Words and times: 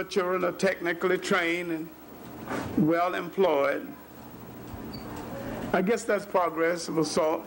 our 0.00 0.04
children 0.04 0.44
are 0.44 0.52
technically 0.52 1.18
trained 1.18 1.70
and 1.70 1.88
well 2.78 3.14
employed. 3.14 3.86
I 5.74 5.82
guess 5.82 6.04
that's 6.04 6.24
progress 6.24 6.88
of 6.88 6.96
a 6.96 7.04
sort. 7.04 7.42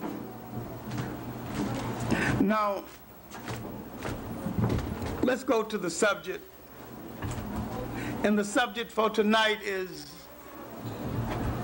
Now, 2.40 2.84
let's 5.22 5.42
go 5.42 5.64
to 5.64 5.76
the 5.76 5.90
subject. 5.90 6.48
And 8.22 8.38
the 8.38 8.44
subject 8.44 8.92
for 8.92 9.10
tonight 9.10 9.58
is 9.64 10.06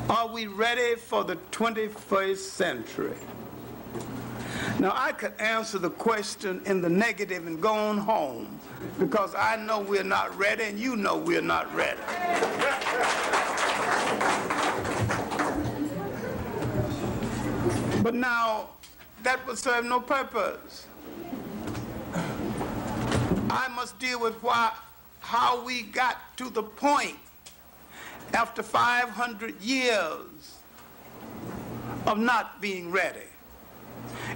Are 0.09 0.27
we 0.27 0.49
ready 0.49 0.97
for 0.97 1.23
the 1.23 1.37
21st 1.53 2.37
century? 2.37 3.15
Now, 4.81 4.95
I 4.97 5.13
could 5.13 5.35
answer 5.39 5.79
the 5.79 5.91
question 5.91 6.63
in 6.65 6.81
the 6.81 6.89
negative 6.89 7.47
and 7.47 7.61
go 7.61 7.75
on 7.75 7.99
home 7.99 8.59
because 8.99 9.35
I 9.35 9.57
know 9.57 9.81
we're 9.81 10.03
not 10.03 10.35
ready 10.39 10.65
and 10.65 10.79
you 10.79 10.97
know 10.97 11.19
we're 11.19 11.43
not 11.43 11.71
ready. 11.75 12.01
But 18.03 18.15
now, 18.15 18.71
that 19.23 19.47
would 19.47 19.59
serve 19.59 19.85
no 19.85 20.01
purpose. 20.01 20.87
I 23.51 23.69
must 23.77 23.99
deal 23.99 24.19
with 24.19 24.43
why, 24.43 24.73
how 25.21 25.63
we 25.63 25.83
got 25.83 26.17
to 26.39 26.49
the 26.49 26.63
point 26.63 27.19
after 28.33 28.63
500 28.63 29.61
years 29.61 30.57
of 32.07 32.17
not 32.17 32.63
being 32.63 32.91
ready. 32.91 33.30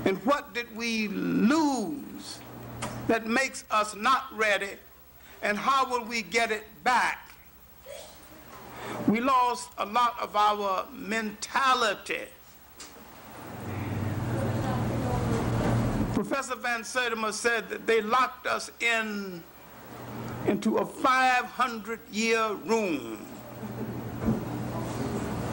And 0.05 0.19
what 0.25 0.55
did 0.55 0.75
we 0.77 1.09
lose 1.09 2.39
that 3.09 3.27
makes 3.27 3.65
us 3.71 3.95
not 3.95 4.25
ready? 4.37 4.71
And 5.43 5.57
how 5.59 5.91
will 5.91 6.05
we 6.05 6.23
get 6.23 6.51
it 6.51 6.65
back? 6.85 7.31
We 9.07 9.21
lost 9.21 9.71
a 9.79 9.87
lot 9.87 10.17
of 10.21 10.37
our 10.37 10.87
mentality. 10.93 12.27
Professor 16.13 16.55
Van 16.55 16.83
Sertima 16.83 17.33
said 17.33 17.69
that 17.69 17.87
they 17.87 18.01
locked 18.01 18.47
us 18.47 18.71
in 18.81 19.43
into 20.47 20.79
a 20.79 20.87
500 20.87 22.01
year 22.13 22.53
room. 22.65 23.19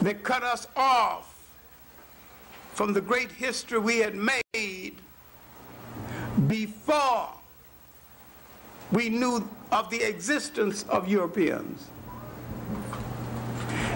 They 0.02 0.14
cut 0.14 0.42
us 0.42 0.66
off 0.76 1.31
from 2.74 2.92
the 2.92 3.00
great 3.00 3.30
history 3.30 3.78
we 3.78 3.98
had 3.98 4.14
made 4.14 4.94
before 6.46 7.28
we 8.90 9.08
knew 9.08 9.48
of 9.70 9.90
the 9.90 10.02
existence 10.02 10.84
of 10.84 11.08
Europeans. 11.08 11.88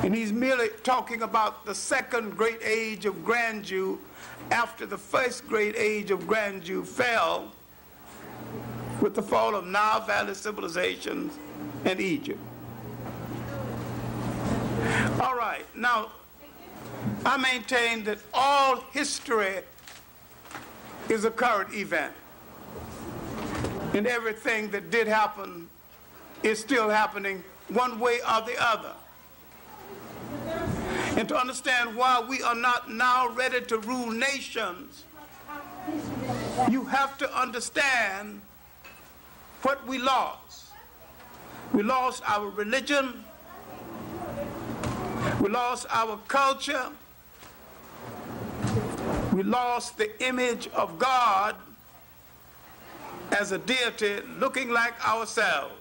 And 0.02 0.14
he's 0.14 0.32
merely 0.32 0.68
talking 0.82 1.22
about 1.22 1.64
the 1.64 1.74
second 1.74 2.36
great 2.36 2.62
age 2.62 3.06
of 3.06 3.24
grandeur 3.24 3.96
after 4.50 4.86
the 4.86 4.98
first 4.98 5.48
great 5.48 5.74
age 5.76 6.10
of 6.10 6.26
grandeur 6.26 6.84
fell 6.84 7.50
with 9.00 9.14
the 9.14 9.22
fall 9.22 9.54
of 9.54 9.66
Nile 9.66 10.00
Valley 10.02 10.34
civilizations 10.34 11.38
and 11.84 12.00
Egypt. 12.00 12.40
All 15.20 15.34
right, 15.34 15.64
now 15.74 16.12
I 17.26 17.36
maintain 17.36 18.04
that 18.04 18.18
all 18.32 18.82
history 18.92 19.56
is 21.08 21.24
a 21.24 21.30
current 21.30 21.74
event. 21.74 22.12
And 23.94 24.06
everything 24.06 24.70
that 24.70 24.92
did 24.92 25.08
happen 25.08 25.68
is 26.44 26.60
still 26.60 26.88
happening 26.88 27.42
one 27.68 27.98
way 27.98 28.20
or 28.20 28.42
the 28.42 28.54
other. 28.60 28.92
And 31.18 31.28
to 31.28 31.36
understand 31.36 31.96
why 31.96 32.24
we 32.28 32.42
are 32.42 32.54
not 32.54 32.92
now 32.92 33.28
ready 33.30 33.60
to 33.60 33.78
rule 33.78 34.12
nations, 34.12 35.02
you 36.70 36.84
have 36.84 37.18
to 37.18 37.36
understand 37.36 38.40
what 39.62 39.84
we 39.84 39.98
lost. 39.98 40.66
We 41.72 41.82
lost 41.82 42.22
our 42.30 42.48
religion, 42.50 43.24
we 45.40 45.48
lost 45.48 45.86
our 45.90 46.18
culture, 46.28 46.86
we 49.36 49.42
lost 49.42 49.98
the 49.98 50.26
image 50.26 50.66
of 50.68 50.98
God 50.98 51.56
as 53.32 53.52
a 53.52 53.58
deity 53.58 54.22
looking 54.38 54.70
like 54.70 54.94
ourselves. 55.06 55.74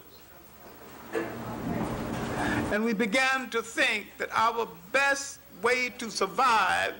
And 2.70 2.84
we 2.84 2.92
began 2.92 3.48
to 3.48 3.62
think 3.62 4.08
that 4.18 4.28
our 4.32 4.68
best 4.92 5.38
way 5.62 5.88
to 5.96 6.10
survive 6.10 6.92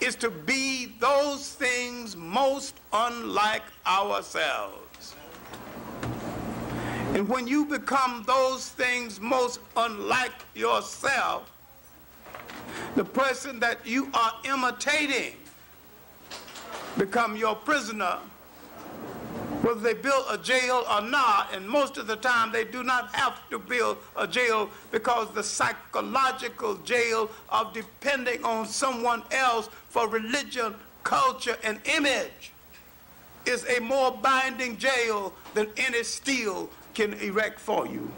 is 0.00 0.14
to 0.16 0.30
be 0.30 0.92
those 1.00 1.54
things 1.54 2.14
most 2.14 2.76
unlike 2.92 3.64
ourselves. 3.84 5.16
And 7.14 7.28
when 7.28 7.48
you 7.48 7.64
become 7.64 8.22
those 8.28 8.68
things 8.68 9.18
most 9.18 9.58
unlike 9.76 10.44
yourself, 10.54 11.50
the 12.94 13.04
person 13.04 13.60
that 13.60 13.86
you 13.86 14.10
are 14.14 14.32
imitating 14.44 15.34
become 16.98 17.36
your 17.36 17.54
prisoner 17.54 18.18
whether 19.66 19.80
they 19.80 19.94
build 19.94 20.24
a 20.30 20.38
jail 20.38 20.84
or 20.88 21.00
not, 21.00 21.52
and 21.52 21.68
most 21.68 21.96
of 21.98 22.06
the 22.06 22.14
time 22.14 22.52
they 22.52 22.62
do 22.62 22.84
not 22.84 23.12
have 23.16 23.36
to 23.50 23.58
build 23.58 23.98
a 24.16 24.24
jail 24.24 24.70
because 24.92 25.28
the 25.34 25.42
psychological 25.42 26.76
jail 26.84 27.28
of 27.48 27.72
depending 27.74 28.44
on 28.44 28.64
someone 28.64 29.24
else 29.32 29.68
for 29.88 30.08
religion, 30.08 30.72
culture, 31.02 31.56
and 31.64 31.80
image 31.96 32.52
is 33.44 33.66
a 33.76 33.80
more 33.80 34.12
binding 34.12 34.76
jail 34.76 35.32
than 35.54 35.66
any 35.76 36.04
steel 36.04 36.70
can 36.94 37.14
erect 37.14 37.58
for 37.58 37.88
you. 37.88 38.08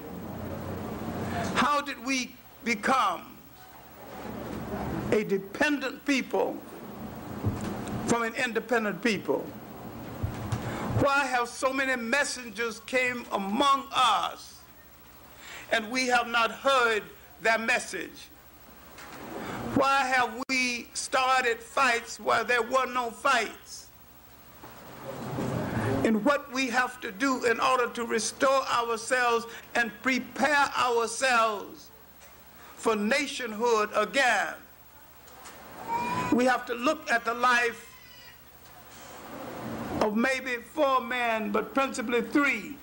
How 1.55 1.81
did 1.81 2.05
we 2.05 2.35
become 2.63 3.38
a 5.13 5.25
dependent 5.25 6.05
people 6.05 6.57
from 8.07 8.23
an 8.23 8.35
independent 8.35 9.03
people? 9.03 9.41
Why 11.01 11.25
have 11.27 11.49
so 11.49 11.73
many 11.73 11.97
messengers 11.97 12.81
came 12.81 13.25
among 13.33 13.87
us 13.93 14.61
and 15.71 15.91
we 15.91 16.07
have 16.09 16.27
not 16.27 16.51
heard 16.51 17.03
their 17.43 17.59
message? 17.59 18.29
Why 19.75 20.05
have 20.07 20.43
we 20.49 20.89
started 20.95 21.63
fights 21.63 22.19
where 22.19 22.43
there 22.43 22.63
were 22.63 22.87
no 22.87 23.11
fights? 23.11 23.87
And 26.05 26.25
what 26.25 26.51
we 26.53 26.69
have 26.69 27.01
to 27.03 27.13
do 27.13 27.45
in 27.45 27.61
order 27.61 27.89
to 27.91 28.05
restore 28.05 28.67
ourselves 28.67 29.47
and 29.75 29.93
prepare 30.03 30.71
ourselves 30.77 31.91
for 32.77 32.97
nationhood 32.97 33.91
again 33.95 34.55
we 36.33 36.45
have 36.45 36.67
to 36.67 36.75
look 36.75 37.11
at 37.11 37.25
the 37.25 37.35
life 37.35 37.85
of 40.03 40.17
maybe 40.17 40.57
four 40.57 41.01
men, 41.01 41.51
but 41.51 41.75
principally 41.75 42.23
three. 42.23 42.77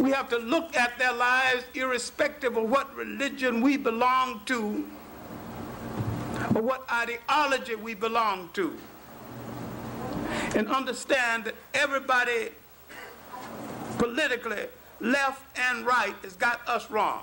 we 0.00 0.10
have 0.10 0.28
to 0.28 0.38
look 0.38 0.76
at 0.76 0.98
their 0.98 1.12
lives 1.12 1.64
irrespective 1.74 2.56
of 2.56 2.68
what 2.68 2.94
religion 2.96 3.60
we 3.60 3.76
belong 3.76 4.40
to 4.46 4.84
or 6.54 6.62
what 6.62 6.84
ideology 6.90 7.74
we 7.74 7.94
belong 7.94 8.50
to. 8.54 8.76
And 10.54 10.68
understand 10.68 11.44
that 11.44 11.54
everybody 11.74 12.50
politically, 13.98 14.66
left 15.00 15.42
and 15.58 15.86
right, 15.86 16.14
has 16.22 16.34
got 16.36 16.66
us 16.68 16.90
wrong. 16.90 17.22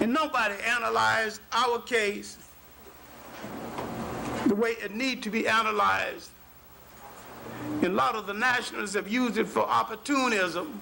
And 0.00 0.12
nobody 0.12 0.54
analyzed 0.62 1.40
our 1.52 1.80
case 1.80 2.38
the 4.46 4.54
way 4.54 4.70
it 4.82 4.94
need 4.94 5.22
to 5.24 5.30
be 5.30 5.48
analyzed. 5.48 6.30
And 7.82 7.86
a 7.86 7.88
lot 7.90 8.14
of 8.14 8.26
the 8.26 8.34
nationalists 8.34 8.94
have 8.94 9.08
used 9.08 9.38
it 9.38 9.46
for 9.48 9.60
opportunism. 9.60 10.80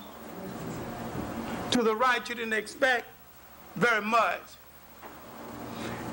To 1.73 1.83
the 1.83 1.95
right, 1.95 2.27
you 2.29 2.35
didn't 2.35 2.53
expect 2.53 3.07
very 3.75 4.03
much. 4.05 4.43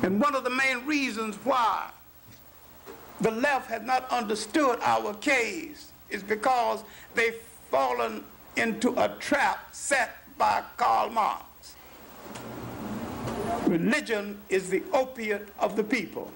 And 0.01 0.19
one 0.19 0.35
of 0.35 0.43
the 0.43 0.49
main 0.49 0.85
reasons 0.85 1.35
why 1.43 1.89
the 3.21 3.31
left 3.31 3.69
had 3.69 3.85
not 3.85 4.09
understood 4.11 4.79
our 4.81 5.13
case 5.15 5.91
is 6.09 6.23
because 6.23 6.83
they've 7.15 7.35
fallen 7.69 8.23
into 8.57 8.91
a 9.01 9.09
trap 9.19 9.73
set 9.73 10.17
by 10.37 10.63
Karl 10.77 11.09
Marx. 11.09 11.43
Religion 13.67 14.37
is 14.49 14.69
the 14.69 14.83
opiate 14.93 15.47
of 15.59 15.75
the 15.75 15.83
people. 15.83 16.31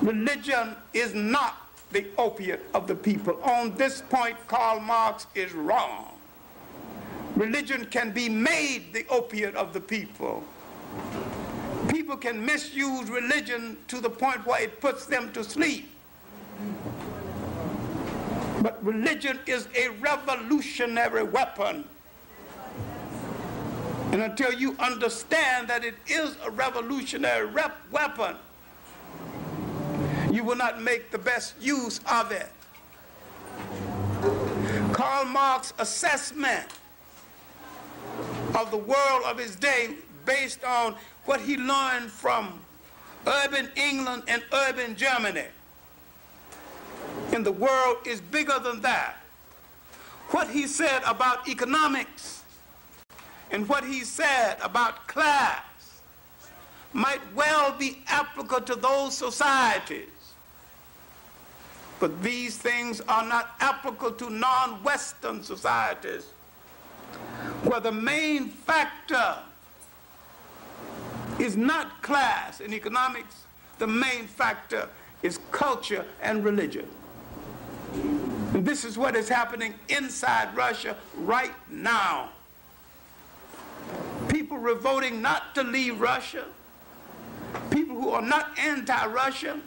Religion 0.00 0.76
is 0.94 1.14
not 1.14 1.68
the 1.92 2.06
opiate 2.18 2.64
of 2.74 2.86
the 2.86 2.94
people. 2.94 3.40
On 3.42 3.74
this 3.76 4.02
point, 4.02 4.36
Karl 4.46 4.80
Marx 4.80 5.26
is 5.34 5.52
wrong. 5.52 6.12
Religion 7.34 7.86
can 7.86 8.12
be 8.12 8.28
made 8.28 8.92
the 8.92 9.06
opiate 9.08 9.54
of 9.56 9.72
the 9.72 9.80
people. 9.80 10.42
People 11.88 12.16
can 12.16 12.44
misuse 12.44 13.08
religion 13.10 13.76
to 13.88 14.00
the 14.00 14.10
point 14.10 14.46
where 14.46 14.62
it 14.62 14.80
puts 14.80 15.06
them 15.06 15.32
to 15.32 15.44
sleep. 15.44 15.90
But 18.62 18.82
religion 18.84 19.38
is 19.46 19.68
a 19.76 19.90
revolutionary 20.00 21.24
weapon. 21.24 21.84
And 24.12 24.22
until 24.22 24.52
you 24.52 24.76
understand 24.78 25.68
that 25.68 25.84
it 25.84 25.94
is 26.06 26.36
a 26.44 26.50
revolutionary 26.50 27.48
weapon, 27.90 28.36
you 30.30 30.44
will 30.44 30.56
not 30.56 30.80
make 30.82 31.10
the 31.10 31.18
best 31.18 31.54
use 31.60 32.00
of 32.10 32.30
it. 32.30 32.48
Karl 34.92 35.24
Marx's 35.24 35.74
assessment 35.78 36.66
of 38.54 38.70
the 38.70 38.76
world 38.76 39.22
of 39.24 39.38
his 39.38 39.56
day 39.56 39.90
based 40.24 40.64
on 40.64 40.94
what 41.24 41.40
he 41.40 41.56
learned 41.56 42.10
from 42.10 42.60
urban 43.26 43.70
England 43.76 44.22
and 44.28 44.42
urban 44.52 44.94
Germany. 44.94 45.46
And 47.32 47.44
the 47.44 47.52
world 47.52 47.98
is 48.06 48.20
bigger 48.20 48.58
than 48.58 48.80
that. 48.82 49.16
What 50.30 50.48
he 50.48 50.66
said 50.66 51.02
about 51.04 51.48
economics 51.48 52.35
and 53.50 53.68
what 53.68 53.84
he 53.84 54.00
said 54.00 54.56
about 54.62 55.06
class 55.06 55.62
might 56.92 57.20
well 57.34 57.72
be 57.72 58.02
applicable 58.08 58.60
to 58.62 58.74
those 58.74 59.16
societies 59.16 60.08
but 61.98 62.22
these 62.22 62.56
things 62.56 63.00
are 63.02 63.26
not 63.26 63.54
applicable 63.60 64.12
to 64.12 64.30
non-Western 64.30 65.42
societies, 65.42 66.24
where 67.62 67.80
the 67.80 67.92
main 67.92 68.48
factor 68.48 69.36
is 71.38 71.56
not 71.56 72.02
class 72.02 72.60
in 72.60 72.74
economics, 72.74 73.44
the 73.78 73.86
main 73.86 74.26
factor 74.26 74.88
is 75.22 75.38
culture 75.50 76.04
and 76.22 76.44
religion. 76.44 76.86
And 77.94 78.64
this 78.64 78.84
is 78.84 78.98
what 78.98 79.16
is 79.16 79.28
happening 79.28 79.74
inside 79.88 80.54
Russia 80.54 80.96
right 81.16 81.52
now. 81.70 82.30
People 84.28 84.58
revolting 84.58 85.22
not 85.22 85.54
to 85.54 85.62
leave 85.62 86.00
Russia, 86.00 86.44
people 87.70 88.00
who 88.00 88.10
are 88.10 88.22
not 88.22 88.58
anti-Russia, 88.58 89.60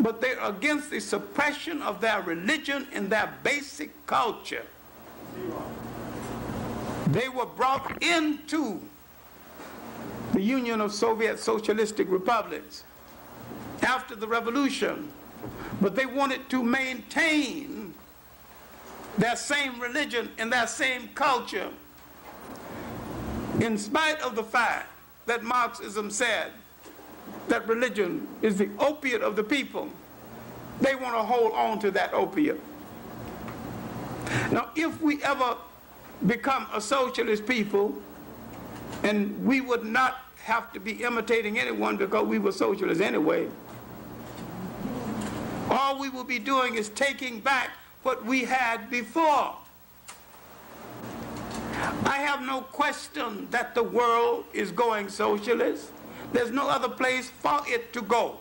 but 0.00 0.20
they're 0.20 0.40
against 0.40 0.90
the 0.90 1.00
suppression 1.00 1.82
of 1.82 2.00
their 2.00 2.22
religion 2.22 2.86
and 2.92 3.10
their 3.10 3.32
basic 3.42 4.06
culture. 4.06 4.64
They 7.08 7.28
were 7.28 7.46
brought 7.46 8.02
into 8.02 8.80
the 10.32 10.42
Union 10.42 10.80
of 10.80 10.92
Soviet 10.92 11.38
Socialistic 11.38 12.10
Republics 12.10 12.84
after 13.82 14.14
the 14.14 14.28
revolution, 14.28 15.10
but 15.80 15.96
they 15.96 16.06
wanted 16.06 16.48
to 16.50 16.62
maintain 16.62 17.94
their 19.16 19.36
same 19.36 19.80
religion 19.80 20.30
and 20.38 20.52
their 20.52 20.66
same 20.66 21.08
culture 21.14 21.70
in 23.60 23.78
spite 23.78 24.20
of 24.22 24.36
the 24.36 24.42
fact 24.42 24.86
that 25.26 25.42
Marxism 25.42 26.10
said 26.10 26.52
that 27.48 27.66
religion 27.68 28.26
is 28.42 28.56
the 28.56 28.68
opiate 28.78 29.22
of 29.22 29.36
the 29.36 29.44
people, 29.44 29.88
they 30.80 30.94
want 30.94 31.14
to 31.14 31.22
hold 31.22 31.52
on 31.52 31.78
to 31.80 31.90
that 31.90 32.12
opiate. 32.14 32.60
Now, 34.50 34.70
if 34.76 35.00
we 35.00 35.22
ever 35.22 35.56
become 36.26 36.66
a 36.72 36.80
socialist 36.80 37.46
people, 37.46 37.94
and 39.02 39.44
we 39.44 39.60
would 39.60 39.84
not 39.84 40.18
have 40.42 40.72
to 40.72 40.80
be 40.80 41.02
imitating 41.04 41.58
anyone 41.58 41.96
because 41.96 42.26
we 42.26 42.38
were 42.38 42.52
socialists 42.52 43.02
anyway, 43.02 43.48
all 45.70 45.98
we 45.98 46.08
will 46.08 46.24
be 46.24 46.38
doing 46.38 46.76
is 46.76 46.88
taking 46.90 47.40
back 47.40 47.70
what 48.02 48.24
we 48.24 48.44
had 48.44 48.88
before. 48.90 49.56
I 52.04 52.18
have 52.18 52.42
no 52.42 52.62
question 52.62 53.46
that 53.50 53.74
the 53.74 53.82
world 53.82 54.44
is 54.52 54.72
going 54.72 55.08
socialist. 55.08 55.90
There's 56.32 56.50
no 56.50 56.68
other 56.68 56.88
place 56.88 57.30
for 57.30 57.60
it 57.66 57.92
to 57.92 58.02
go. 58.02 58.38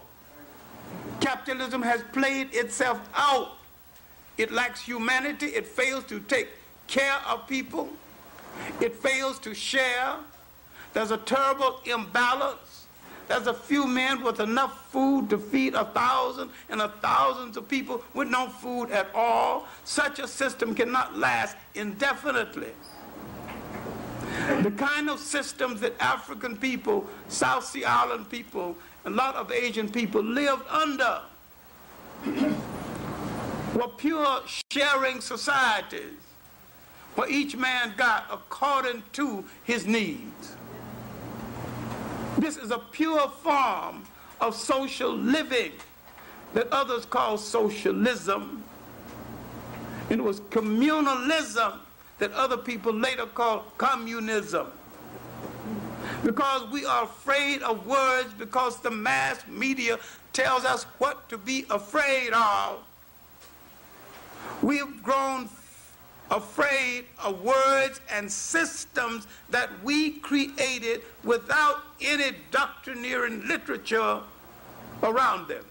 Capitalism 1.20 1.84
has 1.84 2.02
played 2.14 2.50
itself 2.54 3.00
out. 3.16 3.58
It 4.38 4.52
lacks 4.52 4.82
humanity. 4.82 5.48
It 5.48 5.68
fails 5.68 6.04
to 6.06 6.20
take 6.22 6.48
care 6.88 7.20
of 7.28 7.48
people. 7.48 7.90
It 8.82 8.96
fails 8.96 9.38
to 9.40 9.54
share. 9.54 10.16
There's 10.94 11.12
a 11.12 11.18
terrible 11.18 11.82
imbalance. 11.86 12.86
There's 13.28 13.46
a 13.46 13.54
few 13.54 13.86
men 13.86 14.24
with 14.24 14.40
enough 14.40 14.90
food 14.92 15.30
to 15.30 15.38
feed 15.38 15.76
a 15.76 15.86
thousand 15.86 16.50
and 16.70 16.82
a 16.82 16.90
thousands 17.02 17.58
of 17.58 17.68
people 17.68 18.04
with 18.14 18.30
no 18.30 18.48
food 18.48 18.90
at 18.90 19.14
all. 19.14 19.68
Such 19.84 20.18
a 20.20 20.28
system 20.28 20.74
cannot 20.74 21.18
last 21.18 21.56
indefinitely 21.76 22.70
the 24.64 24.72
kind 24.72 25.10
of 25.10 25.20
systems 25.20 25.82
that 25.82 25.94
African 26.00 26.58
people, 26.58 27.08
South 27.28 27.66
Sea 27.66 27.86
Island 27.86 28.30
people, 28.30 28.76
a 29.06 29.10
lot 29.10 29.36
of 29.36 29.52
Asian 29.52 29.90
people 29.90 30.22
lived 30.22 30.68
under 30.70 31.22
were 33.74 33.88
pure 33.98 34.42
sharing 34.72 35.22
societies 35.22 36.16
where 37.16 37.30
each 37.30 37.56
man 37.56 37.94
got 37.98 38.26
according 38.32 39.04
to 39.14 39.44
his 39.64 39.86
needs. 39.86 40.56
This 42.38 42.58
is 42.58 42.72
a 42.72 42.80
pure 42.80 43.28
form 43.42 44.06
of 44.40 44.56
social 44.56 45.12
living 45.12 45.72
that 46.54 46.68
others 46.72 47.06
call 47.06 47.38
socialism. 47.38 48.64
It 50.10 50.24
was 50.24 50.40
communalism 50.42 51.80
that 52.20 52.32
other 52.34 52.58
people 52.58 52.94
later 52.94 53.26
call 53.26 53.66
communism. 53.78 54.68
Because 56.24 56.70
we 56.72 56.86
are 56.86 57.04
afraid 57.04 57.62
of 57.62 57.86
words 57.86 58.34
because 58.38 58.80
the 58.80 58.92
mass 58.92 59.46
media 59.48 60.00
tells 60.34 60.66
us 60.66 60.84
what 60.98 61.30
to 61.30 61.38
be 61.38 61.66
afraid 61.70 62.32
of. 62.34 62.80
We've 64.62 65.04
grown 65.04 65.50
afraid 66.30 67.06
of 67.24 67.42
words 67.42 68.02
and 68.12 68.32
systems 68.32 69.28
that 69.50 69.70
we 69.84 70.12
created 70.20 71.02
without 71.24 71.84
any 72.02 72.36
doctrineering 72.52 73.48
literature 73.48 74.20
around 75.04 75.48
them. 75.48 75.64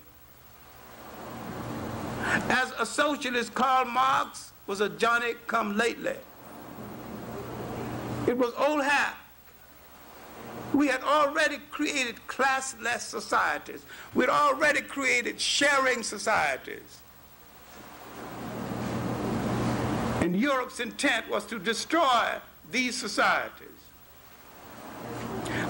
As 2.49 2.73
a 2.79 2.87
socialist, 2.87 3.55
Karl 3.55 3.85
Marx 3.85 4.53
was 4.67 4.81
a 4.81 4.89
Johnny 4.89 5.35
come 5.47 5.77
lately. 5.77 6.17
It 8.27 8.37
was 8.37 8.53
old 8.59 8.83
hat. 8.83 9.17
We 10.75 10.89
had 10.89 11.03
already 11.03 11.59
created 11.71 12.17
classless 12.27 13.01
societies. 13.01 13.83
We 14.15 14.25
had 14.25 14.31
already 14.31 14.83
created 14.83 15.41
sharing 15.41 16.03
societies. 16.03 16.99
And 20.21 20.35
Europe's 20.35 20.81
intent 20.81 21.31
was 21.31 21.45
to 21.47 21.59
destroy 21.59 22.33
these 22.71 22.97
societies. 22.97 23.69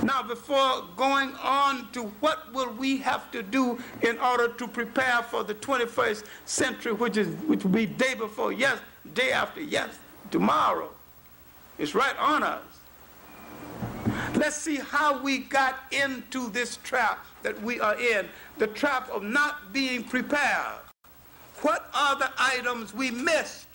Now, 0.02 0.22
before 0.22 0.84
going 0.96 1.34
on 1.42 1.90
to 1.92 2.04
what 2.20 2.52
will 2.54 2.70
we 2.70 2.96
have 2.98 3.30
to 3.32 3.42
do 3.42 3.78
in 4.02 4.18
order 4.18 4.48
to 4.48 4.68
prepare 4.68 5.22
for 5.24 5.44
the 5.44 5.54
21st 5.54 6.24
century, 6.46 6.92
which 6.92 7.16
is 7.16 7.28
which 7.46 7.64
will 7.64 7.72
be 7.72 7.86
day 7.86 8.14
before 8.14 8.52
yes, 8.52 8.78
day 9.14 9.32
after 9.32 9.60
yes, 9.60 9.98
tomorrow. 10.30 10.90
It's 11.78 11.94
right 11.94 12.16
on 12.18 12.42
us. 12.42 12.62
Let's 14.34 14.56
see 14.56 14.76
how 14.76 15.22
we 15.22 15.38
got 15.38 15.76
into 15.92 16.50
this 16.50 16.78
trap 16.78 17.24
that 17.42 17.60
we 17.62 17.80
are 17.80 17.98
in, 17.98 18.26
the 18.58 18.66
trap 18.66 19.10
of 19.10 19.22
not 19.22 19.72
being 19.72 20.04
prepared. 20.04 20.80
What 21.62 21.88
are 21.94 22.16
the 22.16 22.30
items 22.38 22.94
we 22.94 23.10
missed? 23.10 23.66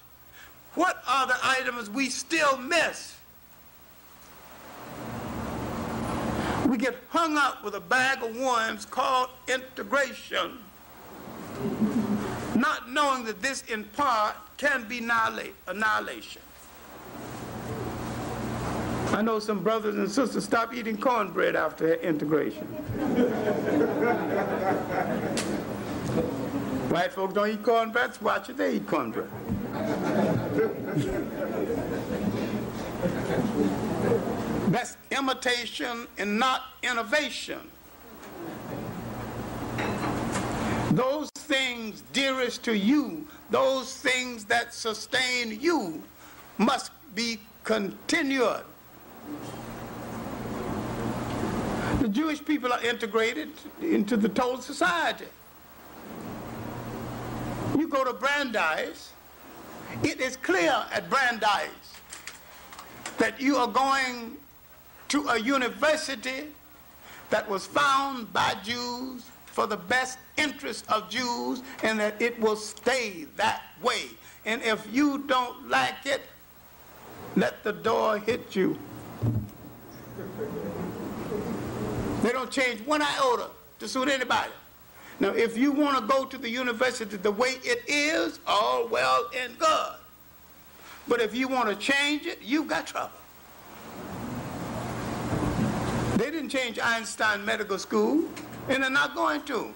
What 0.75 1.03
are 1.08 1.27
the 1.27 1.38
items 1.43 1.89
we 1.89 2.10
still 2.10 2.58
miss? 2.58 3.17
We 6.67 6.77
get 6.77 6.96
hung 7.10 7.38
up 7.38 7.63
with 7.63 7.75
a 7.75 7.81
bag 7.81 8.24
of 8.24 8.36
worms 8.38 8.86
called 8.86 9.29
integration, 9.48 10.60
not 12.55 12.89
knowing 12.89 13.25
that 13.25 13.41
this 13.41 13.63
in 13.63 13.84
part 13.84 14.36
can 14.58 14.88
be 14.88 15.00
annihilation. 15.67 16.41
I 19.13 19.22
know 19.22 19.39
some 19.39 19.62
brothers 19.62 19.96
and 19.96 20.10
sisters 20.10 20.46
stop 20.46 20.74
eating 20.74 20.98
cornbread 20.98 21.56
after 21.56 21.96
integration. 21.96 22.63
White 26.89 27.13
folks 27.13 27.34
don't 27.34 27.50
eat 27.50 27.62
cornbread, 27.62 28.20
watch 28.22 28.50
it, 28.50 28.58
they 28.58 28.75
eat 28.75 28.88
cornbread. 28.88 29.30
That's 34.72 34.96
imitation 35.12 36.08
and 36.18 36.39
not 36.39 36.62
innovation. 36.82 37.60
Those 40.91 41.30
things 41.32 42.03
dearest 42.13 42.63
to 42.63 42.77
you, 42.77 43.27
those 43.50 43.98
things 43.98 44.46
that 44.46 44.74
sustain 44.74 45.60
you, 45.60 46.01
must 46.58 46.91
be 47.13 47.39
continued. 47.65 48.63
The 52.01 52.10
Jewish 52.10 52.44
people 52.44 52.74
are 52.74 52.84
integrated 52.84 53.50
into 53.82 54.18
the 54.18 54.30
total 54.30 54.62
society. 54.62 55.25
You 57.78 57.88
go 57.88 58.04
to 58.04 58.13
Brandeis, 58.13 59.13
it 60.04 60.20
is 60.20 60.36
clear 60.38 60.84
at 60.92 61.10
Brandeis 61.10 61.70
that 63.18 63.40
you 63.40 63.58
are 63.58 63.68
going 63.68 64.38
to 65.10 65.28
a 65.28 65.40
university 65.40 66.48
that 67.30 67.48
was 67.50 67.66
found 67.68 68.32
by 68.34 68.56
Jews 68.63 69.24
for 69.46 69.68
the 69.68 69.78
best 69.78 70.18
interest 70.38 70.86
of 70.90 71.10
Jews 71.10 71.62
and 71.84 72.00
that 72.00 72.22
it 72.22 72.40
will 72.40 72.56
stay 72.56 73.25
that 73.36 73.63
way. 73.82 74.06
And 74.46 74.62
if 74.63 74.88
you 74.92 75.20
don't 75.28 75.70
like 75.70 76.06
it, 76.06 76.22
let 77.36 77.63
the 77.63 77.74
door 77.74 78.18
hit 78.18 78.56
you. 78.56 78.78
They 82.22 82.32
don't 82.32 82.51
change 82.51 82.86
one 82.86 83.01
iota 83.01 83.48
to 83.80 83.88
suit 83.88 84.10
anybody. 84.10 84.51
Now, 85.20 85.30
if 85.30 85.58
you 85.58 85.72
want 85.72 86.00
to 86.00 86.08
go 86.08 86.25
to 86.25 86.38
the 86.38 86.50
university 86.50 87.18
the 87.18 87.32
way 87.32 87.58
it 87.63 87.84
is, 87.88 88.40
all 88.48 88.88
well 88.88 89.30
and 89.38 89.58
good. 89.60 89.94
But 91.08 91.22
if 91.22 91.36
you 91.36 91.48
want 91.48 91.70
to 91.70 91.75
change 91.75 92.25
it, 92.25 92.40
you've 92.42 92.68
got 92.68 92.88
trouble. 92.88 93.12
They 96.18 96.32
didn't 96.32 96.50
change 96.50 96.80
Einstein 96.80 97.44
Medical 97.46 97.78
School, 97.78 98.25
and 98.68 98.84
they're 98.84 98.90
not 98.90 99.16
going 99.16 99.44
to. 99.44 99.74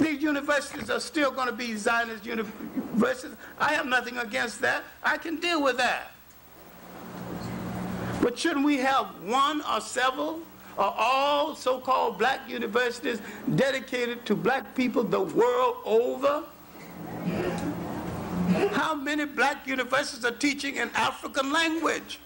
These 0.00 0.22
universities 0.22 0.90
are 0.90 1.00
still 1.00 1.30
going 1.30 1.46
to 1.46 1.52
be 1.52 1.76
Zionist 1.76 2.26
universities. 2.26 3.36
I 3.58 3.72
have 3.74 3.86
nothing 3.86 4.18
against 4.18 4.60
that. 4.62 4.84
I 5.02 5.18
can 5.18 5.36
deal 5.36 5.62
with 5.62 5.76
that. 5.76 6.11
But 8.22 8.38
shouldn't 8.38 8.64
we 8.64 8.76
have 8.76 9.06
one 9.24 9.62
or 9.62 9.80
several 9.80 10.40
or 10.78 10.94
all 10.96 11.56
so-called 11.56 12.18
black 12.18 12.48
universities 12.48 13.20
dedicated 13.56 14.24
to 14.26 14.36
black 14.36 14.76
people 14.76 15.02
the 15.02 15.20
world 15.20 15.78
over? 15.84 16.44
How 18.70 18.94
many 18.94 19.24
black 19.24 19.66
universities 19.66 20.24
are 20.24 20.30
teaching 20.30 20.76
in 20.76 20.88
African 20.94 21.52
language? 21.52 22.20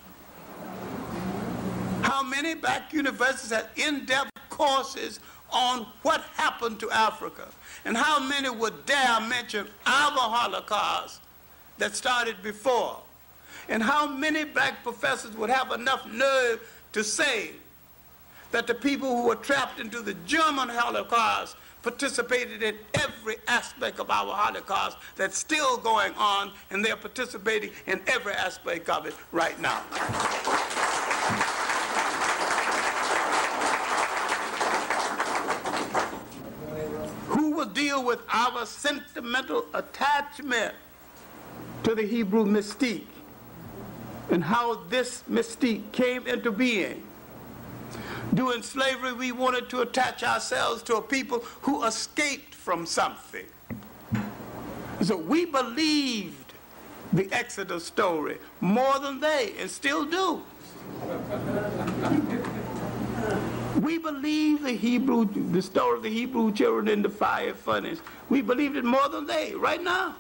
How 2.03 2.23
many 2.23 2.55
black 2.55 2.93
universities 2.93 3.50
have 3.53 3.71
in-depth 3.76 4.31
courses 4.50 5.19
on 5.50 5.87
what 6.03 6.21
happened 6.35 6.79
to 6.81 6.91
Africa? 6.91 7.49
And 7.87 7.97
how 7.97 8.21
many 8.21 8.50
would 8.50 8.85
dare 8.85 9.21
mention 9.23 9.67
our 9.87 10.12
Holocaust 10.12 11.23
that 11.79 11.97
started 11.97 12.43
before? 12.43 13.00
And 13.69 13.83
how 13.83 14.07
many 14.07 14.45
black 14.45 14.83
professors 14.83 15.37
would 15.37 15.51
have 15.51 15.73
enough 15.73 16.07
nerve 16.11 16.61
to 16.93 17.03
say 17.03 17.51
that 18.53 18.67
the 18.67 18.75
people 18.75 19.17
who 19.17 19.27
were 19.27 19.37
trapped 19.37 19.81
into 19.81 20.03
the 20.03 20.15
German 20.27 20.69
Holocaust 20.69 21.57
participated 21.83 22.63
in 22.63 22.77
every 22.95 23.37
aspect 23.49 24.01
of 24.01 24.11
our 24.11 24.33
Holocaust 24.35 24.99
that's 25.17 25.37
still 25.37 25.77
going 25.79 26.13
on, 26.15 26.53
and 26.71 26.85
they're 26.85 26.97
participating 26.97 27.71
in 27.87 28.01
every 28.07 28.33
aspect 28.33 28.89
of 28.89 29.07
it 29.07 29.15
right 29.33 29.61
now. 29.61 29.81
Who 37.29 37.51
will 37.51 37.67
deal 37.67 38.05
with 38.05 38.21
our 38.33 38.65
sentimental 38.67 39.67
attachment 39.75 40.75
to 41.85 41.95
the 41.95 42.03
Hebrew 42.03 42.45
mystique? 42.45 43.07
And 44.30 44.45
how 44.45 44.75
this 44.88 45.23
mystique 45.30 45.92
came 45.92 46.26
into 46.26 46.50
being. 46.50 47.02
During 48.35 48.62
slavery, 48.62 49.12
we 49.12 49.33
wanted 49.33 49.68
to 49.71 49.80
attach 49.80 50.23
ourselves 50.23 50.83
to 50.85 50.97
a 50.97 51.02
people 51.02 51.40
who 51.62 51.85
escaped 51.85 52.54
from 52.54 52.85
something. 52.87 53.47
So 55.02 55.16
we 55.16 55.45
believed 55.45 56.54
the 57.12 57.33
Exodus 57.33 57.85
story 57.85 58.38
more 58.61 58.99
than 58.99 59.21
they, 59.21 59.54
and 59.61 59.71
still 59.71 60.04
do. 60.04 60.42
we 63.80 63.99
believe 63.99 64.62
the 64.62 64.73
Hebrew, 64.73 65.26
the 65.52 65.62
story 65.62 65.97
of 65.97 66.02
the 66.02 66.11
Hebrew 66.11 66.52
children 66.52 66.88
in 66.88 67.02
the 67.02 67.09
fire 67.09 67.54
furnace. 67.54 68.00
We 68.28 68.42
believed 68.42 68.76
it 68.76 68.85
more 68.85 69.09
than 69.09 69.26
they, 69.26 69.54
right 69.54 69.83
now. 69.83 70.16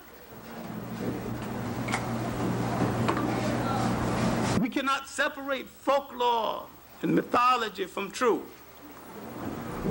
Cannot 4.76 5.08
separate 5.08 5.66
folklore 5.66 6.66
and 7.00 7.14
mythology 7.14 7.86
from 7.86 8.10
truth. 8.10 8.42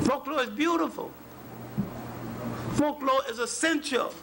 Folklore 0.01 0.43
is 0.43 0.49
beautiful. 0.51 1.11
Folklore 2.73 3.23
is 3.27 3.39
essential. 3.39 4.13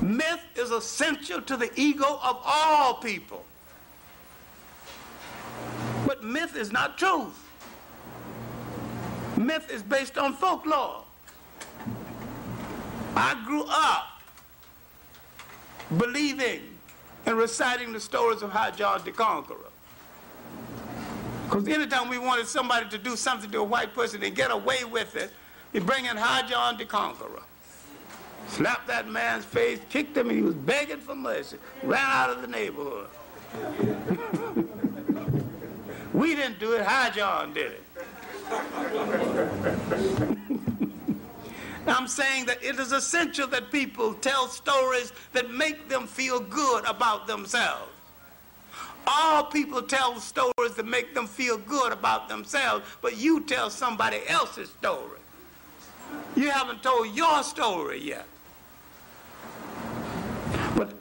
Myth 0.00 0.40
is 0.54 0.70
essential 0.70 1.42
to 1.42 1.56
the 1.56 1.68
ego 1.74 2.20
of 2.22 2.40
all 2.44 2.94
people. 2.94 3.44
But 6.06 6.22
myth 6.22 6.54
is 6.54 6.70
not 6.70 6.96
truth. 6.96 7.36
Myth 9.36 9.68
is 9.68 9.82
based 9.82 10.16
on 10.16 10.34
folklore. 10.34 11.02
I 13.16 13.42
grew 13.44 13.64
up 13.68 14.22
believing 15.98 16.60
and 17.26 17.36
reciting 17.36 17.92
the 17.92 18.00
stories 18.00 18.42
of 18.42 18.50
High 18.50 18.70
John 18.70 19.00
the 19.04 19.12
Conqueror. 19.12 19.56
Because 21.44 21.66
anytime 21.68 22.08
we 22.08 22.18
wanted 22.18 22.46
somebody 22.46 22.88
to 22.90 22.98
do 22.98 23.16
something 23.16 23.50
to 23.50 23.58
a 23.58 23.64
white 23.64 23.94
person 23.94 24.22
and 24.22 24.34
get 24.34 24.50
away 24.50 24.84
with 24.84 25.16
it, 25.16 25.30
we 25.72 25.80
bring 25.80 26.06
in 26.06 26.16
High 26.16 26.48
John 26.48 26.76
the 26.76 26.84
Conqueror. 26.84 27.42
Slapped 28.48 28.88
that 28.88 29.08
man's 29.08 29.44
face, 29.44 29.78
kicked 29.88 30.16
him, 30.16 30.30
and 30.30 30.38
he 30.38 30.42
was 30.42 30.54
begging 30.54 30.98
for 30.98 31.14
mercy. 31.14 31.58
Ran 31.82 32.04
out 32.04 32.30
of 32.30 32.42
the 32.42 32.48
neighborhood. 32.48 33.08
we 36.12 36.34
didn't 36.34 36.58
do 36.58 36.72
it, 36.72 36.82
High 36.82 37.10
John 37.10 37.52
did 37.52 37.72
it. 37.72 37.82
I'm 41.86 42.08
saying 42.08 42.46
that 42.46 42.62
it 42.62 42.78
is 42.78 42.92
essential 42.92 43.46
that 43.48 43.70
people 43.70 44.14
tell 44.14 44.48
stories 44.48 45.12
that 45.32 45.50
make 45.50 45.88
them 45.88 46.06
feel 46.06 46.40
good 46.40 46.84
about 46.84 47.26
themselves. 47.26 47.90
All 49.06 49.44
people 49.44 49.82
tell 49.82 50.20
stories 50.20 50.74
that 50.76 50.86
make 50.86 51.14
them 51.14 51.26
feel 51.26 51.56
good 51.58 51.92
about 51.92 52.28
themselves, 52.28 52.84
but 53.00 53.16
you 53.16 53.40
tell 53.40 53.70
somebody 53.70 54.20
else's 54.28 54.68
story. 54.70 55.18
You 56.36 56.50
haven't 56.50 56.82
told 56.82 57.14
your 57.14 57.42
story 57.42 58.00
yet. 58.00 58.26
But 60.76 60.92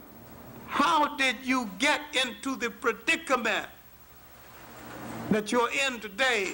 how 0.68 1.18
did 1.18 1.36
you 1.44 1.70
get 1.78 2.02
into 2.26 2.56
the 2.56 2.70
predicament 2.70 3.66
that 5.30 5.52
you're 5.52 5.70
in 5.88 6.00
today 6.00 6.54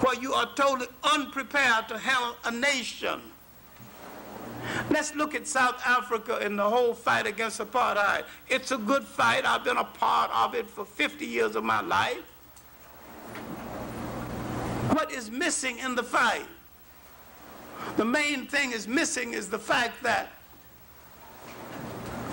where 0.00 0.20
you 0.20 0.32
are 0.32 0.48
totally 0.54 0.88
unprepared 1.02 1.88
to 1.88 1.98
handle 1.98 2.36
a 2.44 2.50
nation? 2.50 3.20
Let's 4.90 5.14
look 5.14 5.34
at 5.34 5.46
South 5.46 5.80
Africa 5.86 6.38
and 6.40 6.58
the 6.58 6.68
whole 6.68 6.94
fight 6.94 7.26
against 7.26 7.60
apartheid. 7.60 8.24
It's 8.48 8.72
a 8.72 8.78
good 8.78 9.04
fight. 9.04 9.44
I've 9.44 9.64
been 9.64 9.78
a 9.78 9.84
part 9.84 10.30
of 10.34 10.54
it 10.54 10.68
for 10.68 10.84
50 10.84 11.24
years 11.24 11.56
of 11.56 11.64
my 11.64 11.80
life. 11.80 12.22
What 14.92 15.12
is 15.12 15.30
missing 15.30 15.78
in 15.78 15.94
the 15.94 16.02
fight? 16.02 16.46
The 17.96 18.04
main 18.04 18.46
thing 18.46 18.72
is 18.72 18.86
missing 18.86 19.32
is 19.32 19.48
the 19.48 19.58
fact 19.58 20.02
that 20.02 20.32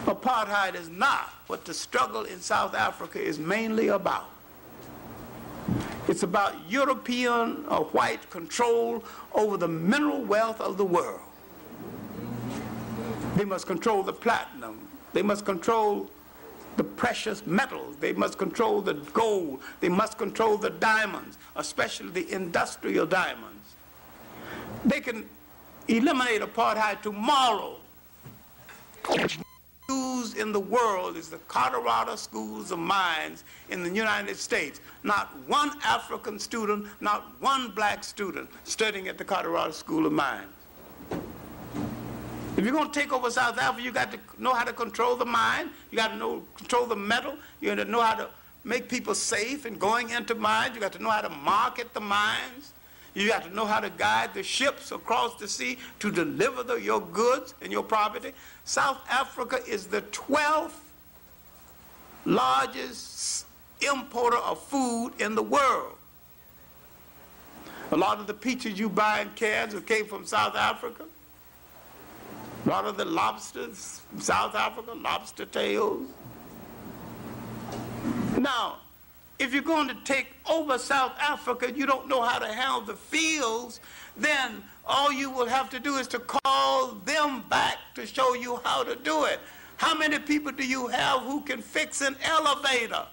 apartheid 0.06 0.76
is 0.76 0.90
not 0.90 1.30
what 1.48 1.66
the 1.66 1.74
struggle 1.74 2.24
in 2.24 2.40
South 2.40 2.74
Africa 2.74 3.22
is 3.22 3.40
mainly 3.40 3.90
about. 3.90 4.30
It's 6.08 6.24
about 6.24 6.56
European 6.70 7.66
or 7.70 7.86
white 7.86 8.30
control 8.30 9.04
over 9.34 9.58
the 9.58 9.68
mineral 9.68 10.22
wealth 10.24 10.62
of 10.62 10.78
the 10.78 10.86
world. 10.86 11.20
They 13.36 13.46
must 13.46 13.68
control 13.68 14.04
the 14.04 14.14
platinum. 14.14 14.88
They 15.14 15.22
must 15.22 15.46
control 15.46 16.10
the 16.78 16.84
precious 16.84 17.46
metals. 17.46 17.98
They 17.98 18.14
must 18.14 18.38
control 18.38 18.82
the 18.82 18.94
gold. 18.94 19.62
They 19.82 19.90
must 19.90 20.18
control 20.18 20.58
the 20.58 20.70
diamonds, 20.70 21.38
especially 21.56 22.10
the 22.12 22.32
industrial 22.32 23.06
diamonds. 23.06 23.76
They 24.86 25.02
can 25.02 25.28
eliminate 25.88 26.42
apartheid 26.42 27.02
tomorrow. 27.02 27.78
Schools 29.90 30.34
in 30.34 30.52
the 30.52 30.60
world 30.60 31.16
is 31.16 31.30
the 31.30 31.38
Colorado 31.48 32.18
Schools 32.18 32.72
of 32.72 32.80
Mines 32.80 33.46
in 33.70 33.84
the 33.84 33.90
United 33.90 34.36
States. 34.36 34.82
Not 35.04 35.34
one 35.48 35.72
African 35.82 36.40
student, 36.40 36.88
not 37.00 37.32
one 37.40 37.72
black 37.72 38.04
student 38.04 38.50
studying 38.66 39.08
at 39.08 39.18
the 39.18 39.24
Colorado 39.24 39.72
School 39.72 40.06
of 40.06 40.12
Mines. 40.12 40.52
If 42.58 42.66
you're 42.66 42.74
going 42.74 42.92
to 42.92 43.00
take 43.00 43.14
over 43.14 43.32
South 43.32 43.58
Africa, 43.58 43.82
you 43.82 43.94
got 43.94 44.12
to 44.12 44.20
know 44.38 44.54
how 44.54 44.66
to 44.66 44.74
control 44.74 45.16
the 45.16 45.24
mine. 45.24 45.70
You 45.90 45.98
got 45.98 46.10
to 46.10 46.18
know 46.18 46.44
control 46.58 46.86
the 46.86 46.98
metal. 46.98 47.38
You 47.62 47.74
got 47.74 47.82
to 47.86 47.90
know 47.90 48.02
how 48.02 48.16
to 48.16 48.28
make 48.66 48.90
people 48.90 49.16
safe 49.16 49.66
in 49.66 49.78
going 49.78 50.10
into 50.10 50.36
mines. 50.36 50.76
You 50.76 50.82
got 50.82 50.92
to 50.94 51.02
know 51.02 51.12
how 51.12 51.22
to 51.22 51.30
market 51.30 51.94
the 51.94 52.02
mines. 52.02 52.74
You 53.18 53.28
got 53.28 53.46
to 53.46 53.50
know 53.50 53.66
how 53.66 53.80
to 53.80 53.90
guide 53.90 54.36
the 54.36 54.44
ships 54.44 54.92
across 54.92 55.34
the 55.38 55.48
sea 55.48 55.80
to 56.02 56.12
deliver 56.12 56.62
the, 56.62 56.76
your 56.76 57.02
goods 57.02 57.56
and 57.64 57.72
your 57.72 57.82
property. 57.82 58.32
South 58.64 59.00
Africa 59.10 59.60
is 59.68 59.88
the 59.88 60.04
12th 60.04 60.74
largest 62.26 63.48
importer 63.82 64.38
of 64.38 64.62
food 64.62 65.14
in 65.18 65.34
the 65.34 65.42
world. 65.42 65.96
A 67.90 67.98
lot 67.98 68.20
of 68.20 68.28
the 68.28 68.36
peaches 68.36 68.78
you 68.78 68.88
buy 68.88 69.22
in 69.22 69.30
cans 69.32 69.74
came 69.88 70.06
from 70.06 70.24
South 70.24 70.56
Africa. 70.56 71.06
A 72.68 72.70
lot 72.70 72.86
of 72.86 72.98
the 72.98 73.06
lobsters 73.06 74.02
South 74.20 74.54
Africa, 74.54 74.92
lobster 74.94 75.46
tails. 75.48 76.06
Now, 78.38 78.78
if 79.40 79.54
you're 79.54 79.62
going 79.62 79.88
to 79.88 79.98
take 80.04 80.34
over 80.50 80.78
South 80.78 81.14
Africa, 81.20 81.72
you 81.72 81.86
don't 81.86 82.08
know 82.08 82.22
how 82.22 82.40
to 82.40 82.48
handle 82.48 82.82
the 82.82 82.96
fields, 82.96 83.80
then 84.16 84.64
all 84.86 85.12
you 85.12 85.30
will 85.30 85.46
have 85.46 85.70
to 85.70 85.80
do 85.80 85.96
is 85.98 86.08
to 86.08 86.20
call 86.20 86.94
them 87.06 87.44
back 87.50 87.78
to 87.96 88.06
show 88.06 88.34
you 88.34 88.60
how 88.64 88.84
to 88.84 88.96
do 88.96 89.26
it. 89.26 89.40
How 89.78 89.96
many 89.96 90.18
people 90.18 90.52
do 90.52 90.66
you 90.66 90.88
have 90.88 91.22
who 91.22 91.42
can 91.42 91.62
fix 91.62 92.02
an 92.02 92.16
elevator? 92.24 93.06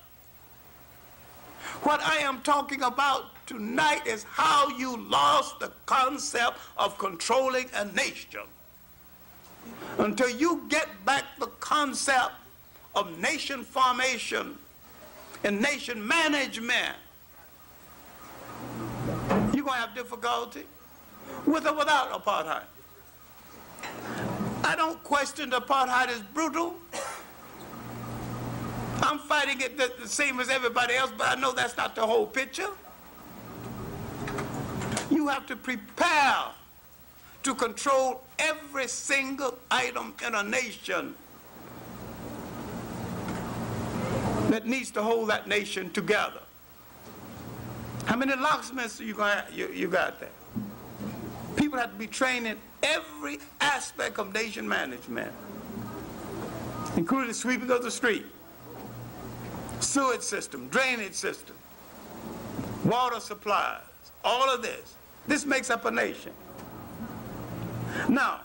What 1.83 2.01
I 2.01 2.19
am 2.19 2.41
talking 2.41 2.83
about 2.83 3.47
tonight 3.47 4.07
is 4.07 4.25
how 4.25 4.69
you 4.69 4.97
lost 5.09 5.61
the 5.61 5.73
concept 5.85 6.57
of 6.79 6.97
controlling 6.97 7.69
a 7.75 7.85
nation 7.87 8.41
until 9.99 10.31
you 10.31 10.65
get 10.69 10.89
back 11.05 11.25
the 11.39 11.47
concept 11.47 12.33
of 12.95 13.19
nation 13.19 13.63
formation 13.63 14.57
and 15.45 15.61
nation 15.61 16.07
management, 16.07 16.97
you're 19.53 19.65
going 19.65 19.67
to 19.67 19.73
have 19.73 19.95
difficulty 19.95 20.65
with 21.47 21.67
or 21.67 21.75
without 21.75 22.11
apartheid. 22.13 22.65
I 24.65 24.75
don't 24.75 25.03
question 25.05 25.51
apartheid 25.51 26.11
is 26.11 26.21
brutal. 26.33 26.75
I'm 29.03 29.19
fighting 29.19 29.61
it 29.61 29.77
the, 29.77 29.93
the 30.01 30.09
same 30.09 30.41
as 30.41 30.49
everybody 30.49 30.95
else, 30.95 31.13
but 31.17 31.37
I 31.37 31.41
know 31.41 31.53
that's 31.53 31.77
not 31.77 31.95
the 31.95 32.07
whole 32.07 32.27
picture. 32.27 32.71
You 35.11 35.29
have 35.29 35.47
to 35.47 35.57
prepare 35.57 36.45
to 37.43 37.55
control 37.55 38.25
every 38.39 38.89
single 38.89 39.59
item 39.71 40.15
in 40.27 40.35
a 40.35 40.43
nation 40.43 41.15
that 44.55 44.67
needs 44.67 44.93
to 44.93 45.03
hold 45.03 45.29
that 45.29 45.49
nation 45.49 45.90
together. 45.90 46.38
How 48.05 48.14
many 48.14 48.37
locksmiths 48.37 49.01
you, 49.01 49.12
gonna, 49.12 49.45
you, 49.53 49.69
you 49.75 49.88
got 49.88 50.21
there? 50.21 50.29
People 51.57 51.77
have 51.77 51.90
to 51.90 51.99
be 51.99 52.07
trained 52.07 52.47
in 52.47 52.57
every 52.85 53.40
aspect 53.61 54.21
of 54.21 54.33
nation 54.33 54.69
management, 54.69 55.33
including 56.97 57.27
the 57.27 57.35
sweeping 57.35 57.69
of 57.69 57.83
the 57.83 57.90
street, 57.90 58.27
sewage 59.81 60.21
system, 60.21 60.69
drainage 60.69 61.14
system, 61.14 61.57
water 62.85 63.19
supplies, 63.19 63.81
all 64.25 64.49
of 64.49 64.62
this. 64.62 64.95
This 65.27 65.45
makes 65.45 65.69
up 65.69 65.85
a 65.85 65.90
nation. 65.90 66.31
Now, 68.09 68.43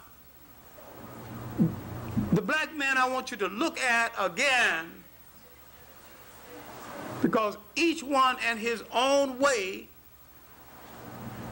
the 2.32 2.42
black 2.42 2.76
man 2.76 2.98
I 2.98 3.08
want 3.08 3.30
you 3.30 3.38
to 3.38 3.48
look 3.48 3.80
at 3.80 4.12
again, 4.18 4.99
because 7.22 7.58
each 7.76 8.04
one 8.04 8.38
in 8.50 8.58
his 8.58 8.84
own 8.94 9.38
way 9.40 9.88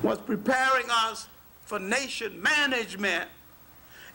was 0.03 0.19
preparing 0.19 0.85
us 0.89 1.27
for 1.65 1.79
nation 1.79 2.41
management. 2.41 3.29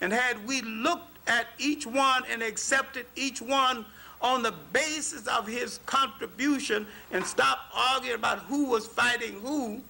And 0.00 0.12
had 0.12 0.46
we 0.46 0.62
looked 0.62 1.18
at 1.28 1.46
each 1.58 1.86
one 1.86 2.22
and 2.30 2.42
accepted 2.42 3.06
each 3.14 3.42
one 3.42 3.84
on 4.20 4.42
the 4.42 4.54
basis 4.72 5.26
of 5.26 5.46
his 5.46 5.78
contribution 5.86 6.86
and 7.12 7.24
stopped 7.24 7.62
arguing 7.74 8.16
about 8.16 8.38
who 8.40 8.66
was 8.66 8.86
fighting 8.86 9.40
who, 9.40 9.80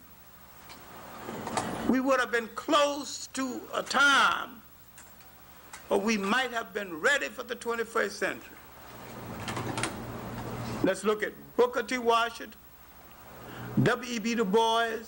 we 1.88 2.00
would 2.00 2.18
have 2.18 2.32
been 2.32 2.48
close 2.54 3.28
to 3.34 3.60
a 3.74 3.82
time 3.82 4.62
or 5.90 6.00
we 6.00 6.16
might 6.16 6.50
have 6.50 6.72
been 6.72 7.00
ready 7.00 7.28
for 7.28 7.42
the 7.42 7.54
21st 7.54 8.10
century. 8.10 8.56
Let's 10.82 11.04
look 11.04 11.22
at 11.22 11.32
Booker 11.56 11.82
T. 11.82 11.98
Washington, 11.98 12.58
W.E.B. 13.82 14.34
Du 14.34 14.44
Bois, 14.44 14.98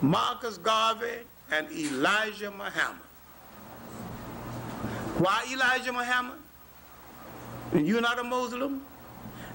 Marcus 0.00 0.58
Garvey, 0.58 1.18
and 1.50 1.70
Elijah 1.72 2.50
Muhammad. 2.50 3.02
Why 5.18 5.44
Elijah 5.52 5.92
Muhammad? 5.92 6.38
And 7.72 7.86
you're 7.86 8.00
not 8.00 8.18
a 8.18 8.24
Muslim? 8.24 8.82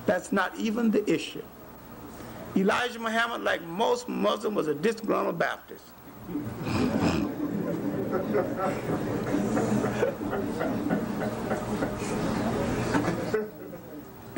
That's 0.06 0.32
not 0.32 0.56
even 0.58 0.92
the 0.92 1.10
issue. 1.12 1.44
Elijah 2.56 3.00
Muhammad, 3.00 3.42
like 3.42 3.62
most 3.64 4.08
Muslims, 4.08 4.56
was 4.56 4.68
a 4.68 4.74
disgruntled 4.74 5.38
Baptist. 5.38 5.84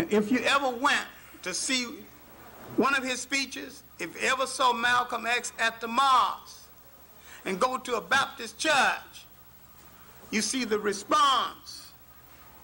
if 0.10 0.32
you 0.32 0.39
ever 0.39 0.69
went 0.69 1.05
to 1.43 1.54
see 1.54 1.88
one 2.75 2.95
of 2.95 3.04
his 3.04 3.21
speeches, 3.21 3.84
if 3.99 4.21
you 4.21 4.28
ever 4.30 4.45
saw 4.45 4.73
Malcolm 4.73 5.25
X 5.25 5.52
at 5.60 5.82
the 5.82 5.88
mosque 5.88 6.67
and 7.45 7.60
go 7.60 7.78
to 7.78 7.95
a 7.95 8.02
Baptist 8.02 8.58
church, 8.58 9.25
you 10.32 10.41
see 10.41 10.65
the 10.65 10.78
response 10.78 11.91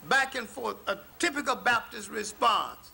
back 0.08 0.36
and 0.36 0.48
forth, 0.48 0.78
a 0.88 0.98
typical 1.20 1.56
Baptist 1.56 2.10
response. 2.10 2.92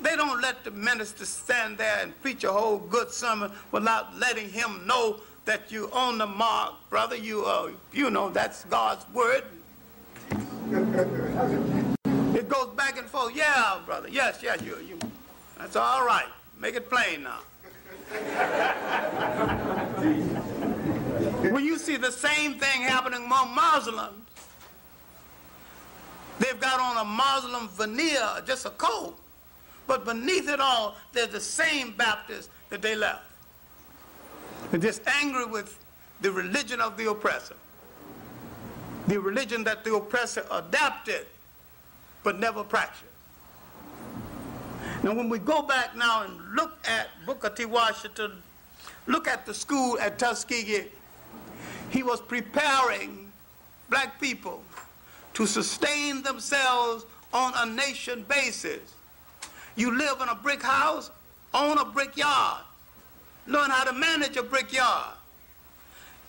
They 0.00 0.16
don't 0.16 0.40
let 0.40 0.64
the 0.64 0.70
minister 0.70 1.26
stand 1.26 1.78
there 1.78 1.98
and 2.02 2.18
preach 2.22 2.44
a 2.44 2.52
whole 2.52 2.78
good 2.78 3.10
sermon 3.10 3.52
without 3.70 4.16
letting 4.18 4.48
him 4.48 4.86
know 4.86 5.20
that 5.44 5.70
you 5.70 5.90
on 5.92 6.18
the 6.18 6.26
mark, 6.26 6.74
brother. 6.88 7.16
You, 7.16 7.44
uh, 7.44 7.70
you 7.92 8.10
know, 8.10 8.30
that's 8.30 8.64
God's 8.64 9.04
word. 9.12 9.44
Goes 12.50 12.74
back 12.74 12.98
and 12.98 13.06
forth. 13.06 13.34
Yeah, 13.34 13.78
brother. 13.86 14.08
Yes, 14.08 14.40
yes, 14.42 14.60
you, 14.60 14.76
you. 14.86 14.98
That's 15.56 15.76
all 15.76 16.04
right. 16.04 16.26
Make 16.58 16.74
it 16.74 16.90
plain 16.90 17.22
now. 17.22 17.38
when 21.52 21.64
you 21.64 21.78
see 21.78 21.96
the 21.96 22.10
same 22.10 22.54
thing 22.54 22.82
happening 22.82 23.24
among 23.24 23.54
Muslims, 23.54 24.26
they've 26.40 26.58
got 26.58 26.80
on 26.80 26.96
a 26.96 27.04
Muslim 27.04 27.68
veneer, 27.68 28.42
just 28.44 28.66
a 28.66 28.70
coat, 28.70 29.16
but 29.86 30.04
beneath 30.04 30.48
it 30.48 30.58
all, 30.60 30.96
they're 31.12 31.28
the 31.28 31.38
same 31.38 31.92
Baptists 31.92 32.48
that 32.70 32.82
they 32.82 32.96
left. 32.96 33.22
They're 34.72 34.80
just 34.80 35.02
angry 35.06 35.46
with 35.46 35.78
the 36.20 36.32
religion 36.32 36.80
of 36.80 36.96
the 36.96 37.10
oppressor, 37.10 37.54
the 39.06 39.20
religion 39.20 39.62
that 39.64 39.84
the 39.84 39.94
oppressor 39.94 40.44
adapted 40.50 41.26
but 42.22 42.38
never 42.38 42.62
practiced. 42.62 43.04
Now, 45.02 45.14
when 45.14 45.28
we 45.28 45.38
go 45.38 45.62
back 45.62 45.96
now 45.96 46.24
and 46.24 46.54
look 46.54 46.78
at 46.86 47.08
Booker 47.24 47.48
T. 47.48 47.64
Washington, 47.64 48.42
look 49.06 49.26
at 49.26 49.46
the 49.46 49.54
school 49.54 49.98
at 49.98 50.18
Tuskegee, 50.18 50.86
he 51.90 52.02
was 52.02 52.20
preparing 52.20 53.30
black 53.88 54.20
people 54.20 54.62
to 55.34 55.46
sustain 55.46 56.22
themselves 56.22 57.06
on 57.32 57.52
a 57.56 57.66
nation 57.72 58.24
basis. 58.28 58.94
You 59.76 59.96
live 59.96 60.20
in 60.20 60.28
a 60.28 60.34
brick 60.34 60.62
house, 60.62 61.10
own 61.54 61.78
a 61.78 61.84
brick 61.84 62.16
yard, 62.16 62.62
learn 63.46 63.70
how 63.70 63.84
to 63.84 63.92
manage 63.92 64.36
a 64.36 64.42
brick 64.42 64.72
yard. 64.72 65.14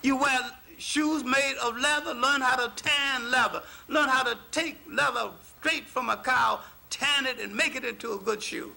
You 0.02 0.16
wear 0.16 0.38
shoes 0.78 1.22
made 1.24 1.54
of 1.62 1.76
leather, 1.76 2.14
learn 2.14 2.40
how 2.40 2.56
to 2.56 2.72
tan 2.74 3.30
leather, 3.30 3.62
learn 3.88 4.08
how 4.08 4.22
to 4.22 4.36
take 4.50 4.78
leather 4.90 5.30
straight 5.62 5.86
from 5.86 6.10
a 6.10 6.16
cow, 6.16 6.58
tan 6.90 7.24
it, 7.24 7.38
and 7.38 7.54
make 7.54 7.76
it 7.76 7.84
into 7.84 8.12
a 8.14 8.18
good 8.18 8.42
shoe. 8.42 8.72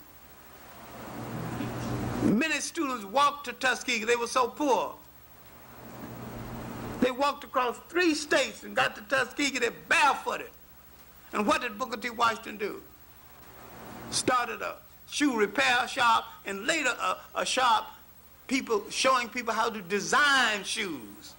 Many 2.21 2.59
students 2.59 3.03
walked 3.03 3.45
to 3.45 3.53
Tuskegee. 3.53 4.05
They 4.05 4.15
were 4.15 4.27
so 4.27 4.47
poor. 4.47 4.93
They 7.01 7.09
walked 7.09 7.43
across 7.43 7.77
three 7.89 8.13
states 8.13 8.63
and 8.63 8.75
got 8.75 8.95
to 8.95 9.01
Tuskegee. 9.01 9.57
They're 9.57 9.71
barefooted. 9.89 10.51
And 11.33 11.47
what 11.47 11.61
did 11.61 11.79
Booker 11.79 11.97
T. 11.97 12.11
Washington 12.11 12.57
do? 12.57 12.83
Started 14.11 14.61
a 14.61 14.75
shoe 15.09 15.35
repair 15.35 15.87
shop 15.87 16.25
and 16.45 16.67
later 16.67 16.93
a, 17.01 17.17
a 17.33 17.45
shop 17.45 17.95
people 18.47 18.83
showing 18.91 19.27
people 19.27 19.55
how 19.55 19.71
to 19.71 19.81
design 19.81 20.63
shoes. 20.63 21.33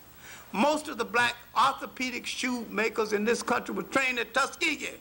Most 0.53 0.89
of 0.89 0.99
the 0.99 1.05
black 1.05 1.37
orthopedic 1.57 2.27
shoe 2.27 2.67
makers 2.69 3.13
in 3.13 3.25
this 3.25 3.45
country 3.45 3.77
were 3.77 3.85
trained 3.85 4.19
at 4.19 4.35
Tuskegee. 4.35 4.99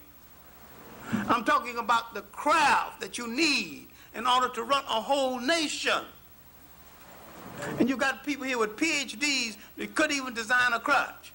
I'm 1.11 1.43
talking 1.43 1.77
about 1.77 2.13
the 2.13 2.21
craft 2.21 3.01
that 3.01 3.17
you 3.17 3.27
need 3.27 3.87
in 4.15 4.25
order 4.25 4.49
to 4.49 4.63
run 4.63 4.83
a 4.85 5.01
whole 5.01 5.39
nation. 5.39 6.01
And 7.79 7.89
you 7.89 7.97
got 7.97 8.25
people 8.25 8.45
here 8.45 8.57
with 8.57 8.75
PhDs 8.75 9.57
that 9.77 9.95
couldn't 9.95 10.15
even 10.15 10.33
design 10.33 10.73
a 10.73 10.79
crutch. 10.79 11.31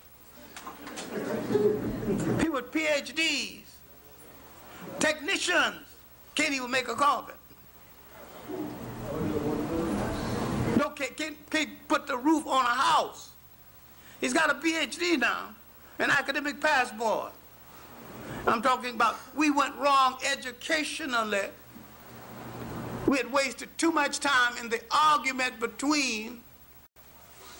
People 2.39 2.55
with 2.55 2.73
PhDs, 2.73 3.63
technicians, 4.99 5.77
can't 6.35 6.55
even 6.55 6.71
make 6.71 6.89
a 6.89 6.95
carpet. 6.95 7.37
No, 10.77 10.91
can't, 10.91 11.17
can't, 11.17 11.51
can't 11.51 11.71
put 11.89 12.07
the 12.07 12.17
roof 12.17 12.47
on 12.47 12.65
a 12.65 12.69
house. 12.69 13.31
He's 14.21 14.33
got 14.33 14.51
a 14.51 14.55
PhD 14.55 15.19
now, 15.19 15.49
an 15.99 16.11
academic 16.11 16.61
passport. 16.61 17.33
I'm 18.47 18.63
talking 18.63 18.95
about 18.95 19.17
we 19.35 19.51
went 19.51 19.77
wrong 19.77 20.17
educationally. 20.31 21.49
We 23.07 23.17
had 23.17 23.33
wasted 23.33 23.69
too 23.79 23.93
much 23.93 24.21
time 24.21 24.57
in 24.59 24.69
the 24.69 24.81
argument 24.91 25.59
between 25.61 26.41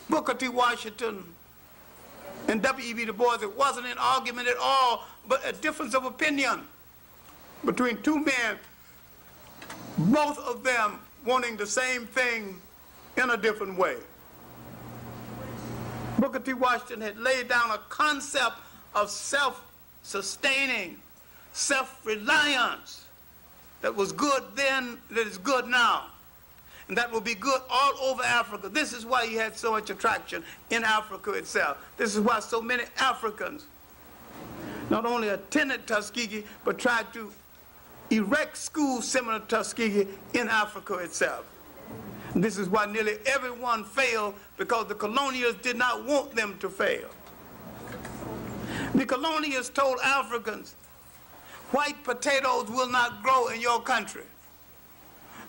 Booker 0.09 0.33
T. 0.33 0.47
Washington 0.47 1.23
and 2.47 2.61
W.E.B. 2.61 3.05
Du 3.05 3.13
Bois. 3.13 3.37
It 3.41 3.57
wasn't 3.57 3.87
an 3.87 3.97
argument 3.97 4.47
at 4.47 4.57
all, 4.61 5.05
but 5.27 5.41
a 5.47 5.53
difference 5.53 5.93
of 5.93 6.05
opinion 6.05 6.67
between 7.65 8.01
two 8.01 8.23
men, 8.23 8.57
both 9.97 10.39
of 10.39 10.63
them 10.63 10.99
wanting 11.25 11.57
the 11.57 11.67
same 11.67 12.05
thing 12.07 12.59
in 13.17 13.29
a 13.29 13.37
different 13.37 13.77
way. 13.77 13.97
Booker 16.19 16.39
T. 16.39 16.53
Washington 16.53 17.01
had 17.01 17.17
laid 17.17 17.47
down 17.47 17.71
a 17.71 17.77
concept 17.89 18.57
of 18.93 19.09
self-sustaining, 20.03 20.97
self-reliance 21.53 23.05
that 23.81 23.95
was 23.95 24.11
good 24.11 24.43
then, 24.55 24.97
that 25.09 25.27
is 25.27 25.37
good 25.37 25.67
now. 25.67 26.07
And 26.87 26.97
that 26.97 27.11
will 27.11 27.21
be 27.21 27.35
good 27.35 27.61
all 27.69 27.93
over 27.99 28.21
Africa. 28.23 28.69
This 28.69 28.93
is 28.93 29.05
why 29.05 29.25
he 29.25 29.35
had 29.35 29.57
so 29.57 29.71
much 29.71 29.89
attraction 29.89 30.43
in 30.69 30.83
Africa 30.83 31.31
itself. 31.33 31.77
This 31.97 32.15
is 32.15 32.21
why 32.21 32.39
so 32.39 32.61
many 32.61 32.83
Africans 32.99 33.65
not 34.89 35.05
only 35.05 35.29
attended 35.29 35.87
Tuskegee, 35.87 36.43
but 36.65 36.77
tried 36.77 37.13
to 37.13 37.31
erect 38.09 38.57
schools 38.57 39.07
similar 39.07 39.39
to 39.39 39.45
Tuskegee 39.45 40.07
in 40.33 40.49
Africa 40.49 40.95
itself. 40.95 41.45
This 42.35 42.57
is 42.57 42.67
why 42.69 42.85
nearly 42.85 43.17
everyone 43.25 43.83
failed 43.83 44.35
because 44.57 44.87
the 44.87 44.95
colonials 44.95 45.55
did 45.61 45.77
not 45.77 46.05
want 46.05 46.35
them 46.35 46.57
to 46.59 46.69
fail. 46.69 47.09
The 48.93 49.05
colonials 49.05 49.69
told 49.69 49.99
Africans, 50.03 50.75
white 51.71 52.03
potatoes 52.03 52.69
will 52.69 52.89
not 52.89 53.23
grow 53.23 53.47
in 53.47 53.61
your 53.61 53.81
country. 53.81 54.23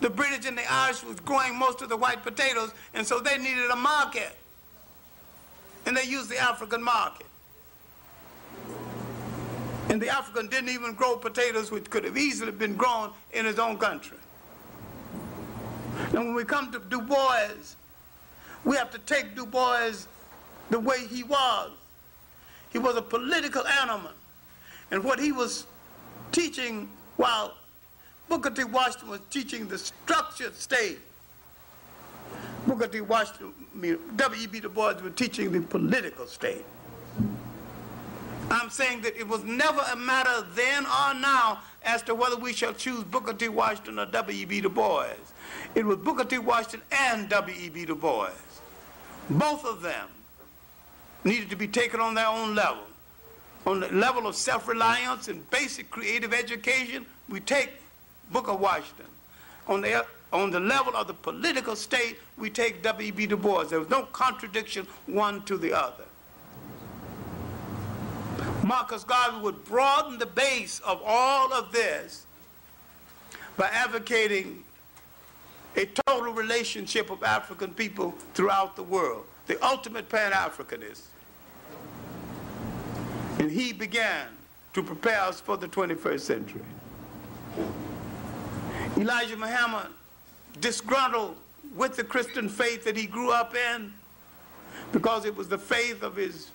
The 0.00 0.10
British 0.10 0.46
and 0.46 0.58
the 0.58 0.72
Irish 0.72 1.04
was 1.04 1.20
growing 1.20 1.56
most 1.56 1.82
of 1.82 1.88
the 1.88 1.96
white 1.96 2.22
potatoes, 2.22 2.72
and 2.94 3.06
so 3.06 3.20
they 3.20 3.38
needed 3.38 3.70
a 3.70 3.76
market. 3.76 4.36
And 5.86 5.96
they 5.96 6.04
used 6.04 6.28
the 6.28 6.38
African 6.38 6.82
market. 6.82 7.26
And 9.88 10.00
the 10.00 10.08
African 10.08 10.48
didn't 10.48 10.70
even 10.70 10.94
grow 10.94 11.16
potatoes 11.16 11.70
which 11.70 11.90
could 11.90 12.04
have 12.04 12.16
easily 12.16 12.52
been 12.52 12.76
grown 12.76 13.12
in 13.32 13.44
his 13.44 13.58
own 13.58 13.78
country. 13.78 14.18
And 16.08 16.14
when 16.14 16.34
we 16.34 16.44
come 16.44 16.72
to 16.72 16.78
Du 16.78 17.00
Bois, 17.00 17.48
we 18.64 18.76
have 18.76 18.90
to 18.92 18.98
take 18.98 19.34
Du 19.34 19.44
Bois 19.44 19.92
the 20.70 20.80
way 20.80 21.06
he 21.06 21.22
was. 21.22 21.70
He 22.72 22.78
was 22.78 22.96
a 22.96 23.02
political 23.02 23.66
animal. 23.66 24.12
And 24.90 25.04
what 25.04 25.18
he 25.18 25.32
was 25.32 25.66
teaching 26.32 26.88
while 27.16 27.54
Booker 28.28 28.50
T. 28.50 28.64
Washington 28.64 29.10
was 29.10 29.20
teaching 29.30 29.68
the 29.68 29.78
structured 29.78 30.54
state, 30.54 30.98
Booker 32.66 32.86
T. 32.86 33.00
Washington, 33.00 33.52
W.E.B. 34.16 34.60
Du 34.60 34.68
Bois 34.68 34.94
was 35.02 35.12
teaching 35.16 35.52
the 35.52 35.60
political 35.60 36.26
state. 36.26 36.64
I'm 38.50 38.70
saying 38.70 39.02
that 39.02 39.16
it 39.16 39.26
was 39.26 39.44
never 39.44 39.80
a 39.92 39.96
matter 39.96 40.46
then 40.54 40.84
or 40.84 41.14
now 41.14 41.60
as 41.84 42.02
to 42.02 42.14
whether 42.14 42.36
we 42.36 42.52
shall 42.52 42.72
choose 42.72 43.02
Booker 43.04 43.32
T. 43.32 43.48
Washington 43.48 43.98
or 43.98 44.06
W.E.B. 44.06 44.60
Du 44.60 44.68
Bois. 44.68 45.08
It 45.74 45.84
was 45.84 45.98
Booker 45.98 46.24
T. 46.24 46.38
Washington 46.38 46.82
and 46.90 47.28
W.E.B. 47.28 47.86
Du 47.86 47.94
Bois. 47.94 48.30
Both 49.28 49.64
of 49.64 49.82
them 49.82 50.08
needed 51.24 51.50
to 51.50 51.56
be 51.56 51.68
taken 51.68 52.00
on 52.00 52.14
their 52.14 52.26
own 52.26 52.54
level. 52.54 52.84
On 53.66 53.80
the 53.80 53.88
level 53.88 54.26
of 54.26 54.34
self-reliance 54.34 55.28
and 55.28 55.48
basic 55.50 55.90
creative 55.90 56.32
education, 56.32 57.06
we 57.28 57.40
take 57.40 57.70
Booker 58.30 58.54
Washington. 58.54 59.06
On 59.68 59.80
the, 59.80 60.04
on 60.32 60.50
the 60.50 60.58
level 60.58 60.96
of 60.96 61.06
the 61.06 61.14
political 61.14 61.76
state, 61.76 62.18
we 62.36 62.50
take 62.50 62.82
W.E.B. 62.82 63.26
Du 63.26 63.36
Bois. 63.36 63.64
There 63.64 63.78
was 63.78 63.88
no 63.88 64.02
contradiction 64.06 64.86
one 65.06 65.42
to 65.42 65.56
the 65.56 65.72
other. 65.72 66.04
Marcus 68.64 69.04
Garvey 69.04 69.38
would 69.40 69.64
broaden 69.64 70.18
the 70.18 70.26
base 70.26 70.80
of 70.80 71.00
all 71.04 71.52
of 71.52 71.72
this 71.72 72.26
by 73.56 73.66
advocating 73.66 74.64
a 75.76 75.86
total 76.06 76.32
relationship 76.32 77.10
of 77.10 77.22
African 77.22 77.74
people 77.74 78.14
throughout 78.34 78.76
the 78.76 78.82
world, 78.82 79.24
the 79.46 79.62
ultimate 79.64 80.08
Pan-Africanist. 80.08 81.02
And 83.38 83.50
he 83.50 83.72
began 83.72 84.26
to 84.74 84.82
prepare 84.82 85.20
us 85.22 85.40
for 85.40 85.56
the 85.56 85.68
21st 85.68 86.20
century. 86.20 86.62
Elijah 88.96 89.36
Muhammad, 89.36 89.88
disgruntled 90.60 91.36
with 91.74 91.96
the 91.96 92.04
Christian 92.04 92.48
faith 92.48 92.84
that 92.84 92.96
he 92.96 93.06
grew 93.06 93.32
up 93.32 93.54
in, 93.54 93.92
because 94.92 95.24
it 95.24 95.34
was 95.34 95.48
the 95.48 95.58
faith 95.58 96.02
of 96.02 96.16
his 96.16 96.50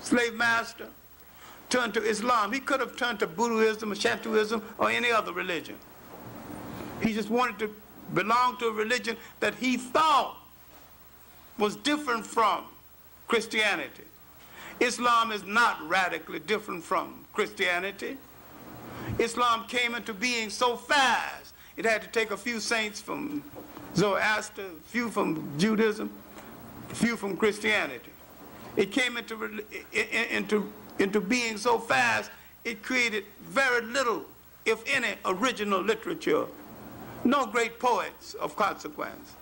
slave 0.00 0.34
master, 0.34 0.88
turned 1.68 1.94
to 1.94 2.02
Islam. 2.02 2.52
He 2.52 2.60
could 2.60 2.80
have 2.80 2.96
turned 2.96 3.18
to 3.20 3.26
Buddhism 3.26 3.92
or 3.92 3.94
Shintoism 3.94 4.62
or 4.78 4.90
any 4.90 5.10
other 5.10 5.32
religion. 5.32 5.76
He 7.02 7.14
just 7.14 7.30
wanted 7.30 7.58
to 7.60 7.74
belong 8.14 8.58
to 8.58 8.66
a 8.66 8.72
religion 8.72 9.16
that 9.40 9.54
he 9.54 9.76
thought 9.76 10.36
was 11.62 11.76
different 11.76 12.26
from 12.26 12.64
Christianity. 13.28 14.02
Islam 14.80 15.30
is 15.30 15.44
not 15.44 15.80
radically 15.88 16.40
different 16.40 16.82
from 16.82 17.24
Christianity. 17.32 18.16
Islam 19.20 19.66
came 19.68 19.94
into 19.94 20.12
being 20.12 20.50
so 20.50 20.76
fast, 20.76 21.54
it 21.76 21.84
had 21.84 22.02
to 22.02 22.08
take 22.08 22.32
a 22.32 22.36
few 22.36 22.58
saints 22.58 23.00
from 23.00 23.44
Zoroaster, 23.94 24.62
a 24.62 24.88
few 24.88 25.08
from 25.08 25.56
Judaism, 25.56 26.10
a 26.90 26.94
few 26.96 27.16
from 27.16 27.36
Christianity. 27.36 28.10
It 28.76 28.90
came 28.90 29.16
into, 29.16 29.64
into, 30.32 30.68
into 30.98 31.20
being 31.20 31.58
so 31.58 31.78
fast, 31.78 32.32
it 32.64 32.82
created 32.82 33.22
very 33.40 33.86
little, 33.86 34.24
if 34.66 34.82
any, 34.92 35.14
original 35.24 35.80
literature. 35.80 36.46
No 37.22 37.46
great 37.46 37.78
poets 37.78 38.34
of 38.34 38.56
consequence. 38.56 39.36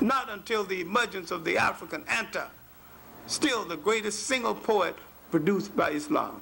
Not 0.00 0.30
until 0.30 0.64
the 0.64 0.80
emergence 0.80 1.30
of 1.30 1.44
the 1.44 1.56
African 1.56 2.04
Antar, 2.08 2.48
still 3.26 3.64
the 3.64 3.76
greatest 3.76 4.26
single 4.26 4.54
poet 4.54 4.96
produced 5.30 5.74
by 5.76 5.90
Islam. 5.90 6.40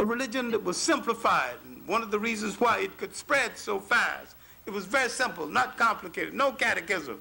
A 0.00 0.04
religion 0.04 0.50
that 0.50 0.62
was 0.62 0.76
simplified. 0.76 1.54
One 1.86 2.02
of 2.02 2.10
the 2.10 2.18
reasons 2.18 2.60
why 2.60 2.80
it 2.80 2.96
could 2.98 3.14
spread 3.14 3.56
so 3.56 3.78
fast, 3.78 4.36
it 4.66 4.70
was 4.70 4.86
very 4.86 5.08
simple, 5.08 5.46
not 5.46 5.76
complicated, 5.76 6.34
no 6.34 6.52
catechism. 6.52 7.18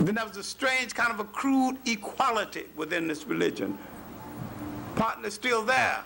Then 0.00 0.16
there 0.16 0.26
was 0.26 0.36
a 0.36 0.42
strange 0.42 0.94
kind 0.94 1.10
of 1.12 1.20
a 1.20 1.24
crude 1.24 1.78
equality 1.86 2.64
within 2.76 3.08
this 3.08 3.24
religion. 3.24 3.78
Partly 4.96 5.30
still 5.30 5.62
there. 5.62 6.04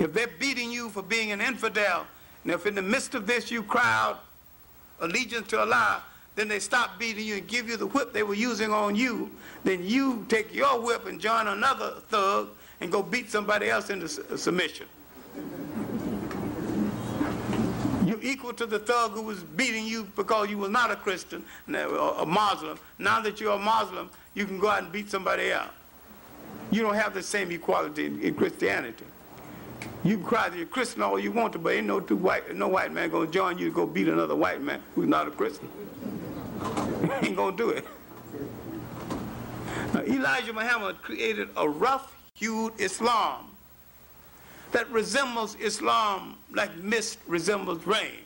If 0.00 0.14
they're 0.14 0.28
beating 0.38 0.72
you 0.72 0.88
for 0.88 1.02
being 1.02 1.30
an 1.30 1.42
infidel, 1.42 2.06
and 2.42 2.52
if 2.52 2.64
in 2.64 2.74
the 2.74 2.82
midst 2.82 3.14
of 3.14 3.26
this 3.26 3.50
you 3.50 3.62
cry 3.62 3.82
out 3.84 4.24
allegiance 5.00 5.48
to 5.48 5.60
Allah, 5.60 6.02
then 6.36 6.48
they 6.48 6.58
stop 6.58 6.98
beating 6.98 7.26
you 7.26 7.36
and 7.36 7.46
give 7.46 7.68
you 7.68 7.76
the 7.76 7.86
whip 7.86 8.14
they 8.14 8.22
were 8.22 8.34
using 8.34 8.72
on 8.72 8.96
you. 8.96 9.30
Then 9.62 9.84
you 9.84 10.24
take 10.30 10.54
your 10.54 10.80
whip 10.80 11.06
and 11.06 11.20
join 11.20 11.48
another 11.48 11.96
thug 12.08 12.48
and 12.80 12.90
go 12.90 13.02
beat 13.02 13.30
somebody 13.30 13.68
else 13.68 13.90
into 13.90 14.06
uh, 14.06 14.38
submission. 14.38 14.86
You're 18.06 18.22
equal 18.22 18.54
to 18.54 18.64
the 18.64 18.78
thug 18.78 19.12
who 19.12 19.20
was 19.20 19.42
beating 19.42 19.86
you 19.86 20.04
because 20.16 20.48
you 20.48 20.56
were 20.56 20.70
not 20.70 20.90
a 20.90 20.96
Christian, 20.96 21.44
uh, 21.68 21.76
a 21.76 22.24
Muslim. 22.24 22.78
Now 22.98 23.20
that 23.20 23.38
you're 23.38 23.52
a 23.52 23.58
Muslim, 23.58 24.08
you 24.34 24.46
can 24.46 24.58
go 24.58 24.68
out 24.68 24.82
and 24.82 24.90
beat 24.90 25.10
somebody 25.10 25.52
else. 25.52 25.68
You 26.70 26.82
don't 26.82 26.94
have 26.94 27.12
the 27.12 27.22
same 27.22 27.52
equality 27.52 28.06
in 28.06 28.34
Christianity. 28.34 29.04
You 30.02 30.16
can 30.16 30.26
cry 30.26 30.48
that 30.48 30.56
you're 30.56 30.66
Christian 30.66 31.02
all 31.02 31.18
you 31.18 31.30
want 31.30 31.52
to, 31.52 31.58
but 31.58 31.74
ain't 31.74 31.86
no 31.86 32.00
two 32.00 32.16
white, 32.16 32.54
no 32.54 32.68
white 32.68 32.92
man 32.92 33.10
gonna 33.10 33.30
join 33.30 33.58
you 33.58 33.68
to 33.68 33.74
go 33.74 33.86
beat 33.86 34.08
another 34.08 34.36
white 34.36 34.62
man 34.62 34.82
who's 34.94 35.08
not 35.08 35.28
a 35.28 35.30
Christian. 35.30 35.68
ain't 37.22 37.36
gonna 37.36 37.56
do 37.56 37.70
it. 37.70 37.86
Now, 39.94 40.02
Elijah 40.02 40.52
Muhammad 40.52 41.02
created 41.02 41.48
a 41.56 41.68
rough-hued 41.68 42.74
Islam 42.78 43.50
that 44.72 44.88
resembles 44.90 45.56
Islam 45.56 46.36
like 46.52 46.74
mist 46.76 47.18
resembles 47.26 47.84
rain. 47.86 48.20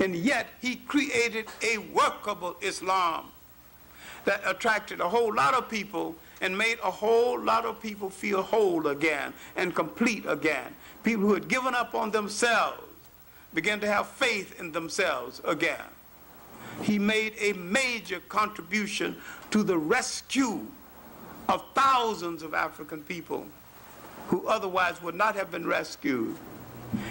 And 0.00 0.14
yet 0.14 0.48
he 0.60 0.76
created 0.76 1.46
a 1.62 1.78
workable 1.78 2.56
Islam 2.60 3.26
that 4.24 4.42
attracted 4.46 5.00
a 5.00 5.08
whole 5.08 5.34
lot 5.34 5.54
of 5.54 5.68
people 5.68 6.14
and 6.42 6.58
made 6.58 6.78
a 6.82 6.90
whole 6.90 7.40
lot 7.40 7.64
of 7.64 7.80
people 7.80 8.10
feel 8.10 8.42
whole 8.42 8.88
again 8.88 9.32
and 9.56 9.74
complete 9.74 10.24
again. 10.26 10.74
People 11.04 11.22
who 11.22 11.34
had 11.34 11.48
given 11.48 11.74
up 11.74 11.94
on 11.94 12.10
themselves 12.10 12.82
began 13.54 13.80
to 13.80 13.86
have 13.86 14.08
faith 14.08 14.58
in 14.58 14.72
themselves 14.72 15.40
again. 15.44 15.86
He 16.82 16.98
made 16.98 17.34
a 17.38 17.52
major 17.54 18.20
contribution 18.28 19.16
to 19.52 19.62
the 19.62 19.78
rescue 19.78 20.66
of 21.48 21.64
thousands 21.74 22.42
of 22.42 22.54
African 22.54 23.02
people 23.02 23.46
who 24.28 24.46
otherwise 24.48 25.00
would 25.00 25.14
not 25.14 25.36
have 25.36 25.50
been 25.50 25.66
rescued. 25.66 26.36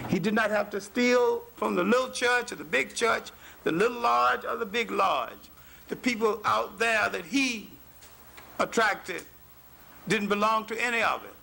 He 0.09 0.19
did 0.19 0.33
not 0.33 0.49
have 0.49 0.69
to 0.71 0.81
steal 0.81 1.43
from 1.55 1.75
the 1.75 1.83
little 1.83 2.09
church 2.09 2.51
or 2.51 2.55
the 2.55 2.63
big 2.63 2.95
church, 2.95 3.31
the 3.63 3.71
little 3.71 3.99
lodge 3.99 4.43
or 4.43 4.57
the 4.57 4.65
big 4.65 4.91
lodge. 4.91 5.49
The 5.87 5.95
people 5.95 6.41
out 6.43 6.79
there 6.79 7.07
that 7.09 7.25
he 7.25 7.69
attracted 8.61 9.23
didn't 10.07 10.29
belong 10.29 10.65
to 10.65 10.81
any 10.81 11.01
of 11.01 11.23
it. 11.23 11.33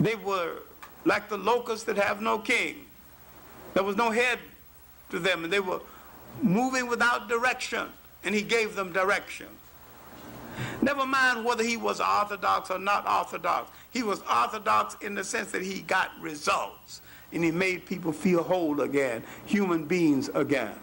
They 0.00 0.14
were 0.14 0.56
like 1.04 1.28
the 1.28 1.38
locusts 1.38 1.84
that 1.86 1.96
have 1.96 2.20
no 2.20 2.38
king. 2.38 2.86
There 3.74 3.82
was 3.82 3.96
no 3.96 4.10
head 4.10 4.38
to 5.10 5.18
them, 5.18 5.44
and 5.44 5.52
they 5.52 5.60
were 5.60 5.80
moving 6.42 6.88
without 6.88 7.28
direction, 7.28 7.86
and 8.24 8.34
he 8.34 8.42
gave 8.42 8.74
them 8.74 8.92
direction. 8.92 9.46
Never 10.82 11.06
mind 11.06 11.44
whether 11.44 11.64
he 11.64 11.76
was 11.76 12.00
orthodox 12.00 12.70
or 12.70 12.78
not 12.78 13.08
orthodox. 13.08 13.70
He 13.90 14.02
was 14.02 14.22
orthodox 14.30 14.96
in 15.00 15.14
the 15.14 15.24
sense 15.24 15.50
that 15.52 15.62
he 15.62 15.82
got 15.82 16.10
results, 16.20 17.00
and 17.32 17.42
he 17.42 17.50
made 17.50 17.86
people 17.86 18.12
feel 18.12 18.42
whole 18.42 18.80
again, 18.82 19.22
human 19.46 19.86
beings 19.86 20.28
again. 20.34 20.74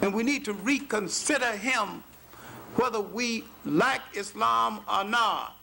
And 0.00 0.14
we 0.14 0.22
need 0.22 0.44
to 0.44 0.52
reconsider 0.52 1.52
him 1.52 2.04
whether 2.76 3.00
we 3.00 3.44
like 3.64 4.00
Islam 4.14 4.80
or 4.90 5.04
not. 5.04 5.56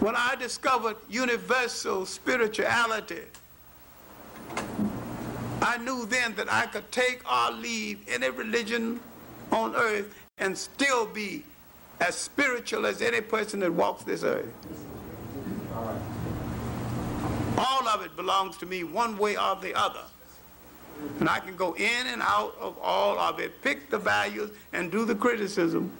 When 0.00 0.14
I 0.16 0.34
discovered 0.34 0.96
universal 1.08 2.04
spirituality, 2.04 3.22
I 5.62 5.78
knew 5.78 6.04
then 6.06 6.34
that 6.34 6.52
I 6.52 6.66
could 6.66 6.90
take 6.92 7.22
or 7.30 7.52
leave 7.52 8.00
any 8.08 8.28
religion 8.28 9.00
on 9.50 9.74
earth 9.76 10.14
and 10.38 10.56
still 10.56 11.06
be 11.06 11.44
as 12.00 12.16
spiritual 12.16 12.86
as 12.86 13.00
any 13.00 13.20
person 13.20 13.60
that 13.60 13.72
walks 13.72 14.04
this 14.04 14.24
earth. 14.24 14.52
All 17.56 17.88
of 17.88 18.04
it 18.04 18.14
belongs 18.16 18.56
to 18.58 18.66
me 18.66 18.84
one 18.84 19.16
way 19.16 19.36
or 19.36 19.56
the 19.56 19.74
other. 19.74 20.02
And 21.20 21.28
I 21.28 21.38
can 21.38 21.56
go 21.56 21.74
in 21.74 22.06
and 22.06 22.22
out 22.22 22.56
of 22.60 22.78
all 22.80 23.18
of 23.18 23.40
it, 23.40 23.62
pick 23.62 23.90
the 23.90 23.98
values, 23.98 24.50
and 24.72 24.90
do 24.90 25.04
the 25.04 25.14
criticism. 25.14 25.90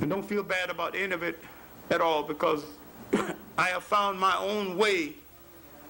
And 0.00 0.10
don't 0.10 0.28
feel 0.28 0.42
bad 0.42 0.70
about 0.70 0.94
any 0.94 1.12
of 1.12 1.22
it 1.22 1.38
at 1.90 2.00
all 2.00 2.22
because 2.22 2.64
I 3.58 3.68
have 3.68 3.84
found 3.84 4.18
my 4.18 4.36
own 4.38 4.76
way 4.76 5.14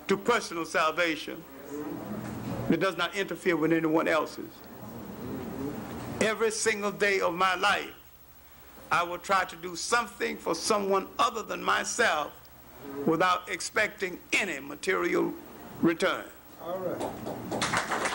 to 0.08 0.16
personal 0.16 0.64
salvation 0.64 1.42
that 2.68 2.80
does 2.80 2.96
not 2.96 3.14
interfere 3.14 3.56
with 3.56 3.72
anyone 3.72 4.08
else's. 4.08 4.50
Every 6.20 6.50
single 6.50 6.92
day 6.92 7.20
of 7.20 7.34
my 7.34 7.54
life, 7.54 7.94
I 8.90 9.02
will 9.02 9.18
try 9.18 9.44
to 9.44 9.56
do 9.56 9.74
something 9.74 10.36
for 10.36 10.54
someone 10.54 11.06
other 11.18 11.42
than 11.42 11.64
myself 11.64 12.30
without 13.06 13.48
expecting 13.48 14.18
any 14.32 14.60
material 14.60 15.32
return. 15.82 16.24
All 16.62 16.78
right. 16.78 18.12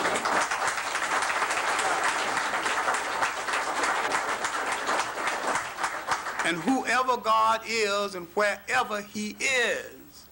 And 6.45 6.55
whoever 6.57 7.17
God 7.17 7.61
is 7.67 8.15
and 8.15 8.25
wherever 8.27 9.01
he 9.01 9.35
is, 9.41 10.27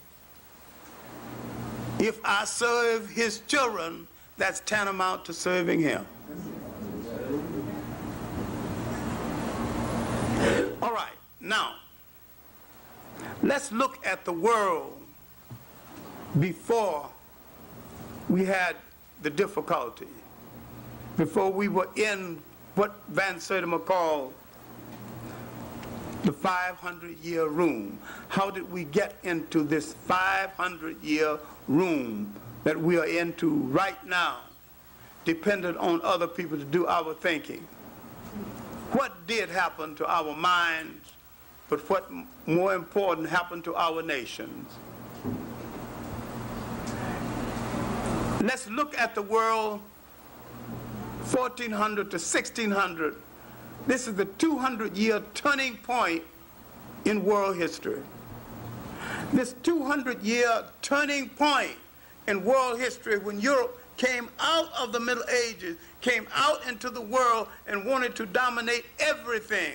if 1.99 2.19
I 2.23 2.45
serve 2.45 3.09
his 3.09 3.41
children, 3.47 4.07
that's 4.37 4.61
tantamount 4.61 5.25
to 5.25 5.33
serving 5.33 5.81
him. 5.81 6.05
All 10.81 10.93
right, 10.93 11.11
now, 11.41 11.75
let's 13.43 13.71
look 13.73 14.05
at 14.05 14.23
the 14.23 14.31
world 14.31 15.01
before 16.39 17.09
we 18.29 18.45
had 18.45 18.75
the 19.21 19.29
difficulty 19.29 20.07
before 21.17 21.51
we 21.51 21.67
were 21.67 21.89
in 21.95 22.41
what 22.75 22.95
Van 23.09 23.35
Sertima 23.35 23.83
called 23.83 24.33
the 26.23 26.31
500 26.31 27.17
year 27.19 27.47
room. 27.47 27.99
How 28.27 28.49
did 28.49 28.69
we 28.71 28.83
get 28.85 29.15
into 29.23 29.63
this 29.63 29.93
500 29.93 31.01
year 31.03 31.39
room 31.67 32.33
that 32.63 32.79
we 32.79 32.97
are 32.97 33.05
into 33.05 33.49
right 33.49 34.03
now, 34.05 34.39
dependent 35.23 35.77
on 35.77 36.01
other 36.03 36.27
people 36.27 36.57
to 36.57 36.65
do 36.65 36.87
our 36.87 37.13
thinking? 37.13 37.65
What 38.91 39.27
did 39.27 39.49
happen 39.49 39.95
to 39.95 40.07
our 40.07 40.35
minds, 40.35 41.13
but 41.69 41.87
what 41.89 42.09
more 42.47 42.73
important 42.73 43.29
happened 43.29 43.63
to 43.65 43.75
our 43.75 44.01
nations? 44.01 44.67
Let's 48.45 48.69
look 48.69 48.95
at 48.95 49.15
the 49.15 49.23
world 49.23 49.81
1400 51.31 52.11
to 52.11 52.17
1600. 52.17 53.15
This 53.87 54.07
is 54.07 54.13
the 54.13 54.25
200 54.25 54.95
year 54.95 55.23
turning 55.33 55.77
point 55.77 56.21
in 57.05 57.25
world 57.25 57.57
history. 57.57 58.03
This 59.33 59.55
200 59.63 60.21
year 60.21 60.63
turning 60.83 61.29
point 61.29 61.71
in 62.27 62.43
world 62.43 62.79
history 62.79 63.17
when 63.17 63.39
Europe 63.39 63.81
came 63.97 64.29
out 64.39 64.71
of 64.79 64.91
the 64.91 64.99
Middle 64.99 65.27
Ages, 65.47 65.77
came 66.01 66.27
out 66.35 66.67
into 66.67 66.91
the 66.91 67.01
world 67.01 67.47
and 67.65 67.83
wanted 67.83 68.15
to 68.17 68.27
dominate 68.27 68.85
everything. 68.99 69.73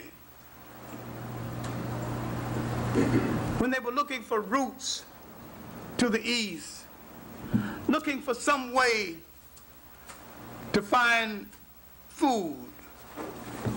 When 3.59 3.73
they 3.73 3.81
were 3.81 3.91
looking 3.91 4.23
for 4.23 4.41
routes 4.41 5.05
to 5.99 6.09
the 6.09 6.25
east, 6.25 6.80
looking 7.91 8.23
for 8.23 8.35
some 8.35 8.73
way 8.73 9.17
to 10.73 10.81
find 10.81 11.47
food. 12.09 12.57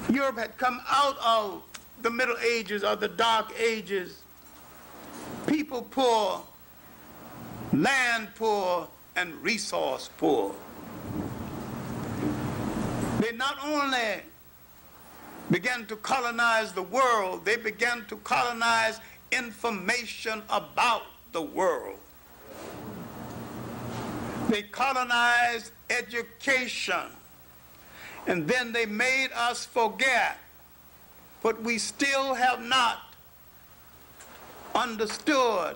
Europe 0.09 0.37
had 0.37 0.57
come 0.57 0.79
out 0.87 1.17
of 1.25 1.63
the 2.03 2.11
Middle 2.11 2.37
Ages 2.37 2.83
or 2.83 2.95
the 2.95 3.07
Dark 3.07 3.51
Ages, 3.59 4.21
people 5.47 5.81
poor, 5.81 6.41
land 7.73 8.27
poor, 8.35 8.87
and 9.15 9.33
resource 9.41 10.09
poor. 10.17 10.53
They 13.19 13.31
not 13.31 13.57
only 13.65 14.21
began 15.49 15.85
to 15.87 15.95
colonize 15.95 16.71
the 16.71 16.83
world, 16.83 17.45
they 17.45 17.55
began 17.55 18.05
to 18.09 18.17
colonize 18.17 18.99
information 19.31 20.43
about 20.49 21.03
the 21.31 21.41
world. 21.41 21.97
They 24.53 24.61
colonized 24.61 25.71
education. 25.89 27.07
And 28.27 28.47
then 28.47 28.71
they 28.71 28.85
made 28.85 29.29
us 29.35 29.65
forget 29.65 30.37
what 31.41 31.59
we 31.63 31.79
still 31.79 32.35
have 32.35 32.61
not 32.61 33.15
understood 34.75 35.75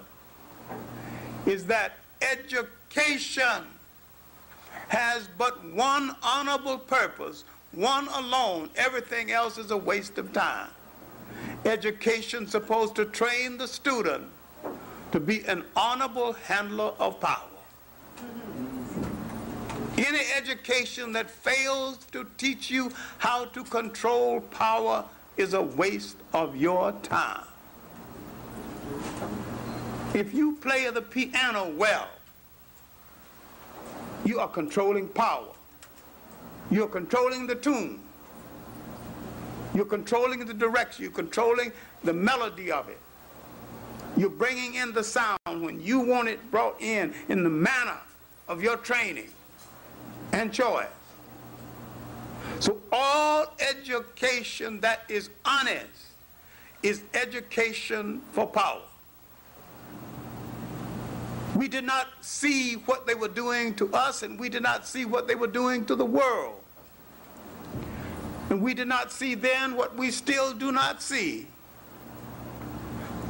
is 1.48 1.66
that 1.66 1.94
education 2.22 3.64
has 4.90 5.28
but 5.40 5.66
one 5.74 6.16
honorable 6.22 6.78
purpose, 6.78 7.46
one 7.72 8.08
alone. 8.10 8.70
Everything 8.76 9.32
else 9.32 9.58
is 9.58 9.72
a 9.72 9.78
waste 9.78 10.20
of 10.20 10.32
time. 10.34 10.70
Education 11.66 12.46
supposed 12.46 12.94
to 12.98 13.06
train 13.06 13.58
the 13.58 13.68
student 13.68 14.26
to 15.12 15.20
be 15.20 15.44
an 15.46 15.64
honorable 15.76 16.34
handler 16.34 16.92
of 17.00 17.20
power. 17.20 17.57
Any 19.98 20.20
education 20.36 21.12
that 21.14 21.30
fails 21.30 21.98
to 22.12 22.28
teach 22.38 22.70
you 22.70 22.92
how 23.18 23.46
to 23.46 23.64
control 23.64 24.42
power 24.42 25.04
is 25.38 25.56
a 25.56 25.62
waste 25.62 26.18
of 26.34 26.56
your 26.56 26.92
time. 27.02 27.44
If 30.14 30.36
you 30.36 30.56
play 30.58 30.88
the 30.90 31.02
piano 31.02 31.72
well, 31.76 32.08
you 34.24 34.40
are 34.40 34.48
controlling 34.48 35.08
power. 35.08 35.48
You're 36.70 36.88
controlling 36.88 37.48
the 37.48 37.56
tune. 37.56 38.00
You're 39.74 39.86
controlling 39.86 40.46
the 40.46 40.54
direction. 40.54 41.04
You're 41.04 41.12
controlling 41.12 41.72
the 42.04 42.14
melody 42.14 42.72
of 42.72 42.88
it. 42.88 43.00
You're 44.16 44.30
bringing 44.30 44.76
in 44.76 44.94
the 44.94 45.04
sound 45.04 45.40
when 45.46 45.82
you 45.82 46.00
want 46.02 46.28
it 46.28 46.52
brought 46.52 46.80
in 46.82 47.16
in 47.30 47.44
the 47.44 47.50
manner 47.50 47.98
of 48.48 48.62
your 48.62 48.78
training 48.78 49.30
and 50.32 50.52
choice. 50.54 50.88
So 52.60 52.78
all 52.92 53.54
education 53.60 54.80
that 54.82 55.04
is 55.10 55.30
honest 55.46 55.86
is 56.84 57.04
education 57.14 58.22
for 58.32 58.48
power. 58.48 58.82
We 61.56 61.68
did 61.68 61.86
not 61.86 62.08
see 62.22 62.76
what 62.76 63.08
they 63.08 63.16
were 63.16 63.28
doing 63.28 63.74
to 63.76 63.92
us, 63.94 64.22
and 64.22 64.40
we 64.40 64.48
did 64.48 64.62
not 64.62 64.86
see 64.86 65.06
what 65.06 65.28
they 65.28 65.36
were 65.36 65.48
doing 65.48 65.86
to 65.86 65.96
the 65.96 66.06
world. 66.06 66.56
And 68.50 68.62
we 68.62 68.74
did 68.74 68.88
not 68.88 69.12
see 69.12 69.36
then 69.36 69.76
what 69.76 69.96
we 69.96 70.12
still 70.12 70.54
do 70.54 70.72
not 70.72 71.02
see. 71.02 71.48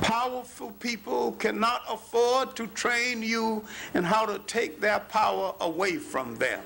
Powerful 0.02 0.72
people 0.74 1.32
cannot 1.34 1.84
afford 1.90 2.56
to 2.58 2.68
train 2.68 3.24
you 3.24 3.66
in 3.94 4.04
how 4.04 4.26
to 4.26 4.40
take 4.40 4.80
their 4.80 5.00
power 5.00 5.56
away 5.60 5.96
from 5.98 6.36
them. 6.36 6.62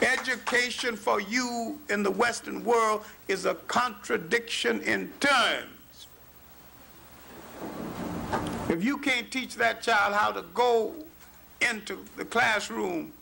Education 0.00 0.96
for 0.96 1.20
you 1.20 1.78
in 1.90 2.02
the 2.02 2.10
Western 2.10 2.64
world 2.64 3.04
is 3.26 3.44
a 3.44 3.54
contradiction 3.54 4.80
in 4.82 5.12
terms. 5.20 6.06
If 8.68 8.84
you 8.84 8.98
can't 8.98 9.30
teach 9.30 9.54
that 9.56 9.82
child 9.82 10.14
how 10.14 10.30
to 10.32 10.42
go 10.54 10.94
into 11.60 12.04
the 12.16 12.24
classroom 12.24 13.12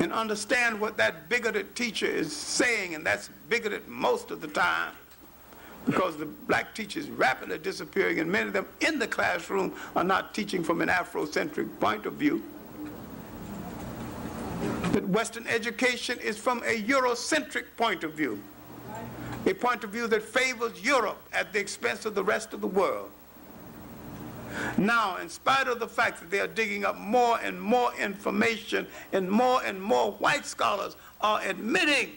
and 0.00 0.12
understand 0.12 0.80
what 0.80 0.96
that 0.96 1.28
bigoted 1.28 1.74
teacher 1.74 2.06
is 2.06 2.34
saying, 2.34 2.94
and 2.94 3.04
that's 3.04 3.30
bigoted 3.48 3.88
most 3.88 4.30
of 4.30 4.40
the 4.40 4.48
time, 4.48 4.92
because 5.86 6.16
the 6.16 6.26
black 6.26 6.74
teachers 6.74 7.08
rapidly 7.08 7.58
disappearing, 7.58 8.20
and 8.20 8.30
many 8.30 8.48
of 8.48 8.52
them 8.52 8.66
in 8.80 8.98
the 8.98 9.06
classroom 9.06 9.74
are 9.96 10.04
not 10.04 10.34
teaching 10.34 10.62
from 10.62 10.80
an 10.80 10.88
Afrocentric 10.88 11.68
point 11.80 12.06
of 12.06 12.14
view. 12.14 12.42
That 14.92 15.06
Western 15.08 15.46
education 15.46 16.18
is 16.18 16.36
from 16.36 16.58
a 16.64 16.82
Eurocentric 16.82 17.64
point 17.76 18.04
of 18.04 18.12
view, 18.14 18.40
a 19.46 19.54
point 19.54 19.84
of 19.84 19.90
view 19.90 20.08
that 20.08 20.22
favors 20.22 20.82
Europe 20.82 21.22
at 21.32 21.52
the 21.52 21.60
expense 21.60 22.04
of 22.04 22.14
the 22.14 22.24
rest 22.24 22.52
of 22.52 22.60
the 22.60 22.66
world. 22.66 23.10
Now, 24.76 25.18
in 25.18 25.28
spite 25.28 25.68
of 25.68 25.78
the 25.78 25.88
fact 25.88 26.20
that 26.20 26.30
they 26.30 26.40
are 26.40 26.46
digging 26.46 26.84
up 26.84 26.96
more 26.96 27.38
and 27.42 27.60
more 27.60 27.94
information, 27.94 28.86
and 29.12 29.30
more 29.30 29.62
and 29.62 29.80
more 29.80 30.12
white 30.12 30.46
scholars 30.46 30.96
are 31.20 31.40
admitting 31.42 32.12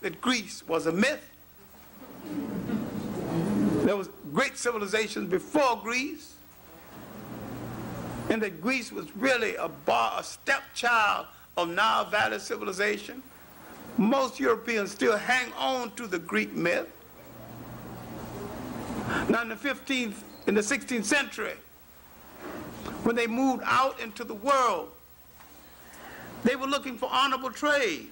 that 0.00 0.20
Greece 0.20 0.66
was 0.66 0.86
a 0.86 0.92
myth, 0.92 1.29
there 3.84 3.96
was 3.96 4.08
great 4.32 4.56
civilizations 4.56 5.28
before 5.28 5.80
Greece, 5.82 6.34
and 8.28 8.40
that 8.42 8.60
Greece 8.60 8.92
was 8.92 9.14
really 9.16 9.56
a, 9.56 9.68
bar, 9.68 10.20
a 10.20 10.22
stepchild 10.22 11.26
of 11.56 11.68
Nile 11.68 12.04
Valley 12.04 12.38
civilization. 12.38 13.22
Most 13.98 14.38
Europeans 14.38 14.92
still 14.92 15.16
hang 15.16 15.52
on 15.54 15.90
to 15.96 16.06
the 16.06 16.18
Greek 16.18 16.52
myth. 16.54 16.88
Now 19.28 19.42
in 19.42 19.48
the 19.48 19.56
15th, 19.56 20.14
in 20.46 20.54
the 20.54 20.60
16th 20.60 21.04
century, 21.04 21.54
when 23.02 23.16
they 23.16 23.26
moved 23.26 23.62
out 23.66 23.98
into 24.00 24.24
the 24.24 24.34
world, 24.34 24.90
they 26.44 26.56
were 26.56 26.66
looking 26.66 26.96
for 26.96 27.08
honorable 27.12 27.50
trade. 27.50 28.08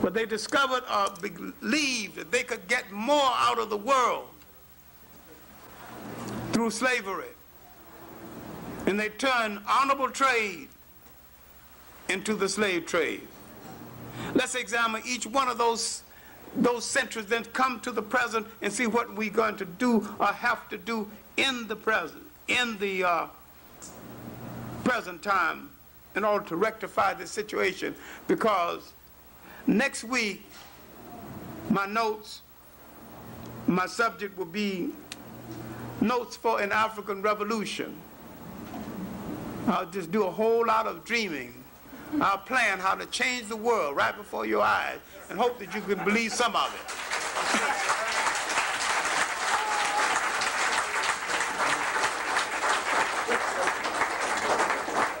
But 0.00 0.14
they 0.14 0.26
discovered 0.26 0.84
or 0.92 1.08
believed 1.20 2.16
that 2.16 2.30
they 2.30 2.42
could 2.42 2.68
get 2.68 2.90
more 2.92 3.30
out 3.34 3.58
of 3.58 3.70
the 3.70 3.76
world 3.76 4.28
through 6.52 6.70
slavery. 6.70 7.32
And 8.86 8.98
they 8.98 9.08
turned 9.08 9.60
honorable 9.68 10.10
trade 10.10 10.68
into 12.08 12.34
the 12.34 12.48
slave 12.48 12.86
trade. 12.86 13.26
Let's 14.34 14.54
examine 14.54 15.02
each 15.06 15.26
one 15.26 15.48
of 15.48 15.58
those 15.58 16.02
those 16.56 16.84
centuries, 16.84 17.26
then 17.26 17.44
come 17.46 17.80
to 17.80 17.90
the 17.90 18.02
present 18.02 18.46
and 18.62 18.72
see 18.72 18.86
what 18.86 19.14
we're 19.14 19.30
going 19.30 19.56
to 19.56 19.64
do 19.64 20.08
or 20.18 20.26
have 20.26 20.68
to 20.70 20.78
do 20.78 21.08
in 21.36 21.66
the 21.68 21.76
present, 21.76 22.24
in 22.48 22.78
the 22.78 23.04
uh, 23.04 23.26
present 24.84 25.22
time, 25.22 25.70
in 26.16 26.24
order 26.24 26.44
to 26.46 26.56
rectify 26.56 27.14
this 27.14 27.30
situation. 27.30 27.94
Because 28.26 28.92
next 29.66 30.04
week, 30.04 30.44
my 31.70 31.86
notes, 31.86 32.42
my 33.66 33.86
subject 33.86 34.36
will 34.38 34.46
be 34.46 34.90
notes 36.00 36.36
for 36.36 36.60
an 36.60 36.72
African 36.72 37.22
revolution. 37.22 37.96
I'll 39.66 39.90
just 39.90 40.10
do 40.10 40.24
a 40.24 40.30
whole 40.30 40.66
lot 40.66 40.86
of 40.86 41.04
dreaming 41.04 41.58
I'll 42.20 42.38
plan 42.38 42.78
how 42.78 42.94
to 42.94 43.06
change 43.06 43.48
the 43.48 43.56
world 43.56 43.96
right 43.96 44.16
before 44.16 44.46
your 44.46 44.62
eyes 44.62 44.98
and 45.30 45.38
hope 45.38 45.58
that 45.58 45.74
you 45.74 45.80
can 45.82 46.02
believe 46.04 46.32
some 46.32 46.56
of 46.56 46.74
it. 46.74 46.94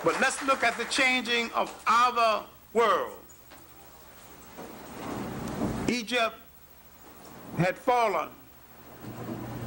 But 0.02 0.18
let's 0.20 0.42
look 0.44 0.64
at 0.64 0.78
the 0.78 0.84
changing 0.86 1.50
of 1.52 1.72
our 1.86 2.44
world. 2.72 3.17
Egypt 5.88 6.36
had 7.56 7.76
fallen 7.76 8.28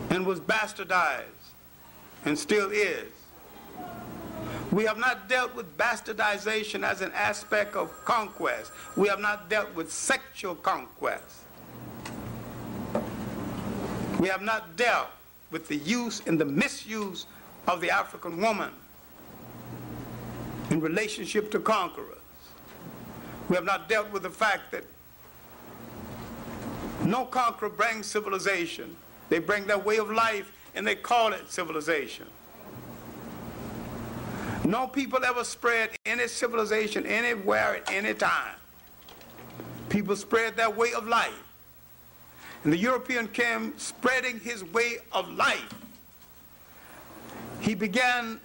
and 0.10 0.26
was 0.26 0.40
bastardized 0.40 1.26
and 2.26 2.38
still 2.38 2.70
is. 2.72 3.12
We 4.72 4.86
have 4.86 4.98
not 4.98 5.28
dealt 5.28 5.54
with 5.56 5.78
bastardization 5.78 6.84
as 6.84 7.02
an 7.02 7.12
aspect 7.14 7.76
of 7.76 7.90
conquest. 8.06 8.72
We 8.96 9.08
have 9.10 9.20
not 9.20 9.50
dealt 9.50 9.74
with 9.76 9.92
sexual 9.92 10.56
conquest. 10.56 11.42
We 14.20 14.30
have 14.30 14.42
not 14.42 14.78
dealt 14.78 15.10
with 15.50 15.68
the 15.68 15.78
use 15.78 16.22
and 16.26 16.40
the 16.40 16.46
misuse 16.46 17.26
of 17.68 17.82
the 17.82 17.90
African 17.90 18.40
woman 18.40 18.72
in 20.70 20.80
relationship 20.80 21.52
to 21.52 21.60
conquerors. 21.60 22.18
We 23.50 23.56
have 23.56 23.66
not 23.66 23.90
dealt 23.90 24.12
with 24.12 24.24
the 24.24 24.30
fact 24.30 24.72
that 24.72 24.86
no 27.06 27.26
conqueror 27.26 27.70
brings 27.70 28.06
civilization. 28.06 28.96
They 29.30 29.40
bring 29.40 29.66
their 29.66 29.78
way 29.78 29.98
of 29.98 30.12
life 30.12 30.52
and 30.76 30.86
they 30.86 30.96
call 30.96 31.34
it 31.34 31.50
civilization. 31.52 32.26
No 34.64 34.88
people 34.88 35.24
ever 35.26 35.44
spread 35.44 35.92
any 36.06 36.28
civilization 36.28 37.06
anywhere 37.06 37.78
at 37.78 37.92
any 37.92 38.14
time. 38.14 38.56
People 39.90 40.16
spread 40.16 40.56
their 40.56 40.70
way 40.70 40.94
of 40.94 41.08
life. 41.08 41.44
And 42.64 42.72
the 42.72 42.78
European 42.78 43.28
came 43.28 43.74
spreading 43.78 44.40
his 44.40 44.64
way 44.64 44.98
of 45.12 45.30
life. 45.32 45.74
He 47.60 47.74
began 47.74 48.40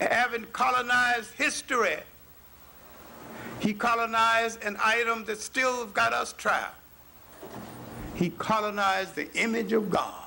having 0.00 0.44
colonized 0.46 1.30
history. 1.32 1.98
He 3.60 3.72
colonized 3.72 4.62
an 4.64 4.76
item 4.82 5.24
that 5.26 5.40
still 5.40 5.86
got 5.86 6.12
us 6.12 6.32
trapped. 6.32 6.76
He 8.14 8.30
colonized 8.30 9.14
the 9.14 9.32
image 9.34 9.72
of 9.72 9.90
God. 9.90 10.22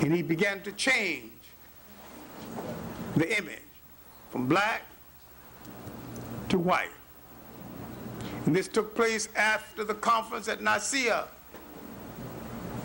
And 0.00 0.14
he 0.14 0.22
began 0.22 0.62
to 0.62 0.72
change 0.72 1.32
the 3.16 3.38
image 3.38 3.62
from 4.30 4.46
black 4.46 4.82
to 6.48 6.58
white. 6.58 6.90
And 8.44 8.54
this 8.54 8.68
took 8.68 8.94
place 8.94 9.28
after 9.34 9.82
the 9.84 9.94
conference 9.94 10.48
at 10.48 10.60
Nicaea, 10.62 11.26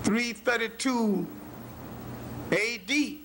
332 0.04 1.28
AD. 2.52 3.18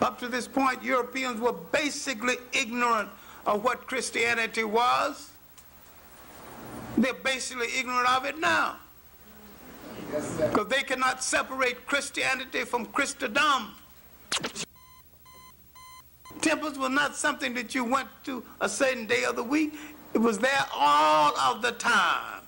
Up 0.00 0.18
to 0.20 0.28
this 0.28 0.48
point, 0.48 0.82
Europeans 0.82 1.40
were 1.40 1.52
basically 1.52 2.36
ignorant 2.52 3.08
of 3.46 3.64
what 3.64 3.86
Christianity 3.86 4.64
was. 4.64 5.30
They're 6.96 7.14
basically 7.14 7.68
ignorant 7.78 8.08
of 8.08 8.24
it 8.24 8.38
now. 8.38 8.76
Because 10.10 10.68
they 10.68 10.82
cannot 10.82 11.22
separate 11.22 11.86
Christianity 11.86 12.64
from 12.64 12.86
Christendom. 12.86 13.74
Temples 16.40 16.78
were 16.78 16.88
not 16.88 17.16
something 17.16 17.54
that 17.54 17.74
you 17.74 17.84
went 17.84 18.08
to 18.24 18.44
a 18.60 18.68
certain 18.68 19.06
day 19.06 19.24
of 19.24 19.36
the 19.36 19.42
week. 19.42 19.74
It 20.14 20.18
was 20.18 20.38
there 20.38 20.66
all 20.74 21.36
of 21.36 21.62
the 21.62 21.72
time. 21.72 22.42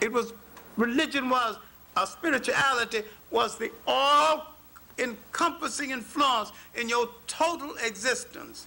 It 0.00 0.10
was, 0.10 0.32
religion 0.76 1.28
was, 1.28 1.56
a 1.96 2.06
spirituality 2.06 3.02
was 3.30 3.58
the 3.58 3.70
all 3.86 4.54
encompassing 4.98 5.90
influence 5.90 6.52
in 6.74 6.88
your 6.88 7.08
total 7.26 7.74
existence, 7.84 8.66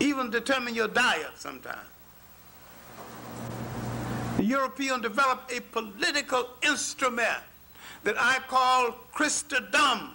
even 0.00 0.30
determine 0.30 0.74
your 0.74 0.88
diet 0.88 1.30
sometimes. 1.36 1.91
The 4.52 4.58
European 4.58 5.00
developed 5.00 5.50
a 5.50 5.60
political 5.60 6.46
instrument 6.62 7.38
that 8.04 8.16
I 8.18 8.38
call 8.48 8.90
Christendom. 9.10 10.10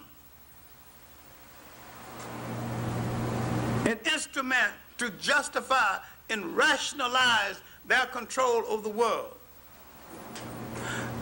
An 3.84 3.98
instrument 4.06 4.74
to 4.98 5.10
justify 5.18 5.98
and 6.30 6.56
rationalize 6.56 7.60
their 7.88 8.06
control 8.06 8.62
of 8.68 8.84
the 8.84 8.90
world. 8.90 9.36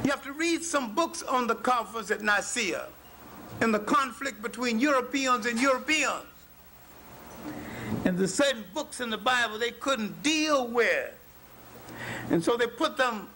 You 0.04 0.10
have 0.10 0.22
to 0.24 0.32
read 0.34 0.62
some 0.62 0.94
books 0.94 1.22
on 1.22 1.46
the 1.46 1.54
conference 1.54 2.10
at 2.10 2.20
Nicaea 2.20 2.86
and 3.62 3.72
the 3.72 3.78
conflict 3.78 4.42
between 4.42 4.78
Europeans 4.78 5.46
and 5.46 5.58
Europeans. 5.58 6.26
And 8.04 8.18
the 8.18 8.28
certain 8.28 8.64
books 8.74 9.00
in 9.00 9.08
the 9.08 9.16
Bible 9.16 9.58
they 9.58 9.70
couldn't 9.70 10.22
deal 10.22 10.68
with. 10.68 11.14
And 12.30 12.42
so 12.42 12.56
they 12.56 12.66
put 12.66 12.96
them 12.96 13.28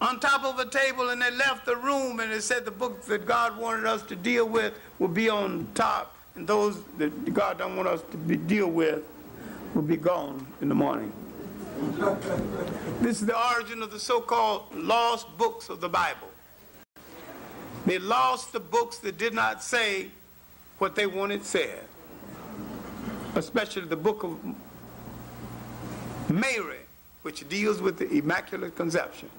on 0.00 0.20
top 0.20 0.44
of 0.44 0.58
a 0.58 0.66
table 0.66 1.10
and 1.10 1.22
they 1.22 1.30
left 1.30 1.64
the 1.66 1.76
room 1.76 2.20
and 2.20 2.30
they 2.30 2.40
said 2.40 2.64
the 2.64 2.70
books 2.70 3.06
that 3.06 3.26
God 3.26 3.58
wanted 3.58 3.86
us 3.86 4.02
to 4.02 4.16
deal 4.16 4.46
with 4.46 4.74
will 4.98 5.08
be 5.08 5.28
on 5.28 5.66
top 5.74 6.14
and 6.36 6.46
those 6.46 6.82
that 6.98 7.32
God 7.32 7.58
don't 7.58 7.76
want 7.76 7.88
us 7.88 8.02
to 8.10 8.16
be, 8.16 8.36
deal 8.36 8.68
with 8.68 9.02
will 9.74 9.82
be 9.82 9.96
gone 9.96 10.46
in 10.60 10.68
the 10.68 10.74
morning. 10.74 11.12
this 13.00 13.20
is 13.20 13.26
the 13.26 13.52
origin 13.52 13.82
of 13.82 13.90
the 13.90 13.98
so-called 13.98 14.74
lost 14.74 15.26
books 15.38 15.68
of 15.68 15.80
the 15.80 15.88
Bible. 15.88 16.28
They 17.86 17.98
lost 17.98 18.52
the 18.52 18.60
books 18.60 18.98
that 18.98 19.18
did 19.18 19.34
not 19.34 19.62
say 19.62 20.08
what 20.78 20.94
they 20.94 21.06
wanted 21.06 21.44
said, 21.44 21.84
especially 23.34 23.82
the 23.82 23.96
book 23.96 24.22
of 24.22 24.38
Mary, 26.34 26.80
which 27.22 27.48
deals 27.48 27.80
with 27.80 27.98
the 27.98 28.10
Immaculate 28.10 28.76
Conception. 28.76 29.30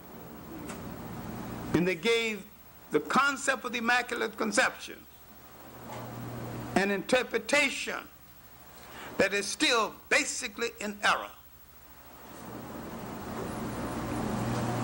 And 1.74 1.88
they 1.88 1.96
gave 1.96 2.44
the 2.92 3.00
concept 3.02 3.66
of 3.66 3.74
the 3.74 3.80
Immaculate 3.80 4.38
Conception 4.38 4.96
an 6.76 6.92
interpretation 6.92 8.00
that 9.18 9.34
is 9.34 9.46
still 9.46 9.94
basically 10.10 10.70
in 10.80 10.98
error. 11.04 11.30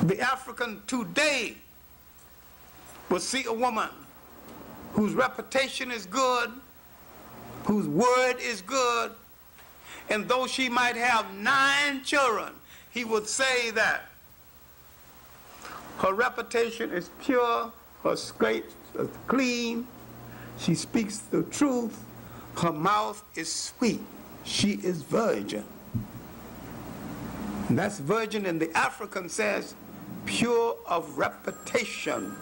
The 0.03 0.19
African 0.19 0.81
today 0.87 1.57
will 3.09 3.19
see 3.19 3.45
a 3.45 3.53
woman 3.53 3.89
whose 4.93 5.13
reputation 5.13 5.91
is 5.91 6.05
good, 6.05 6.51
whose 7.65 7.87
word 7.87 8.37
is 8.39 8.61
good, 8.61 9.11
and 10.11 10.27
though 10.27 10.45
she 10.45 10.67
might 10.67 10.97
have 10.97 11.33
nine 11.35 12.03
children, 12.03 12.53
he 12.89 13.05
would 13.05 13.27
say 13.27 13.71
that 13.71 14.09
her 15.99 16.13
reputation 16.13 16.91
is 16.91 17.09
pure, 17.21 17.71
her 18.03 18.15
scrapes 18.17 18.73
are 18.99 19.07
clean, 19.27 19.87
she 20.57 20.75
speaks 20.75 21.19
the 21.19 21.43
truth. 21.43 21.97
Her 22.57 22.73
mouth 22.73 23.23
is 23.35 23.51
sweet. 23.51 24.01
She 24.43 24.73
is 24.83 25.01
virgin. 25.01 25.63
And 27.69 27.79
that's 27.79 27.99
virgin, 27.99 28.45
and 28.45 28.61
the 28.61 28.75
African 28.77 29.29
says, 29.29 29.75
pure 30.25 30.75
of 30.85 31.17
reputation. 31.17 32.35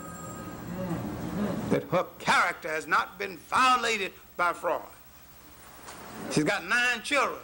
That 1.69 1.83
her 1.91 2.07
character 2.17 2.69
has 2.69 2.87
not 2.87 3.19
been 3.19 3.37
violated 3.37 4.11
by 4.35 4.53
fraud. 4.53 4.81
She's 6.31 6.43
got 6.43 6.67
nine 6.67 7.03
children. 7.03 7.39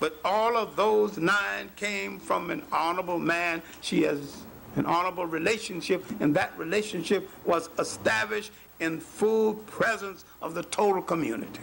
But 0.00 0.18
all 0.24 0.56
of 0.56 0.76
those 0.76 1.18
nine 1.18 1.70
came 1.76 2.18
from 2.18 2.50
an 2.50 2.62
honorable 2.72 3.18
man. 3.18 3.62
She 3.80 4.02
has 4.02 4.44
an 4.76 4.86
honorable 4.86 5.26
relationship, 5.26 6.04
and 6.20 6.34
that 6.34 6.56
relationship 6.58 7.28
was 7.44 7.68
established 7.78 8.52
in 8.80 9.00
full 9.00 9.54
presence 9.54 10.24
of 10.42 10.54
the 10.54 10.62
total 10.64 11.00
community 11.00 11.60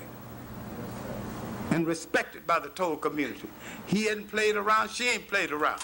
and 1.71 1.87
respected 1.87 2.45
by 2.45 2.59
the 2.59 2.69
total 2.69 2.97
community. 2.97 3.47
He 3.87 4.05
hadn't 4.05 4.29
played 4.29 4.55
around, 4.55 4.89
she 4.89 5.07
ain't 5.07 5.27
played 5.27 5.51
around. 5.51 5.81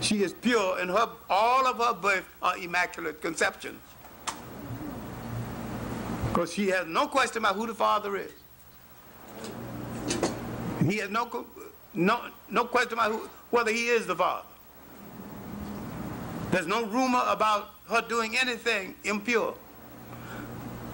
She 0.00 0.22
is 0.22 0.32
pure, 0.32 0.78
and 0.78 0.90
her, 0.90 1.08
all 1.28 1.66
of 1.66 1.78
her 1.78 1.94
birth 1.94 2.28
are 2.40 2.56
immaculate 2.56 3.20
conceptions. 3.20 3.80
Because 6.28 6.52
she 6.52 6.68
has 6.68 6.86
no 6.86 7.08
question 7.08 7.38
about 7.38 7.56
who 7.56 7.66
the 7.66 7.74
father 7.74 8.16
is. 8.16 8.30
He 10.84 10.98
has 10.98 11.10
no, 11.10 11.46
no, 11.94 12.20
no 12.50 12.64
question 12.64 12.94
about 12.94 13.12
who, 13.12 13.28
whether 13.50 13.70
he 13.70 13.88
is 13.88 14.06
the 14.06 14.14
father. 14.14 14.46
There's 16.50 16.66
no 16.66 16.86
rumor 16.86 17.22
about 17.26 17.70
her 17.88 18.02
doing 18.08 18.36
anything 18.36 18.94
impure. 19.04 19.54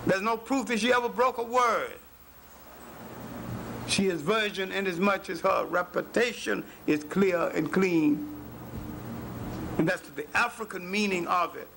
There's 0.07 0.23
no 0.23 0.37
proof 0.37 0.67
that 0.67 0.81
she 0.81 0.93
ever 0.93 1.09
broke 1.09 1.39
a 1.39 1.43
word. 1.43 1.95
She 3.87 4.07
is 4.07 4.21
virgin 4.21 4.73
inasmuch 4.73 5.29
as 5.31 5.41
her 5.43 5.65
reputation 5.65 6.65
is 6.87 7.05
clear 7.05 7.49
and 7.55 7.73
clean. 7.73 8.35
And 9.79 9.89
that's 9.89 10.09
the 10.11 10.27
African 10.37 10.91
meaning 10.91 11.27
of 11.27 11.57
it. 11.57 11.69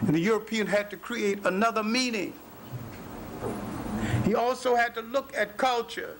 And 0.00 0.14
the 0.14 0.20
European 0.20 0.66
had 0.66 0.90
to 0.90 0.96
create 0.96 1.44
another 1.44 1.82
meaning. 1.82 2.32
He 4.24 4.34
also 4.34 4.74
had 4.74 4.94
to 4.94 5.02
look 5.02 5.34
at 5.36 5.56
cultures 5.56 6.18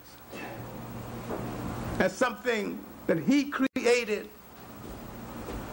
as 1.99 2.17
something 2.17 2.79
that 3.07 3.19
he 3.19 3.45
created 3.45 4.29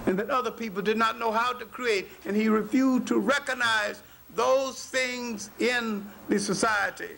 and 0.06 0.18
that 0.18 0.30
other 0.30 0.52
people 0.52 0.82
did 0.82 0.98
not 0.98 1.20
know 1.20 1.32
how 1.32 1.54
to 1.54 1.66
create. 1.66 2.10
And 2.26 2.36
he 2.36 2.50
refused 2.50 3.08
to 3.08 3.20
recognize 3.20 4.02
those 4.36 4.86
things 4.86 5.50
in 5.60 6.06
the 6.28 6.40
society 6.40 7.16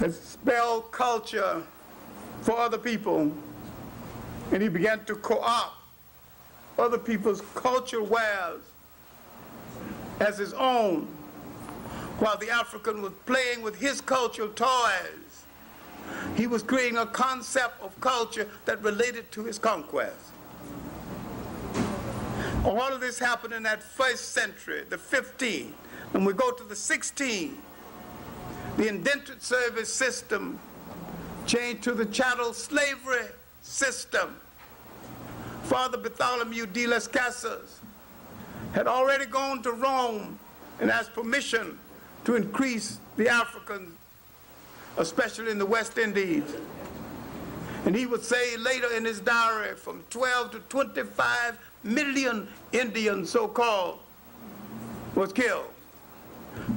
that 0.00 0.12
spell 0.14 0.80
culture 0.80 1.62
for 2.42 2.56
other 2.58 2.78
people 2.78 3.32
And 4.52 4.62
he 4.62 4.68
began 4.68 5.04
to 5.04 5.14
co-opt 5.16 5.74
other 6.78 6.98
people's 6.98 7.42
cultural 7.54 8.06
wares 8.06 8.62
as 10.20 10.38
his 10.38 10.52
own, 10.54 11.06
while 12.18 12.36
the 12.38 12.50
African 12.50 13.02
was 13.02 13.12
playing 13.26 13.62
with 13.62 13.76
his 13.76 14.00
cultural 14.00 14.48
toys. 14.48 15.27
He 16.36 16.46
was 16.46 16.62
creating 16.62 16.98
a 16.98 17.06
concept 17.06 17.82
of 17.82 17.98
culture 18.00 18.48
that 18.64 18.82
related 18.82 19.30
to 19.32 19.44
his 19.44 19.58
conquest. 19.58 20.32
All 22.64 22.92
of 22.92 23.00
this 23.00 23.18
happened 23.18 23.54
in 23.54 23.62
that 23.64 23.82
first 23.82 24.32
century, 24.32 24.84
the 24.88 24.96
15th. 24.96 25.72
When 26.12 26.24
we 26.24 26.32
go 26.32 26.50
to 26.50 26.64
the 26.64 26.74
16th, 26.74 27.54
the 28.76 28.88
indentured 28.88 29.42
service 29.42 29.92
system 29.92 30.58
changed 31.46 31.82
to 31.84 31.92
the 31.92 32.06
chattel 32.06 32.52
slavery 32.52 33.26
system. 33.62 34.36
Father 35.64 35.98
Bartholomew 35.98 36.66
de 36.66 36.86
las 36.86 37.06
Casas 37.06 37.80
had 38.72 38.86
already 38.86 39.26
gone 39.26 39.62
to 39.62 39.72
Rome 39.72 40.38
and 40.80 40.90
asked 40.90 41.12
permission 41.12 41.78
to 42.24 42.36
increase 42.36 42.98
the 43.16 43.28
Africans, 43.28 43.97
especially 44.98 45.50
in 45.50 45.58
the 45.58 45.66
West 45.66 45.96
Indies. 45.96 46.44
And 47.86 47.94
he 47.94 48.06
would 48.06 48.22
say 48.22 48.56
later 48.56 48.92
in 48.92 49.04
his 49.04 49.20
diary 49.20 49.76
from 49.76 50.04
12 50.10 50.50
to 50.52 50.58
25 50.60 51.58
million 51.84 52.48
Indians, 52.72 53.30
so 53.30 53.48
called, 53.48 54.00
was 55.14 55.32
killed. 55.32 55.70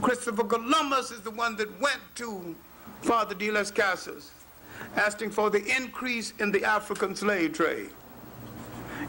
Christopher 0.02 0.44
Columbus 0.44 1.12
is 1.12 1.22
the 1.22 1.32
one 1.32 1.56
that 1.58 1.82
went 1.82 2.02
to 2.16 2.56
Father 3.02 3.36
de 3.36 3.52
las 3.52 3.72
Casas 3.72 4.32
asking 4.96 5.32
for 5.32 5.50
the 5.50 5.64
increase 5.76 6.34
in 6.40 6.52
the 6.52 6.64
African 6.64 7.16
slave 7.16 7.54
trade. 7.54 7.90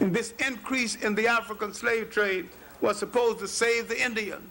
And 0.00 0.14
this 0.14 0.32
increase 0.46 0.96
in 0.96 1.14
the 1.14 1.26
African 1.26 1.74
slave 1.74 2.10
trade 2.10 2.48
was 2.80 2.98
supposed 2.98 3.38
to 3.40 3.48
save 3.48 3.88
the 3.88 4.02
Indians. 4.02 4.48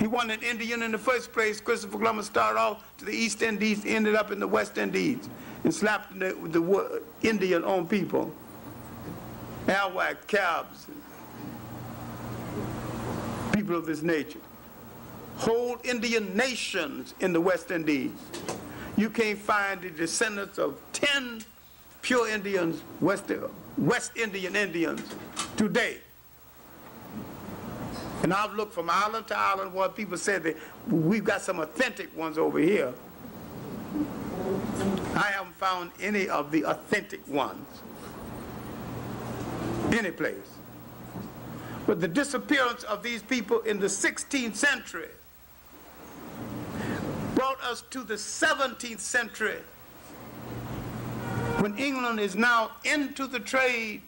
He 0.00 0.06
wasn't 0.06 0.32
an 0.32 0.42
Indian 0.42 0.82
in 0.82 0.92
the 0.92 0.98
first 0.98 1.30
place. 1.30 1.60
Christopher 1.60 1.98
Columbus 1.98 2.24
started 2.24 2.58
off 2.58 2.96
to 2.96 3.04
the 3.04 3.12
East 3.12 3.42
Indies, 3.42 3.84
ended 3.84 4.14
up 4.14 4.32
in 4.32 4.40
the 4.40 4.48
West 4.48 4.78
Indies, 4.78 5.28
and 5.62 5.74
slapped 5.74 6.18
the, 6.18 6.34
the 6.48 7.02
Indian 7.22 7.62
on 7.64 7.86
people. 7.86 8.32
Arawak, 9.66 10.26
Caribs, 10.26 10.86
people 13.52 13.76
of 13.76 13.84
this 13.84 14.00
nature. 14.00 14.38
Whole 15.36 15.78
Indian 15.84 16.34
nations 16.34 17.12
in 17.20 17.34
the 17.34 17.40
West 17.40 17.70
Indies. 17.70 18.12
You 18.96 19.10
can't 19.10 19.38
find 19.38 19.82
the 19.82 19.90
descendants 19.90 20.58
of 20.58 20.80
10 20.94 21.44
pure 22.00 22.26
Indians, 22.26 22.82
West, 23.00 23.30
West 23.76 24.16
Indian 24.16 24.56
Indians 24.56 25.02
today. 25.58 25.98
And 28.22 28.34
I've 28.34 28.54
looked 28.54 28.74
from 28.74 28.90
island 28.90 29.26
to 29.28 29.38
island 29.38 29.72
where 29.72 29.88
people 29.88 30.16
said 30.16 30.42
that 30.42 30.56
we've 30.88 31.24
got 31.24 31.40
some 31.40 31.60
authentic 31.60 32.14
ones 32.16 32.36
over 32.38 32.58
here. 32.58 32.92
I 35.14 35.30
haven't 35.32 35.56
found 35.56 35.90
any 36.00 36.28
of 36.28 36.50
the 36.50 36.64
authentic 36.64 37.26
ones 37.26 37.66
any 39.92 40.10
place. 40.10 40.36
But 41.86 42.00
the 42.00 42.08
disappearance 42.08 42.82
of 42.84 43.02
these 43.02 43.22
people 43.22 43.60
in 43.60 43.80
the 43.80 43.86
16th 43.86 44.54
century 44.54 45.08
brought 47.34 47.60
us 47.62 47.82
to 47.90 48.02
the 48.02 48.14
17th 48.14 49.00
century 49.00 49.58
when 51.58 51.76
England 51.78 52.20
is 52.20 52.36
now 52.36 52.70
into 52.84 53.26
the 53.26 53.40
trade 53.40 54.02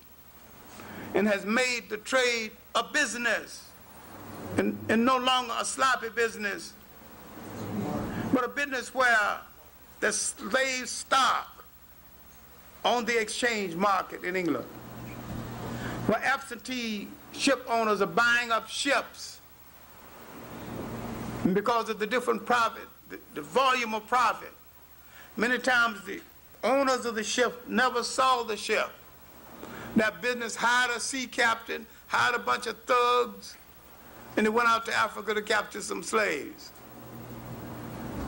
and 1.15 1.27
has 1.27 1.45
made 1.45 1.85
the 1.89 1.97
trade 1.99 2.53
a 2.75 2.85
business 2.85 3.69
and, 4.57 4.79
and 4.89 5.05
no 5.05 5.17
longer 5.17 5.55
a 5.59 5.65
sloppy 5.65 6.09
business, 6.11 6.73
but 8.33 8.45
a 8.45 8.49
business 8.49 8.95
where 8.95 9.39
the 10.01 10.13
slave 10.13 10.89
stock 10.89 11.65
on 12.85 13.05
the 13.05 13.21
exchange 13.21 13.75
market 13.75 14.25
in 14.25 14.37
England 14.37 14.67
where 16.07 16.23
absentee 16.25 17.09
ship 17.33 17.65
owners 17.69 18.03
are 18.03 18.07
buying 18.07 18.51
up 18.51 18.69
ships 18.69 19.41
and 21.45 21.55
because 21.55 21.89
of 21.89 21.99
the 21.99 22.07
different 22.07 22.45
profit, 22.47 22.89
the, 23.09 23.19
the 23.35 23.43
volume 23.43 23.95
of 23.95 24.07
profit. 24.07 24.53
Many 25.37 25.59
times 25.59 25.99
the 26.05 26.21
owners 26.63 27.05
of 27.05 27.15
the 27.15 27.25
ship 27.25 27.69
never 27.69 28.05
saw 28.05 28.43
the 28.45 28.57
ship. 28.57 28.91
That 29.97 30.23
business 30.23 30.55
hired 30.55 30.97
a 30.97 31.01
sea 31.01 31.27
captain, 31.27 31.87
hired 32.07 32.37
a 32.37 32.39
bunch 32.39 32.67
of 32.67 32.79
thugs, 32.85 33.57
and 34.37 34.47
they 34.47 34.51
went 34.51 34.69
out 34.69 34.87
to 34.87 34.95
Africa 34.95 35.35
to 35.35 35.43
capture 35.43 35.81
some 35.81 36.03
slaves. 36.03 36.71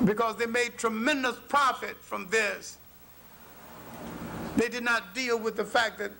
Because 0.04 0.36
they 0.36 0.46
made 0.46 0.76
tremendous 0.76 1.36
profit 1.48 1.96
from 1.96 2.26
this. 2.28 2.78
They 4.56 4.68
did 4.68 4.84
not 4.84 5.14
deal 5.14 5.38
with 5.38 5.56
the 5.56 5.64
fact 5.64 5.98
that 5.98 6.12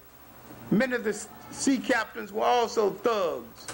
many 0.71 0.95
of 0.95 1.05
the 1.05 1.27
sea 1.51 1.79
captains 1.79 2.33
were 2.33 2.45
also 2.45 2.91
thugs. 2.91 3.67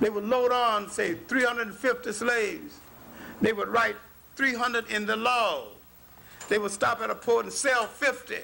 They 0.00 0.10
would 0.10 0.24
load 0.24 0.52
on, 0.52 0.88
say, 0.88 1.14
350 1.14 2.12
slaves. 2.12 2.78
They 3.40 3.52
would 3.52 3.68
write 3.68 3.96
300 4.36 4.90
in 4.90 5.06
the 5.06 5.16
log. 5.16 5.68
They 6.48 6.58
would 6.58 6.72
stop 6.72 7.00
at 7.00 7.10
a 7.10 7.14
port 7.14 7.44
and 7.44 7.52
sell 7.52 7.86
50. 7.86 8.36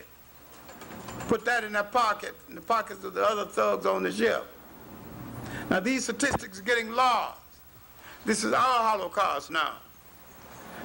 Put 1.28 1.44
that 1.44 1.64
in 1.64 1.72
their 1.72 1.84
pocket, 1.84 2.34
in 2.48 2.54
the 2.54 2.60
pockets 2.60 3.04
of 3.04 3.14
the 3.14 3.24
other 3.24 3.44
thugs 3.44 3.86
on 3.86 4.02
the 4.02 4.12
ship. 4.12 4.46
Now 5.70 5.78
these 5.78 6.04
statistics 6.04 6.58
are 6.58 6.64
getting 6.64 6.90
lost. 6.90 7.40
This 8.26 8.42
is 8.42 8.52
our 8.52 8.60
Holocaust 8.60 9.52
now. 9.52 9.74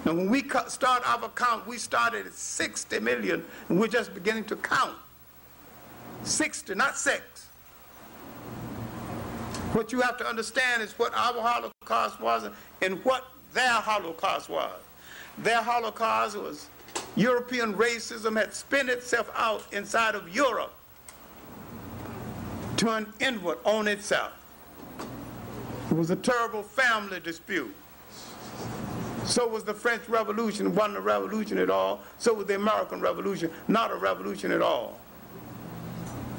Now 0.05 0.13
when 0.13 0.29
we 0.29 0.47
start 0.67 1.01
our 1.05 1.27
count, 1.29 1.65
we 1.65 1.79
started 1.79 2.27
at 2.27 2.33
60 2.33 2.99
million, 2.99 3.43
and 3.67 3.79
we're 3.79 3.87
just 3.87 4.13
beginning 4.13 4.45
to 4.45 4.55
count. 4.55 4.95
60, 6.23 6.75
not 6.75 6.97
six. 6.97 7.47
What 9.73 9.91
you 9.91 10.01
have 10.01 10.17
to 10.19 10.25
understand 10.25 10.83
is 10.83 10.93
what 10.93 11.13
our 11.13 11.33
Holocaust 11.33 12.21
was 12.21 12.47
and 12.81 13.03
what 13.03 13.25
their 13.53 13.73
Holocaust 13.73 14.49
was. 14.49 14.79
Their 15.39 15.61
Holocaust 15.61 16.37
was 16.37 16.67
European 17.15 17.73
racism 17.73 18.37
had 18.37 18.53
spent 18.53 18.89
itself 18.89 19.29
out 19.35 19.65
inside 19.73 20.15
of 20.15 20.33
Europe, 20.33 20.73
turned 22.77 23.07
inward 23.19 23.57
on 23.65 23.87
itself. 23.87 24.31
It 25.89 25.95
was 25.95 26.09
a 26.09 26.15
terrible 26.15 26.63
family 26.63 27.19
dispute. 27.19 27.73
So 29.25 29.47
was 29.47 29.63
the 29.63 29.73
French 29.73 30.07
Revolution, 30.07 30.73
wasn't 30.73 30.97
a 30.97 31.01
revolution 31.01 31.57
at 31.57 31.69
all. 31.69 32.01
So 32.19 32.33
was 32.33 32.45
the 32.45 32.55
American 32.55 33.01
Revolution, 33.01 33.51
not 33.67 33.91
a 33.91 33.95
revolution 33.95 34.51
at 34.51 34.61
all. 34.61 34.99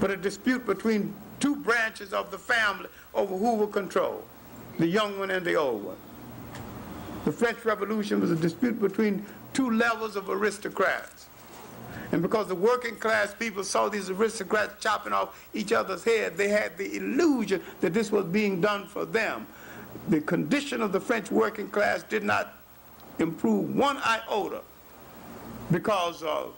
But 0.01 0.11
a 0.11 0.17
dispute 0.17 0.67
between 0.67 1.15
two 1.41 1.57
branches 1.57 2.13
of 2.13 2.31
the 2.31 2.39
family 2.39 2.89
over 3.15 3.37
who 3.37 3.55
will 3.55 3.67
control, 3.67 4.23
the 4.79 4.87
young 4.87 5.19
one 5.19 5.31
and 5.31 5.45
the 5.45 5.55
old 5.55 5.85
one. 5.85 5.97
The 7.25 7.33
French 7.33 7.65
Revolution 7.65 8.21
was 8.21 8.31
a 8.31 8.37
dispute 8.37 8.81
between 8.81 9.27
two 9.53 9.71
levels 9.71 10.15
of 10.17 10.31
aristocrats. 10.31 11.29
And 12.13 12.23
because 12.23 12.47
the 12.49 12.55
working 12.55 12.97
class 12.97 13.35
people 13.35 13.65
saw 13.65 13.89
these 13.89 14.11
aristocrats 14.11 14.83
chopping 14.83 15.13
off 15.13 15.49
each 15.55 15.73
other's 15.73 16.05
head, 16.05 16.37
they 16.37 16.49
had 16.49 16.79
the 16.79 16.97
illusion 16.97 17.61
that 17.81 17.93
this 17.93 18.13
was 18.13 18.25
being 18.27 18.61
done 18.61 18.87
for 18.87 19.05
them. 19.05 19.47
The 20.09 20.21
condition 20.21 20.83
of 20.83 20.93
the 20.93 21.01
French 21.01 21.31
working 21.31 21.69
class 21.69 22.03
did 22.05 22.23
not 22.23 22.55
improve 23.19 23.75
one 23.75 23.99
iota 23.99 24.61
because 25.71 26.23
of 26.23 26.55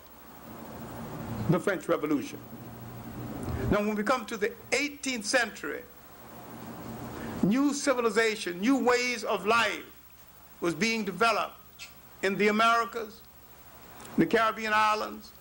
the 1.50 1.58
French 1.58 1.88
Revolution. 1.88 2.38
Now, 3.70 3.78
when 3.78 3.94
we 3.94 4.02
come 4.02 4.26
to 4.26 4.36
the 4.36 4.52
18th 4.70 5.24
century, 5.24 5.82
new 7.42 7.72
civilization, 7.72 8.60
new 8.60 8.82
ways 8.82 9.24
of 9.24 9.46
life 9.46 9.84
was 10.60 10.74
being 10.74 11.04
developed 11.04 11.54
in 12.22 12.36
the 12.36 12.48
Americas, 12.48 13.20
the 14.16 14.26
Caribbean 14.26 14.72
islands, 14.74 15.32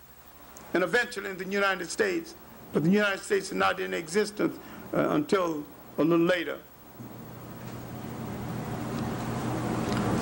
and 0.73 0.83
eventually 0.83 1.29
in 1.29 1.37
the 1.37 1.45
United 1.45 1.89
States. 1.89 2.35
But 2.73 2.83
the 2.83 2.89
United 2.89 3.21
States 3.21 3.47
is 3.47 3.53
not 3.53 3.79
in 3.79 3.93
existence 3.93 4.57
uh, 4.93 5.09
until 5.11 5.63
a 5.97 6.03
little 6.03 6.25
later. 6.25 6.57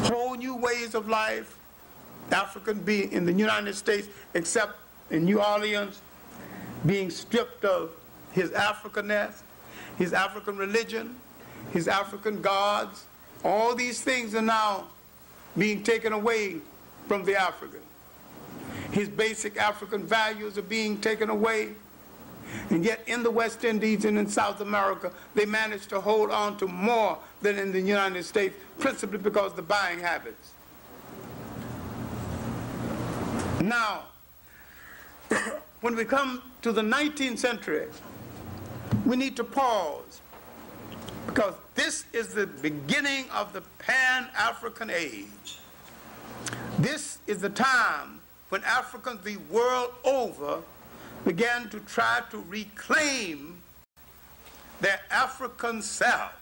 Whole 0.04 0.36
new 0.36 0.56
ways 0.56 0.96
of 0.96 1.08
life, 1.08 1.58
African 2.32 2.80
being 2.80 3.12
in 3.12 3.26
the 3.26 3.34
United 3.34 3.76
States, 3.76 4.08
except 4.34 4.74
in 5.10 5.26
New 5.26 5.42
Orleans, 5.42 6.02
being 6.86 7.10
stripped 7.10 7.66
of 7.66 7.92
his 8.32 8.52
Africanness, 8.52 9.42
his 9.98 10.14
African 10.14 10.58
religion, 10.58 11.16
his 11.72 11.88
African 11.88 12.42
gods. 12.42 13.06
All 13.44 13.76
these 13.76 14.02
things 14.02 14.36
are 14.36 14.42
now 14.42 14.88
being 15.58 15.84
taken 15.84 16.14
away 16.14 16.58
from 17.08 17.24
the 17.26 17.36
African. 17.36 17.82
His 18.92 19.10
basic 19.10 19.58
African 19.58 20.04
values 20.04 20.58
are 20.58 20.64
being 20.64 21.00
taken 21.00 21.30
away. 21.30 21.70
And 22.70 22.86
yet, 22.86 23.02
in 23.08 23.24
the 23.24 23.32
West 23.32 23.64
Indies 23.64 24.06
and 24.06 24.18
in 24.18 24.28
South 24.28 24.62
America, 24.62 25.12
they 25.34 25.46
managed 25.46 25.90
to 25.90 26.00
hold 26.00 26.30
on 26.32 26.58
to 26.58 26.68
more 26.68 27.18
than 27.42 27.58
in 27.58 27.72
the 27.72 27.82
United 27.82 28.24
States, 28.24 28.56
principally 28.80 29.18
because 29.18 29.52
of 29.52 29.56
the 29.56 29.62
buying 29.64 30.00
habits. 30.00 30.52
Now, 33.62 34.04
when 35.82 35.96
we 35.96 36.06
come 36.06 36.44
to 36.62 36.72
the 36.72 36.84
19th 36.84 37.40
century, 37.40 37.88
we 39.06 39.16
need 39.16 39.36
to 39.38 39.44
pause 39.44 40.22
because 41.26 41.56
this 41.74 42.06
is 42.14 42.30
the 42.30 42.48
beginning 42.48 43.26
of 43.32 43.54
the 43.54 43.62
Pan 43.80 44.28
African 44.38 44.90
age. 44.90 45.60
This 46.80 47.18
is 47.28 47.40
the 47.40 47.50
time 47.50 48.20
when 48.50 48.64
Africans 48.64 49.22
the 49.24 49.38
world 49.52 49.92
over 50.04 50.62
began 51.26 51.70
to 51.70 51.80
try 51.82 52.22
to 52.30 52.38
reclaim 52.48 53.58
their 54.82 55.00
African 55.10 55.82
self. 55.82 56.34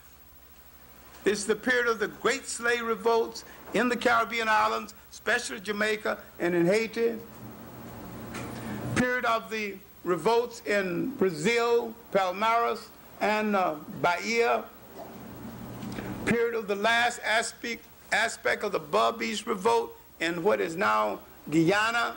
This 1.23 1.39
is 1.39 1.45
the 1.45 1.55
period 1.55 1.87
of 1.87 1.99
the 1.99 2.09
great 2.09 2.47
slave 2.47 2.83
revolts 2.83 3.45
in 3.73 3.87
the 3.87 3.95
Caribbean 3.95 4.49
islands, 4.49 4.93
especially 5.11 5.61
Jamaica 5.61 6.17
and 6.39 6.53
in 6.53 6.65
Haiti. 6.65 7.13
Period 8.95 9.25
of 9.25 9.49
the 9.49 9.75
revolts 10.03 10.61
in 10.65 11.15
Brazil, 11.15 11.93
Palmares, 12.11 12.87
and 13.21 13.55
uh, 13.55 13.75
Bahia. 14.01 14.65
Period 16.25 16.55
of 16.55 16.67
the 16.67 16.75
last 16.75 17.21
aspect, 17.23 17.85
aspect 18.11 18.63
of 18.63 18.73
the 18.73 18.79
Berbice 18.79 19.45
revolt 19.45 19.95
in 20.19 20.43
what 20.43 20.59
is 20.59 20.75
now 20.75 21.19
Guyana. 21.49 22.15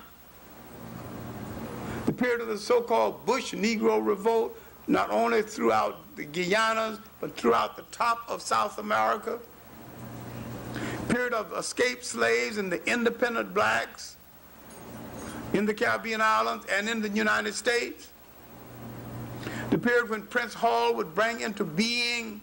The 2.06 2.12
period 2.12 2.40
of 2.40 2.48
the 2.48 2.58
so-called 2.58 3.26
Bush 3.26 3.52
Negro 3.52 4.04
revolt, 4.04 4.58
not 4.86 5.10
only 5.10 5.42
throughout 5.42 5.98
the 6.16 6.24
Guyanas, 6.24 7.00
but 7.20 7.36
throughout 7.36 7.76
the 7.76 7.82
top 7.90 8.20
of 8.28 8.40
South 8.40 8.78
America 8.78 9.38
period 11.16 11.32
of 11.32 11.52
escaped 11.56 12.04
slaves 12.04 12.58
and 12.58 12.70
the 12.70 12.84
independent 12.90 13.54
blacks 13.54 14.16
in 15.54 15.64
the 15.64 15.72
Caribbean 15.72 16.20
islands 16.20 16.66
and 16.70 16.88
in 16.88 17.00
the 17.00 17.08
United 17.08 17.54
States. 17.54 18.10
The 19.70 19.78
period 19.78 20.10
when 20.10 20.22
Prince 20.22 20.54
Hall 20.54 20.94
would 20.94 21.14
bring 21.14 21.40
into 21.40 21.64
being 21.64 22.40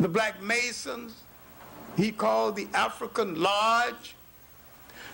the 0.00 0.08
black 0.08 0.42
Masons, 0.42 1.22
he 1.96 2.10
called 2.10 2.56
the 2.56 2.68
African 2.74 3.40
Lodge. 3.40 4.14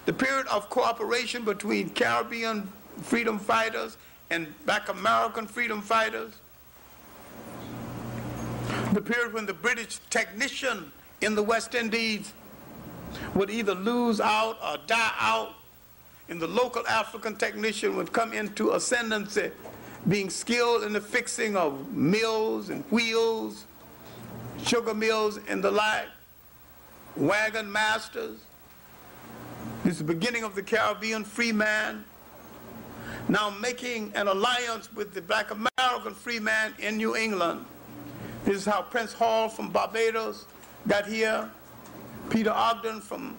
The 0.09 0.15
period 0.15 0.47
of 0.47 0.71
cooperation 0.71 1.45
between 1.45 1.91
Caribbean 1.91 2.67
freedom 3.03 3.39
fighters 3.39 3.99
and 4.31 4.47
black 4.65 4.89
American 4.89 5.47
freedom 5.47 5.83
fighters. 5.83 6.33
The 8.95 9.03
period 9.03 9.35
when 9.35 9.45
the 9.45 9.53
British 9.53 9.99
technician 10.09 10.93
in 11.21 11.35
the 11.35 11.43
West 11.43 11.75
Indies 11.75 12.33
would 13.35 13.51
either 13.51 13.75
lose 13.75 14.19
out 14.19 14.57
or 14.65 14.79
die 14.87 15.13
out, 15.21 15.57
and 16.31 16.41
the 16.41 16.49
local 16.49 16.87
African 16.87 17.37
technician 17.37 17.95
would 17.95 18.11
come 18.11 18.33
into 18.33 18.71
ascendancy, 18.71 19.51
being 20.09 20.31
skilled 20.31 20.85
in 20.85 20.95
the 20.95 21.03
fixing 21.03 21.55
of 21.55 21.93
mills 21.93 22.71
and 22.71 22.83
wheels, 22.85 23.67
sugar 24.65 24.95
mills 24.95 25.39
and 25.49 25.63
the 25.63 25.71
like, 25.71 26.09
wagon 27.15 27.71
masters. 27.71 28.39
This 29.85 29.95
is 29.95 29.99
the 29.99 30.05
beginning 30.05 30.45
of 30.45 30.55
the 30.55 30.63
Caribbean 30.63 31.25
free 31.25 31.53
man. 31.53 32.05
Now 33.29 33.51
making 33.51 34.13
an 34.15 34.29
alliance 34.29 34.93
with 34.93 35.15
the 35.15 35.23
black 35.23 35.51
American 35.51 36.15
free 36.15 36.39
man 36.39 36.75
in 36.79 36.97
New 36.97 37.17
England. 37.17 37.65
This 38.45 38.57
is 38.57 38.65
how 38.65 38.83
Prince 38.83 39.13
Hall 39.13 39.49
from 39.49 39.71
Barbados 39.71 40.47
got 40.87 41.07
here, 41.07 41.51
Peter 42.31 42.51
Ogden 42.51 43.01
from 43.01 43.37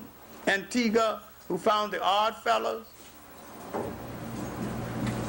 Antigua, 0.47 1.21
who 1.47 1.57
found 1.57 1.91
the 1.91 2.01
Odd 2.01 2.35
Fellows, 2.37 2.85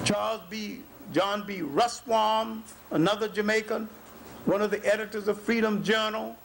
Charles 0.04 0.42
B. 0.50 0.80
John 1.12 1.44
B. 1.46 1.60
Russwurm, 1.60 2.62
another 2.92 3.26
Jamaican, 3.28 3.88
one 4.44 4.62
of 4.62 4.70
the 4.70 4.84
editors 4.86 5.28
of 5.28 5.40
Freedom 5.40 5.82
Journal, 5.82 6.36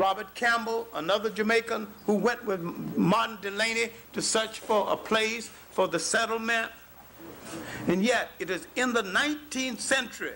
Robert 0.00 0.34
Campbell, 0.34 0.88
another 0.94 1.28
Jamaican 1.28 1.86
who 2.06 2.14
went 2.14 2.42
with 2.46 2.62
Martin 2.62 3.36
Delany 3.42 3.90
to 4.14 4.22
search 4.22 4.60
for 4.60 4.90
a 4.90 4.96
place 4.96 5.50
for 5.72 5.88
the 5.88 5.98
settlement. 5.98 6.72
And 7.86 8.02
yet, 8.02 8.30
it 8.38 8.48
is 8.48 8.66
in 8.76 8.94
the 8.94 9.02
19th 9.02 9.78
century 9.78 10.32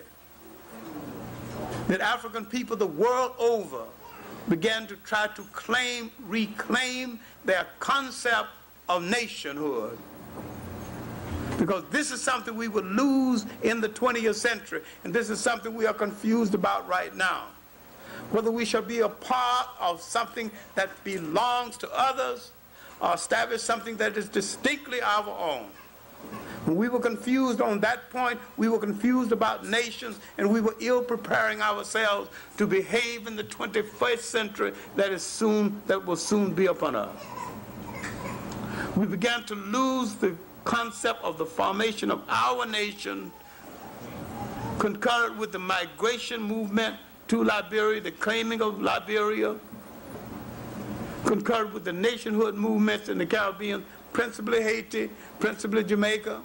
that 1.89 2.03
African 2.03 2.45
people 2.45 2.77
the 2.77 2.87
world 2.87 3.33
over 3.39 3.85
began 4.51 4.87
to 4.87 4.97
try 4.97 5.29
to 5.29 5.43
claim, 5.55 6.11
reclaim 6.27 7.19
their 7.47 7.67
concept 7.81 8.51
of 8.91 9.03
nationhood. 9.03 9.97
Because 11.57 11.85
this 11.91 12.11
is 12.11 12.21
something 12.21 12.55
we 12.55 12.69
would 12.69 12.85
lose 12.85 13.47
in 13.63 13.81
the 13.81 13.89
20th 13.89 14.35
century, 14.35 14.83
and 15.05 15.15
this 15.15 15.31
is 15.31 15.41
something 15.41 15.75
we 15.75 15.87
are 15.87 15.95
confused 15.95 16.53
about 16.53 16.87
right 16.87 17.17
now. 17.17 17.45
Whether 18.31 18.51
we 18.51 18.65
shall 18.65 18.83
be 18.83 19.01
a 19.01 19.09
part 19.09 19.69
of 19.81 20.01
something 20.01 20.51
that 20.75 20.91
belongs 21.05 21.77
to 21.79 21.91
others 21.93 22.51
or 23.01 23.15
establish 23.15 23.63
something 23.63 23.97
that 23.99 24.17
is 24.17 24.29
distinctly 24.29 25.01
our 25.03 25.29
own. 25.29 25.67
When 26.65 26.77
we 26.77 26.89
were 26.89 27.01
confused 27.01 27.61
on 27.61 27.81
that 27.81 28.09
point, 28.09 28.41
we 28.57 28.69
were 28.69 28.79
confused 28.79 29.33
about 29.33 29.67
nations, 29.67 30.19
and 30.39 30.51
we 30.51 30.63
were 30.63 30.75
ill 30.81 31.03
preparing 31.03 31.61
ourselves 31.61 32.31
to 32.57 32.67
behave 32.67 33.27
in 33.27 33.37
the 33.37 33.45
21st 33.45 34.21
century 34.21 34.73
that 34.97 35.13
is 35.13 35.23
soon 35.23 35.83
that 35.87 36.05
will 36.05 36.17
soon 36.17 36.55
be 36.55 36.67
upon 36.67 36.97
us. 36.97 37.15
We 38.97 39.05
began 39.07 39.45
to 39.45 39.55
lose 39.55 40.15
the 40.15 40.35
concept 40.65 41.23
of 41.23 41.37
the 41.37 41.45
formation 41.45 42.11
of 42.11 42.23
our 42.29 42.65
nation 42.65 43.31
concurrent 44.79 45.37
with 45.37 45.53
the 45.53 45.59
migration 45.59 46.43
movement 46.43 46.97
to 47.35 47.43
Liberia, 47.43 48.01
the 48.01 48.13
claiming 48.13 48.63
of 48.63 48.81
Liberia, 48.81 49.57
concurred 51.25 51.73
with 51.73 51.85
the 51.85 51.93
nationhood 51.93 52.55
movements 52.55 53.09
in 53.09 53.19
the 53.19 53.27
Caribbean, 53.27 53.85
principally 54.13 54.63
Haiti, 54.63 55.11
principally 55.41 55.83
Jamaica. 55.83 56.41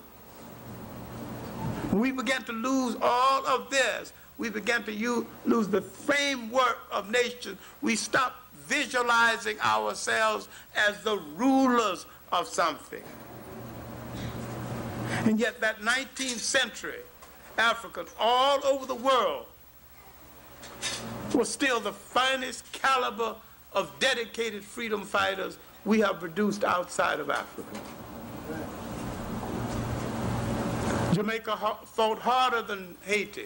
We 1.94 2.12
began 2.12 2.42
to 2.46 2.54
lose 2.54 2.98
all 3.04 3.46
of 3.46 3.70
this. 3.70 4.14
We 4.40 4.50
began 4.50 4.84
to 4.86 4.92
use, 4.92 5.26
lose 5.46 5.68
the 5.68 5.82
framework 5.82 6.80
of 6.92 7.12
nations. 7.12 7.60
We 7.82 7.96
stopped 7.96 8.38
visualizing 8.66 9.60
ourselves 9.60 10.50
as 10.76 11.04
the 11.04 11.18
rulers 11.36 12.08
of 12.32 12.48
something. 12.48 13.04
And 15.26 15.40
yet 15.40 15.62
that 15.62 15.82
19th 15.82 16.40
century 16.40 17.02
African 17.60 18.08
all 18.20 18.66
over 18.66 18.88
the 18.88 18.96
world 18.96 19.46
was 21.34 21.49
still 21.49 21.80
the 21.80 21.93
finest 21.93 22.70
caliber 22.74 23.36
of 23.74 23.91
dedicated 23.99 24.64
freedom 24.64 25.03
fighters 25.03 25.57
we 25.86 25.99
have 25.99 26.20
produced 26.20 26.64
outside 26.64 27.20
of 27.20 27.30
Africa. 27.30 27.80
Jamaica 31.14 31.57
fought 31.86 32.20
harder 32.20 32.62
than 32.62 32.95
Haiti 33.03 33.45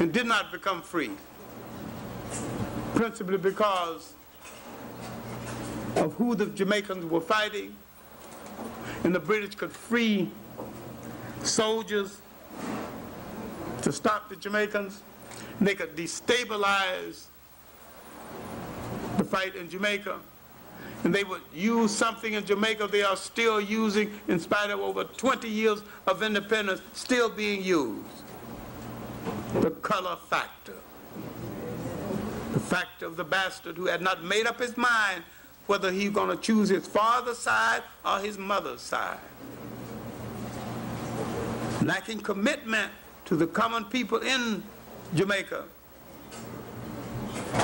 and 0.00 0.12
did 0.12 0.26
not 0.26 0.50
become 0.50 0.82
free, 0.82 1.10
principally 2.94 3.38
because 3.38 4.12
of 5.96 6.14
who 6.14 6.34
the 6.34 6.46
Jamaicans 6.46 7.04
were 7.04 7.20
fighting, 7.20 7.74
and 9.04 9.14
the 9.14 9.20
British 9.20 9.54
could 9.54 9.72
free 9.72 10.28
soldiers 11.42 12.20
to 13.82 13.92
stop 13.92 14.28
the 14.28 14.36
Jamaicans. 14.36 15.02
They 15.60 15.74
could 15.74 15.96
destabilize 15.96 17.24
the 19.16 19.24
fight 19.24 19.56
in 19.56 19.68
Jamaica 19.68 20.18
and 21.04 21.14
they 21.14 21.24
would 21.24 21.42
use 21.54 21.94
something 21.94 22.32
in 22.34 22.44
Jamaica 22.44 22.88
they 22.88 23.02
are 23.02 23.16
still 23.16 23.60
using 23.60 24.10
in 24.28 24.38
spite 24.38 24.70
of 24.70 24.80
over 24.80 25.04
20 25.04 25.48
years 25.48 25.82
of 26.06 26.22
independence 26.22 26.80
still 26.92 27.28
being 27.28 27.62
used. 27.62 28.04
The 29.60 29.70
color 29.70 30.16
factor. 30.28 30.74
The 32.52 32.60
factor 32.60 33.06
of 33.06 33.16
the 33.16 33.24
bastard 33.24 33.76
who 33.76 33.86
had 33.86 34.00
not 34.00 34.24
made 34.24 34.46
up 34.46 34.60
his 34.60 34.76
mind 34.76 35.24
whether 35.66 35.92
he's 35.92 36.10
going 36.10 36.34
to 36.34 36.42
choose 36.42 36.70
his 36.70 36.86
father's 36.86 37.38
side 37.38 37.82
or 38.04 38.18
his 38.20 38.38
mother's 38.38 38.80
side. 38.80 39.18
Lacking 41.82 42.20
commitment 42.20 42.90
to 43.26 43.36
the 43.36 43.46
common 43.46 43.84
people 43.84 44.18
in 44.18 44.62
Jamaica, 45.14 45.64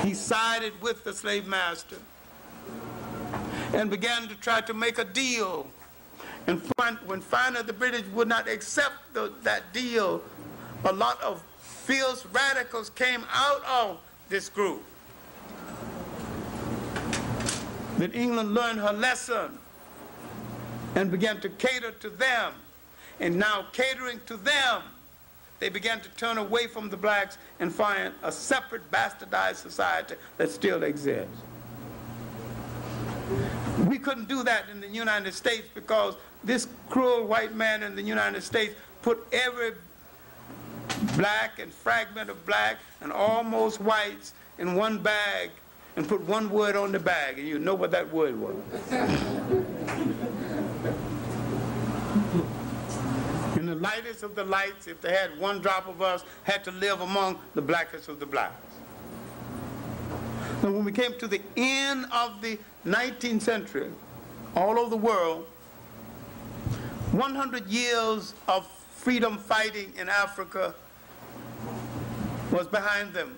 he 0.03 0.15
sided 0.15 0.73
with 0.81 1.05
the 1.05 1.13
slave 1.13 1.47
master 1.47 1.97
and 3.73 3.91
began 3.91 4.29
to 4.29 4.35
try 4.37 4.61
to 4.63 4.75
make 4.75 4.99
a 4.99 5.05
deal 5.05 5.67
And 6.47 6.61
when 7.07 7.21
finally 7.21 7.65
the 7.65 7.73
British 7.73 8.05
would 8.09 8.29
not 8.29 8.49
accept 8.49 9.15
the, 9.15 9.33
that 9.43 9.73
deal, 9.73 10.23
a 10.85 10.93
lot 10.93 11.21
of 11.23 11.43
fierce 11.61 12.27
radicals 12.27 12.91
came 12.91 13.25
out 13.33 13.65
of 13.65 13.99
this 14.29 14.49
group. 14.49 14.83
Then 17.97 18.13
England 18.13 18.53
learned 18.53 18.81
her 18.81 18.93
lesson 18.93 19.59
and 20.95 21.11
began 21.11 21.41
to 21.41 21.49
cater 21.49 21.93
to 21.93 22.11
them. 22.11 22.53
And 23.21 23.37
now 23.37 23.67
catering 23.73 24.21
to 24.27 24.37
them, 24.37 24.83
they 25.65 25.71
began 25.71 25.99
to 25.99 26.11
turn 26.11 26.37
away 26.37 26.67
from 26.67 26.91
the 26.91 26.97
blacks 26.99 27.39
and 27.59 27.75
find 27.75 28.13
a 28.23 28.31
separate 28.31 28.83
bastardized 28.91 29.55
society 29.55 30.15
that 30.37 30.51
still 30.51 30.83
exists. 30.83 31.41
We 33.87 33.99
couldn't 33.99 34.29
do 34.29 34.43
that 34.43 34.65
in 34.71 34.83
the 34.83 34.89
United 34.89 35.33
States 35.33 35.67
because 35.75 36.17
this 36.45 36.69
cruel 36.91 37.27
white 37.27 37.55
man 37.55 37.83
in 37.83 37.97
the 37.97 38.03
United 38.03 38.43
States 38.43 38.75
put 39.01 39.27
every 39.33 39.73
black 41.17 41.59
and 41.59 41.73
fragment 41.73 42.29
of 42.29 42.45
black 42.45 42.77
and 43.01 43.11
almost 43.11 43.81
whites 43.81 44.35
in 44.59 44.75
one 44.75 44.99
bag 44.99 45.49
and 45.97 46.07
put 46.07 46.21
one 46.25 46.51
word 46.51 46.77
on 46.77 46.93
the 46.93 46.99
bag, 47.01 47.39
and 47.39 47.49
you 47.49 47.59
know 47.59 47.75
what 47.75 47.91
that 47.91 48.13
word 48.13 48.39
was. 48.39 48.55
the 53.75 53.81
lightest 53.81 54.23
of 54.23 54.35
the 54.35 54.45
lights, 54.45 54.87
if 54.87 55.01
they 55.01 55.13
had 55.13 55.37
one 55.39 55.61
drop 55.61 55.89
of 55.89 56.01
us, 56.01 56.25
had 56.45 56.63
to 56.65 56.71
live 56.71 57.01
among 57.01 57.39
the 57.55 57.63
blackest 57.63 58.09
of 58.09 58.21
the 58.21 58.27
blacks. 58.27 58.55
And 60.63 60.75
when 60.75 60.85
we 60.85 60.93
came 60.93 61.19
to 61.19 61.27
the 61.27 61.41
end 61.57 62.07
of 62.13 62.41
the 62.41 62.59
19th 62.87 63.43
century, 63.43 63.91
all 64.55 64.79
over 64.79 64.91
the 64.91 64.97
world, 64.97 65.47
100 67.13 67.67
years 67.67 68.35
of 68.49 68.67
freedom 68.67 69.39
fighting 69.39 69.93
in 69.99 70.09
Africa 70.09 70.75
was 72.51 72.67
behind 72.67 73.13
them. 73.13 73.37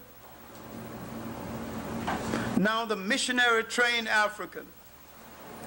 Now 2.58 2.84
the 2.84 2.96
missionary 2.96 3.64
trained 3.64 4.08
African 4.08 4.66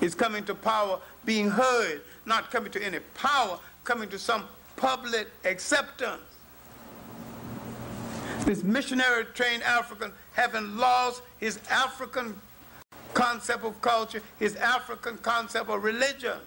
is 0.01 0.15
coming 0.15 0.45
to 0.45 0.55
power, 0.55 0.99
being 1.25 1.49
heard, 1.49 2.01
not 2.25 2.51
coming 2.51 2.71
to 2.71 2.83
any 2.83 2.99
power, 3.15 3.59
coming 3.83 4.09
to 4.09 4.19
some 4.19 4.45
public 4.79 5.27
acceptance. 5.43 6.21
This 8.45 8.63
missionary 8.63 9.25
trained 9.33 9.61
African 9.63 10.13
having 10.31 10.77
lost 10.77 11.21
his 11.39 11.59
African 11.69 12.33
concept 13.13 13.65
of 13.65 13.79
culture, 13.81 14.21
his 14.39 14.55
African 14.55 15.17
concept 15.17 15.69
of 15.69 15.83
religion, 15.83 16.37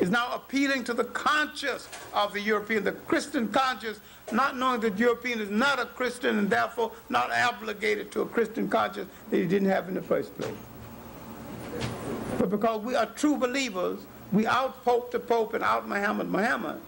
is 0.00 0.08
now 0.08 0.32
appealing 0.32 0.82
to 0.84 0.94
the 0.94 1.04
conscience 1.04 1.88
of 2.14 2.32
the 2.32 2.40
European, 2.40 2.84
the 2.84 2.92
Christian 2.92 3.48
conscience, 3.48 4.00
not 4.32 4.56
knowing 4.56 4.80
that 4.80 4.96
European 4.98 5.40
is 5.40 5.50
not 5.50 5.78
a 5.78 5.84
Christian 5.84 6.38
and 6.38 6.48
therefore 6.48 6.92
not 7.10 7.30
obligated 7.30 8.10
to 8.12 8.22
a 8.22 8.26
Christian 8.26 8.68
conscience 8.68 9.10
that 9.28 9.36
he 9.36 9.44
didn't 9.44 9.68
have 9.68 9.88
in 9.88 9.94
the 9.94 10.02
first 10.02 10.34
place. 10.38 10.56
But 12.38 12.48
because 12.48 12.82
we 12.82 12.94
are 12.94 13.06
true 13.06 13.36
believers, 13.36 13.98
we 14.32 14.46
out 14.46 14.84
Pope 14.84 15.10
the 15.10 15.18
Pope 15.18 15.54
and 15.54 15.64
out 15.64 15.88
Muhammad 15.88 16.28
Muhammad. 16.28 16.80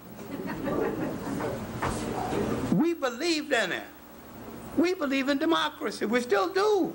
we 2.72 2.95
believed 2.95 3.53
in 3.53 3.72
it. 3.72 3.82
We 4.76 4.95
believe 4.95 5.28
in 5.28 5.38
democracy. 5.38 6.07
We 6.07 6.20
still 6.20 6.49
do. 6.49 6.95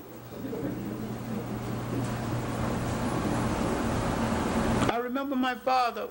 I 4.90 4.98
remember 4.98 5.36
my 5.36 5.56
father 5.56 6.08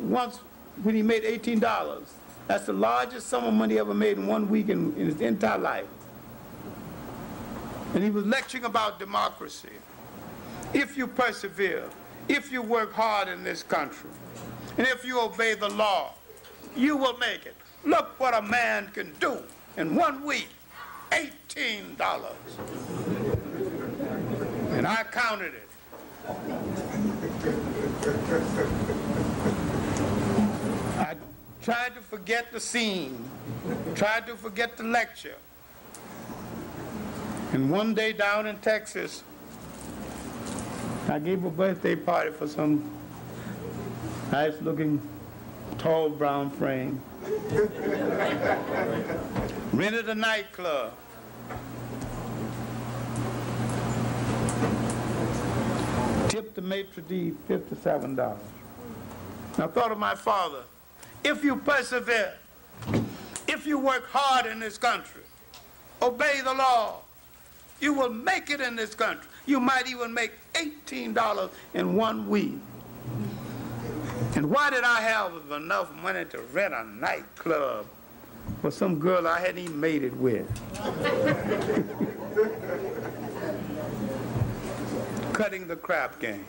once 0.00 0.38
when 0.82 0.94
he 0.94 1.02
made 1.02 1.24
$18. 1.24 2.02
That's 2.46 2.66
the 2.66 2.72
largest 2.72 3.28
sum 3.28 3.44
of 3.44 3.52
money 3.52 3.74
he 3.74 3.80
ever 3.80 3.94
made 3.94 4.16
in 4.16 4.26
one 4.26 4.48
week 4.48 4.68
in, 4.68 4.94
in 4.96 5.06
his 5.06 5.20
entire 5.20 5.58
life. 5.58 5.86
And 7.94 8.02
he 8.02 8.10
was 8.10 8.24
lecturing 8.24 8.64
about 8.64 8.98
democracy. 8.98 9.72
If 10.72 10.96
you 10.96 11.06
persevere, 11.06 11.88
if 12.28 12.52
you 12.52 12.62
work 12.62 12.92
hard 12.92 13.28
in 13.28 13.42
this 13.42 13.62
country, 13.62 14.10
and 14.76 14.86
if 14.86 15.04
you 15.04 15.20
obey 15.20 15.54
the 15.54 15.68
law, 15.68 16.12
you 16.76 16.96
will 16.96 17.16
make 17.18 17.46
it. 17.46 17.56
Look 17.84 18.18
what 18.20 18.34
a 18.34 18.42
man 18.42 18.88
can 18.94 19.12
do 19.18 19.38
in 19.76 19.94
one 19.94 20.24
week. 20.24 20.48
$18. 21.10 21.96
And 24.72 24.86
I 24.86 25.02
counted 25.04 25.54
it. 25.54 25.68
I 30.98 31.14
tried 31.62 31.94
to 31.94 32.00
forget 32.02 32.52
the 32.52 32.60
scene, 32.60 33.24
tried 33.94 34.26
to 34.26 34.36
forget 34.36 34.76
the 34.76 34.84
lecture. 34.84 35.36
And 37.52 37.70
one 37.70 37.94
day 37.94 38.12
down 38.12 38.46
in 38.46 38.58
Texas, 38.58 39.22
I 41.10 41.18
gave 41.18 41.42
a 41.44 41.50
birthday 41.50 41.96
party 41.96 42.30
for 42.30 42.46
some 42.46 42.84
nice 44.30 44.60
looking 44.60 45.00
tall 45.78 46.10
brown 46.10 46.50
frame. 46.50 47.00
Rented 49.72 50.10
a 50.10 50.14
nightclub. 50.14 50.92
Tipped 56.28 56.54
the 56.54 56.60
maitre 56.60 57.02
d' 57.02 57.34
$57. 57.48 58.36
I 59.58 59.66
thought 59.66 59.90
of 59.90 59.98
my 59.98 60.14
father. 60.14 60.62
If 61.24 61.42
you 61.42 61.56
persevere, 61.56 62.34
if 63.48 63.66
you 63.66 63.78
work 63.78 64.06
hard 64.10 64.44
in 64.44 64.60
this 64.60 64.76
country, 64.76 65.22
obey 66.02 66.42
the 66.44 66.52
law, 66.52 67.00
you 67.80 67.94
will 67.94 68.10
make 68.10 68.50
it 68.50 68.60
in 68.60 68.76
this 68.76 68.94
country. 68.94 69.30
You 69.48 69.58
might 69.60 69.88
even 69.88 70.12
make 70.12 70.32
$18 70.52 71.48
in 71.72 71.96
one 71.96 72.28
week. 72.28 72.58
And 74.36 74.50
why 74.50 74.68
did 74.68 74.84
I 74.84 75.00
have 75.00 75.32
enough 75.50 75.90
money 76.02 76.26
to 76.26 76.42
rent 76.52 76.74
a 76.74 76.84
nightclub 76.84 77.86
for 78.60 78.70
some 78.70 78.98
girl 78.98 79.26
I 79.26 79.40
hadn't 79.40 79.56
even 79.56 79.80
made 79.80 80.02
it 80.02 80.14
with? 80.14 80.46
Cutting 85.32 85.66
the 85.66 85.76
crap 85.76 86.20
game. 86.20 86.44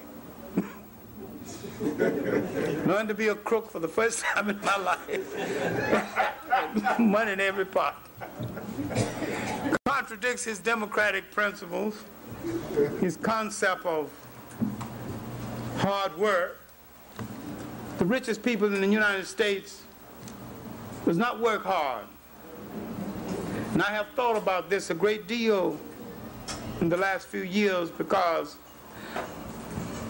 Learned 2.86 3.08
to 3.08 3.16
be 3.16 3.30
a 3.30 3.36
crook 3.36 3.72
for 3.72 3.80
the 3.80 3.88
first 3.88 4.20
time 4.24 4.50
in 4.50 4.60
my 4.60 4.76
life. 4.76 5.40
Money 7.00 7.32
in 7.32 7.40
every 7.40 7.64
pot. 7.64 7.96
Contradicts 9.86 10.44
his 10.44 10.60
democratic 10.60 11.32
principles, 11.32 12.04
his 13.00 13.18
concept 13.18 13.86
of 13.86 14.12
hard 15.78 16.18
work. 16.18 16.60
The 17.98 18.06
richest 18.06 18.44
people 18.44 18.74
in 18.74 18.82
the 18.82 18.88
United 18.88 19.26
States 19.26 19.84
does 21.06 21.18
not 21.18 21.40
work 21.40 21.64
hard. 21.64 22.06
And 23.74 23.82
I 23.82 23.92
have 23.92 24.08
thought 24.10 24.36
about 24.36 24.70
this 24.70 24.90
a 24.90 24.94
great 24.94 25.28
deal 25.28 25.78
in 26.82 26.90
the 26.90 26.98
last 26.98 27.28
few 27.28 27.44
years 27.44 27.90
because 27.90 28.58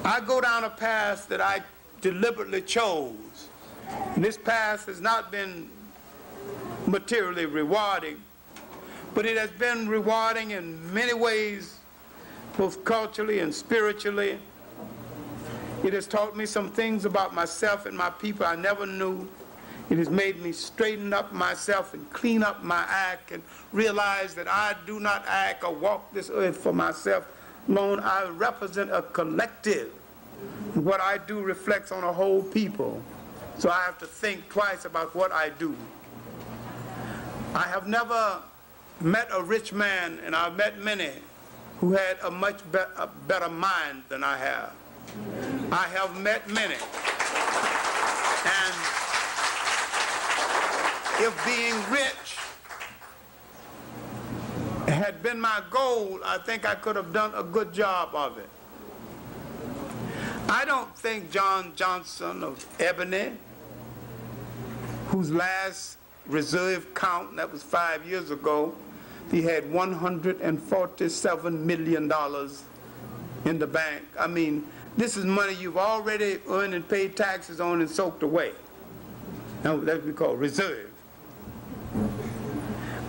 I 0.03 0.21
go 0.21 0.39
down 0.39 0.63
a 0.63 0.69
path 0.69 1.27
that 1.29 1.41
I 1.41 1.61
deliberately 2.01 2.61
chose. 2.61 3.49
And 4.15 4.23
this 4.23 4.37
path 4.37 4.85
has 4.85 5.01
not 5.01 5.31
been 5.31 5.69
materially 6.87 7.45
rewarding, 7.45 8.17
but 9.13 9.25
it 9.25 9.37
has 9.37 9.51
been 9.51 9.87
rewarding 9.87 10.51
in 10.51 10.93
many 10.93 11.13
ways, 11.13 11.78
both 12.59 12.83
culturally 12.83 13.39
and 13.39 13.55
spiritually. 13.55 14.37
It 15.81 15.93
has 15.93 16.05
taught 16.05 16.35
me 16.35 16.45
some 16.45 16.69
things 16.69 17.05
about 17.05 17.33
myself 17.33 17.85
and 17.85 17.97
my 17.97 18.09
people 18.09 18.45
I 18.45 18.57
never 18.57 18.85
knew. 18.85 19.29
It 19.89 19.97
has 19.97 20.09
made 20.09 20.41
me 20.41 20.51
straighten 20.51 21.13
up 21.13 21.31
myself 21.31 21.93
and 21.93 22.11
clean 22.11 22.43
up 22.43 22.61
my 22.61 22.85
act 22.89 23.31
and 23.31 23.41
realize 23.71 24.35
that 24.35 24.49
I 24.49 24.75
do 24.85 24.99
not 24.99 25.23
act 25.25 25.63
or 25.63 25.73
walk 25.73 26.13
this 26.13 26.29
earth 26.29 26.57
for 26.57 26.73
myself 26.73 27.25
alone. 27.69 28.01
I 28.01 28.27
represent 28.27 28.91
a 28.91 29.03
collective. 29.03 29.87
What 30.73 30.99
I 30.99 31.17
do 31.17 31.39
reflects 31.39 31.93
on 31.93 32.03
a 32.03 32.11
whole 32.11 32.43
people. 32.43 33.01
So 33.57 33.69
I 33.69 33.85
have 33.85 33.97
to 33.99 34.05
think 34.05 34.49
twice 34.49 34.83
about 34.83 35.15
what 35.15 35.31
I 35.31 35.47
do. 35.47 35.77
I 37.55 37.63
have 37.63 37.87
never 37.87 38.41
met 38.99 39.29
a 39.31 39.41
rich 39.41 39.71
man, 39.71 40.19
and 40.25 40.35
I've 40.35 40.57
met 40.57 40.77
many 40.77 41.11
who 41.79 41.93
had 41.93 42.17
a 42.23 42.31
much 42.31 42.59
be 42.71 42.77
a 42.77 43.07
better 43.27 43.49
mind 43.49 44.03
than 44.09 44.23
I 44.23 44.37
have. 44.37 44.73
I 45.71 45.87
have 45.87 46.19
met 46.19 46.47
many. 46.49 46.75
And 48.45 48.73
if 51.21 51.33
being 51.45 51.75
rich 51.91 52.37
had 54.93 55.23
been 55.23 55.39
my 55.39 55.61
goal, 55.71 56.19
I 56.23 56.37
think 56.39 56.65
I 56.65 56.75
could 56.75 56.97
have 56.97 57.13
done 57.13 57.33
a 57.33 57.43
good 57.43 57.73
job 57.73 58.13
of 58.13 58.37
it. 58.37 58.49
I 60.49 60.65
don't 60.65 60.93
think 60.97 61.31
John 61.31 61.73
Johnson 61.75 62.43
of 62.43 62.65
Ebony, 62.79 63.31
whose 65.07 65.31
last 65.31 65.97
reserve 66.25 66.93
count, 66.93 67.35
that 67.37 67.51
was 67.51 67.63
five 67.63 68.05
years 68.05 68.31
ago, 68.31 68.73
he 69.31 69.41
had 69.41 69.65
$147 69.65 71.59
million 71.59 72.11
in 73.45 73.59
the 73.59 73.67
bank. 73.67 74.03
I 74.19 74.27
mean, 74.27 74.65
this 74.97 75.15
is 75.17 75.25
money 75.25 75.53
you've 75.53 75.77
already 75.77 76.39
earned 76.49 76.73
and 76.73 76.87
paid 76.87 77.15
taxes 77.15 77.61
on 77.61 77.81
and 77.81 77.89
soaked 77.89 78.23
away. 78.23 78.51
Now, 79.63 79.77
that's 79.77 79.99
what 79.99 80.07
we 80.07 80.13
call 80.13 80.35
reserve. 80.35 80.89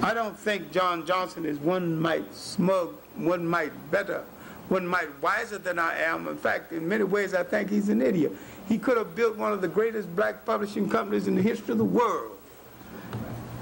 I 0.03 0.15
don't 0.15 0.39
think 0.39 0.73
John 0.73 1.07
Johnson 1.07 1.45
is 1.45 1.59
one 1.59 2.01
mite 2.01 2.35
smug, 2.35 2.95
one 3.17 3.47
mite 3.47 3.73
better, 3.91 4.25
one 4.69 4.87
mite 4.87 5.09
wiser 5.23 5.59
than 5.59 5.79
I 5.79 5.99
am. 6.01 6.27
In 6.27 6.37
fact, 6.37 6.73
in 6.73 6.89
many 6.89 7.05
ways, 7.05 7.35
I 7.35 7.43
think 7.43 7.71
he's 7.71 7.89
an 7.89 8.01
idiot. 8.01 8.33
He 8.69 8.79
could 8.79 8.97
have 8.97 9.15
built 9.15 9.37
one 9.37 9.53
of 9.53 9.61
the 9.61 9.69
greatest 9.69 10.15
black 10.17 10.47
publishing 10.47 10.89
companies 10.89 11.29
in 11.29 11.35
the 11.35 11.43
history 11.43 11.73
of 11.73 11.79
the 11.79 11.85
world. 11.85 12.39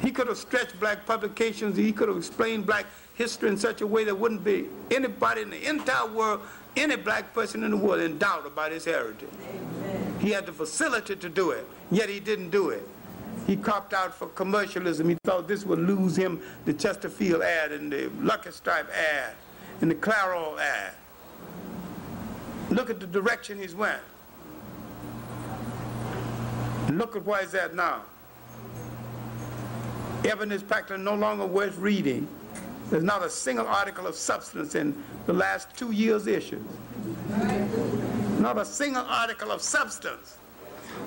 He 0.01 0.11
could 0.11 0.29
have 0.29 0.39
stretched 0.39 0.79
black 0.79 1.07
publications. 1.07 1.77
He 1.77 1.93
could 1.93 2.09
have 2.09 2.17
explained 2.17 2.67
black 2.67 2.87
history 3.15 3.49
in 3.49 3.57
such 3.57 3.81
a 3.81 3.87
way 3.87 4.05
that 4.05 4.15
wouldn't 4.15 4.45
be 4.45 4.67
anybody 4.91 5.43
in 5.43 5.51
the 5.51 5.69
entire 5.69 6.07
world, 6.07 6.41
any 6.77 6.97
black 6.97 7.35
person 7.35 7.65
in 7.65 7.73
the 7.73 7.77
world, 7.77 8.01
in 8.01 8.17
doubt 8.19 8.47
about 8.47 8.71
his 8.71 8.85
heritage. 8.85 9.29
Amen. 9.43 10.17
He 10.21 10.31
had 10.31 10.47
the 10.47 10.53
facility 10.53 11.17
to 11.17 11.29
do 11.29 11.51
it, 11.51 11.67
yet 11.91 12.09
he 12.09 12.21
didn't 12.21 12.51
do 12.51 12.71
it. 12.71 12.87
He 13.47 13.57
copped 13.57 13.95
out 13.95 14.15
for 14.15 14.29
commercialism. 14.29 15.09
He 15.09 15.17
thought 15.25 15.49
this 15.49 15.65
would 15.65 15.79
lose 15.79 16.15
him 16.15 16.41
the 16.65 16.73
Chesterfield 16.75 17.43
ad 17.43 17.73
and 17.73 17.91
the 17.91 18.11
Lucky 18.21 18.51
Strike 18.51 18.87
ad 18.91 19.33
and 19.81 19.91
the 19.91 19.95
Clairol 19.95 20.61
ad. 20.61 20.93
Look 22.71 22.91
at 22.91 23.01
the 23.01 23.07
direction 23.07 23.59
he's 23.59 23.75
went. 23.75 24.03
Look 26.91 27.17
at 27.17 27.25
where 27.25 27.41
he's 27.41 27.55
at 27.55 27.75
now. 27.75 28.03
Evidence 30.25 30.63
practically 30.63 31.03
no 31.03 31.15
longer 31.15 31.47
worth 31.47 31.79
reading. 31.79 32.27
There's 32.91 33.05
not 33.05 33.23
a 33.23 33.31
single 33.31 33.67
article 33.67 34.07
of 34.07 34.15
substance 34.15 34.75
in 34.75 35.05
the 35.27 35.33
last 35.33 35.77
two 35.77 35.93
years' 35.93 36.27
issues. 36.27 36.65
Not 38.39 38.59
a 38.59 38.65
single 38.65 39.05
article 39.07 39.53
of 39.53 39.63
substance. 39.63 40.39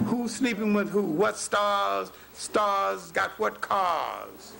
Who's 0.05 0.35
sleeping 0.35 0.73
with 0.73 0.89
who? 0.89 1.01
What 1.01 1.37
stars? 1.37 2.11
Stars 2.33 3.11
got 3.11 3.31
what 3.39 3.59
cars? 3.59 4.53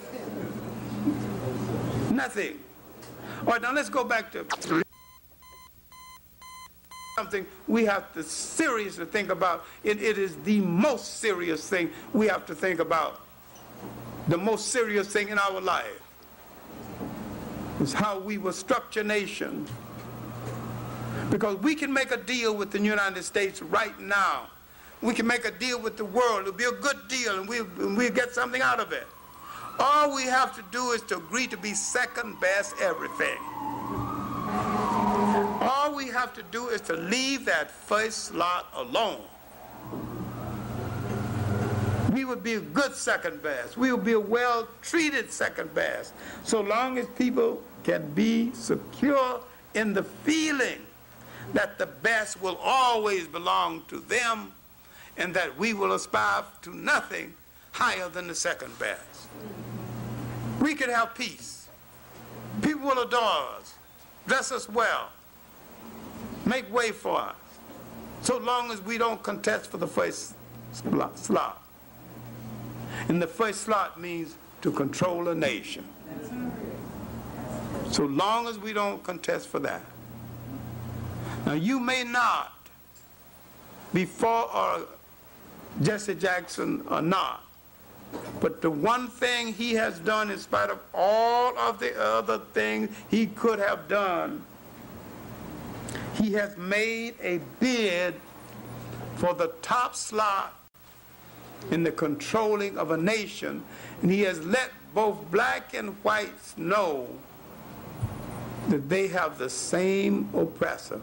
Nothing. 2.12 2.60
All 3.42 3.54
right, 3.54 3.62
now 3.62 3.74
let's 3.74 3.90
go 3.90 4.04
back 4.04 4.32
to 4.34 4.46
something 7.16 7.46
we 7.68 7.86
have 7.86 8.12
to 8.14 8.24
seriously 8.24 9.06
think 9.06 9.30
about. 9.30 9.66
It, 9.84 10.02
it 10.02 10.18
is 10.18 10.36
the 10.38 10.60
most 10.60 11.20
serious 11.20 11.70
thing 11.70 11.92
we 12.14 12.28
have 12.28 12.46
to 12.48 12.56
think 12.56 12.80
about 12.80 13.22
the 14.28 14.38
most 14.38 14.68
serious 14.68 15.08
thing 15.08 15.30
in 15.30 15.40
our 15.40 15.60
life 15.60 16.02
is 17.80 17.94
how 17.94 18.20
we 18.20 18.38
will 18.38 18.54
structure 18.54 19.04
nations. 19.04 19.70
Because 21.30 21.58
we 21.58 21.76
can 21.76 21.92
make 21.92 22.12
a 22.12 22.18
deal 22.18 22.56
with 22.56 22.72
the 22.72 22.80
United 22.80 23.24
States 23.24 23.62
right 23.62 24.00
now. 24.00 24.48
We 25.02 25.14
can 25.14 25.26
make 25.26 25.46
a 25.46 25.52
deal 25.52 25.82
with 25.82 25.98
the 25.98 26.06
world. 26.06 26.42
It'll 26.42 26.54
be 26.54 26.66
a 26.66 26.72
good 26.72 27.08
deal 27.08 27.40
and 27.40 27.50
we'll, 27.50 27.68
we'll 27.78 28.12
get 28.12 28.34
something 28.34 28.62
out 28.62 28.80
of 28.80 28.92
it. 28.92 29.08
All 29.80 30.14
we 30.16 30.24
have 30.24 30.56
to 30.56 30.64
do 30.72 30.92
is 30.92 31.02
to 31.04 31.18
agree 31.18 31.48
to 31.48 31.58
be 31.58 31.74
second 31.74 32.40
best 32.40 32.76
everything. 32.82 33.38
All 35.62 35.96
we 35.96 36.08
have 36.08 36.34
to 36.34 36.44
do 36.52 36.68
is 36.68 36.82
to 36.82 36.94
leave 36.94 37.46
that 37.46 37.72
first 37.72 38.36
lot 38.36 38.68
alone 38.76 39.22
would 42.32 42.44
be 42.44 42.54
a 42.54 42.62
good 42.62 42.96
second 42.96 43.44
best. 43.44 43.76
We 43.76 43.92
would 43.92 44.06
be 44.06 44.14
a 44.14 44.20
well-treated 44.20 45.34
second 45.34 45.76
best. 45.76 46.14
So 46.46 46.62
long 46.62 46.98
as 46.98 47.06
people 47.18 47.62
can 47.84 48.10
be 48.14 48.54
secure 48.54 49.42
in 49.76 49.92
the 49.92 50.04
feeling 50.04 50.80
that 51.54 51.78
the 51.78 51.88
best 51.88 52.42
will 52.42 52.56
always 52.64 53.28
belong 53.28 53.84
to 53.90 54.00
them 54.00 54.54
and 55.18 55.34
that 55.34 55.58
we 55.60 55.74
will 55.74 55.92
aspire 55.92 56.44
to 56.62 56.74
nothing 56.74 57.34
higher 57.74 58.08
than 58.08 58.30
the 58.30 58.36
second 58.36 58.80
best. 58.80 59.28
We 60.62 60.74
can 60.74 60.90
have 60.90 61.14
peace. 61.14 61.68
People 62.62 62.88
will 62.88 63.00
adore 63.02 63.50
us, 63.60 63.74
dress 64.26 64.54
us 64.54 64.70
well, 64.70 65.10
make 66.46 66.72
way 66.74 66.92
for 66.92 67.20
us, 67.20 67.36
so 68.22 68.38
long 68.38 68.72
as 68.72 68.80
we 68.80 68.98
don't 68.98 69.22
contest 69.22 69.70
for 69.70 69.78
the 69.78 69.88
first 69.88 70.34
slot. 71.16 71.61
And 73.08 73.22
the 73.22 73.28
first 73.28 73.62
slot 73.62 74.00
means 74.00 74.36
to 74.62 74.72
control 74.72 75.28
a 75.30 75.36
nation. 75.36 75.86
So 77.90 78.06
long 78.06 78.48
as 78.48 78.58
we 78.58 78.74
don't 78.74 79.04
contest 79.04 79.48
for 79.48 79.60
that. 79.60 79.82
Now 81.46 81.54
you 81.54 81.80
may 81.80 82.04
not 82.04 82.54
be 83.94 84.06
for 84.06 84.28
or 84.28 84.76
uh, 84.76 84.82
Jesse 85.82 86.16
Jackson 86.16 86.86
or 86.90 87.02
not, 87.02 87.44
but 88.40 88.62
the 88.62 88.70
one 88.70 89.08
thing 89.08 89.54
he 89.54 89.74
has 89.74 90.00
done 90.00 90.30
in 90.32 90.38
spite 90.38 90.70
of 90.70 90.80
all 90.94 91.58
of 91.58 91.80
the 91.80 92.00
other 92.02 92.38
things 92.38 92.96
he 93.10 93.28
could 93.28 93.60
have 93.60 93.88
done, 93.88 94.44
he 96.16 96.34
has 96.34 96.56
made 96.58 97.16
a 97.22 97.40
bid 97.60 98.16
for 99.16 99.34
the 99.34 99.48
top 99.62 99.96
slot 99.96 100.54
in 101.70 101.84
the 101.84 101.92
controlling 101.92 102.78
of 102.78 102.92
a 102.92 102.98
nation, 102.98 103.64
and 104.02 104.12
he 104.12 104.22
has 104.22 104.44
let 104.46 104.72
both 104.94 105.20
black 105.32 105.74
and 105.74 105.92
whites 106.04 106.58
know 106.58 107.08
that 108.70 108.90
they 108.90 109.08
have 109.08 109.38
the 109.38 109.50
same 109.50 110.30
oppressor. 110.34 111.02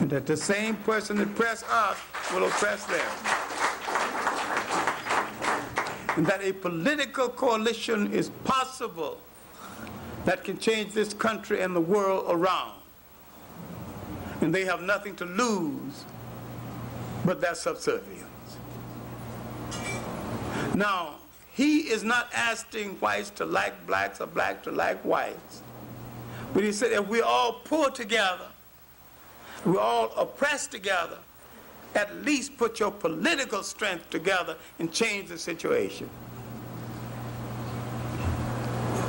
And 0.00 0.10
that 0.10 0.26
the 0.26 0.36
same 0.36 0.76
person 0.76 1.16
that 1.18 1.28
oppress 1.28 1.62
us 1.64 1.98
will 2.32 2.46
oppress 2.46 2.84
them. 2.84 3.06
And 6.16 6.26
that 6.26 6.42
a 6.42 6.52
political 6.52 7.28
coalition 7.28 8.12
is 8.12 8.30
possible 8.44 9.18
that 10.24 10.44
can 10.44 10.58
change 10.58 10.92
this 10.92 11.14
country 11.14 11.62
and 11.62 11.74
the 11.74 11.80
world 11.80 12.26
around. 12.28 12.80
And 14.40 14.54
they 14.54 14.64
have 14.64 14.82
nothing 14.82 15.16
to 15.16 15.24
lose 15.24 16.04
but 17.24 17.40
their 17.40 17.54
subservience. 17.54 18.19
Now, 20.80 21.16
he 21.52 21.90
is 21.90 22.04
not 22.04 22.30
asking 22.34 22.92
whites 23.00 23.28
to 23.32 23.44
like 23.44 23.86
blacks 23.86 24.18
or 24.18 24.26
blacks 24.26 24.64
to 24.64 24.70
like 24.70 24.98
whites. 25.04 25.60
But 26.54 26.64
he 26.64 26.72
said 26.72 26.92
if 26.92 27.06
we 27.06 27.20
all 27.20 27.60
pull 27.64 27.90
together, 27.90 28.46
we're 29.66 29.78
all 29.78 30.10
oppress 30.16 30.66
together, 30.66 31.18
at 31.94 32.24
least 32.24 32.56
put 32.56 32.80
your 32.80 32.90
political 32.90 33.62
strength 33.62 34.08
together 34.08 34.56
and 34.78 34.90
change 34.90 35.28
the 35.28 35.36
situation. 35.36 36.08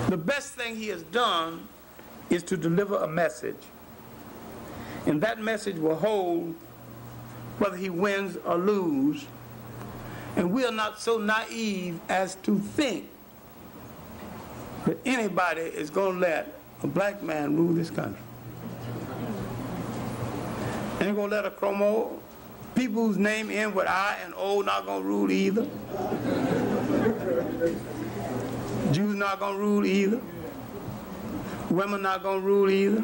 The 0.09 0.17
best 0.17 0.55
thing 0.55 0.75
he 0.75 0.89
has 0.89 1.03
done 1.03 1.69
is 2.29 2.43
to 2.43 2.57
deliver 2.57 2.97
a 2.97 3.07
message. 3.07 3.63
And 5.05 5.21
that 5.21 5.39
message 5.39 5.77
will 5.77 5.95
hold 5.95 6.53
whether 7.59 7.77
he 7.77 7.89
wins 7.89 8.35
or 8.43 8.57
loses 8.57 9.25
and 10.35 10.51
we 10.51 10.65
are 10.65 10.71
not 10.71 10.99
so 10.99 11.17
naive 11.17 11.99
as 12.09 12.35
to 12.35 12.57
think 12.59 13.09
that 14.85 14.97
anybody 15.05 15.61
is 15.61 15.89
going 15.89 16.15
to 16.15 16.19
let 16.19 16.55
a 16.83 16.87
black 16.87 17.21
man 17.21 17.55
rule 17.55 17.73
this 17.73 17.89
country. 17.89 18.21
Ain't 20.99 21.15
going 21.15 21.29
to 21.29 21.35
let 21.35 21.45
a 21.45 21.51
chromo, 21.51 22.19
people 22.75 23.07
whose 23.07 23.17
name 23.17 23.49
end 23.51 23.75
with 23.75 23.87
I 23.87 24.17
and 24.23 24.33
O 24.37 24.61
not 24.61 24.85
going 24.85 25.01
to 25.01 25.07
rule 25.07 25.31
either. 25.31 25.67
Jews 28.91 29.15
not 29.15 29.39
going 29.39 29.55
to 29.55 29.59
rule 29.59 29.85
either. 29.85 30.21
Women 31.69 32.01
not 32.01 32.23
going 32.23 32.41
to 32.41 32.45
rule 32.47 32.69
either. 32.69 33.03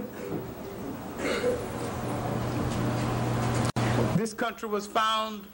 This 4.16 4.34
country 4.34 4.68
was 4.68 4.88
found 4.88 5.46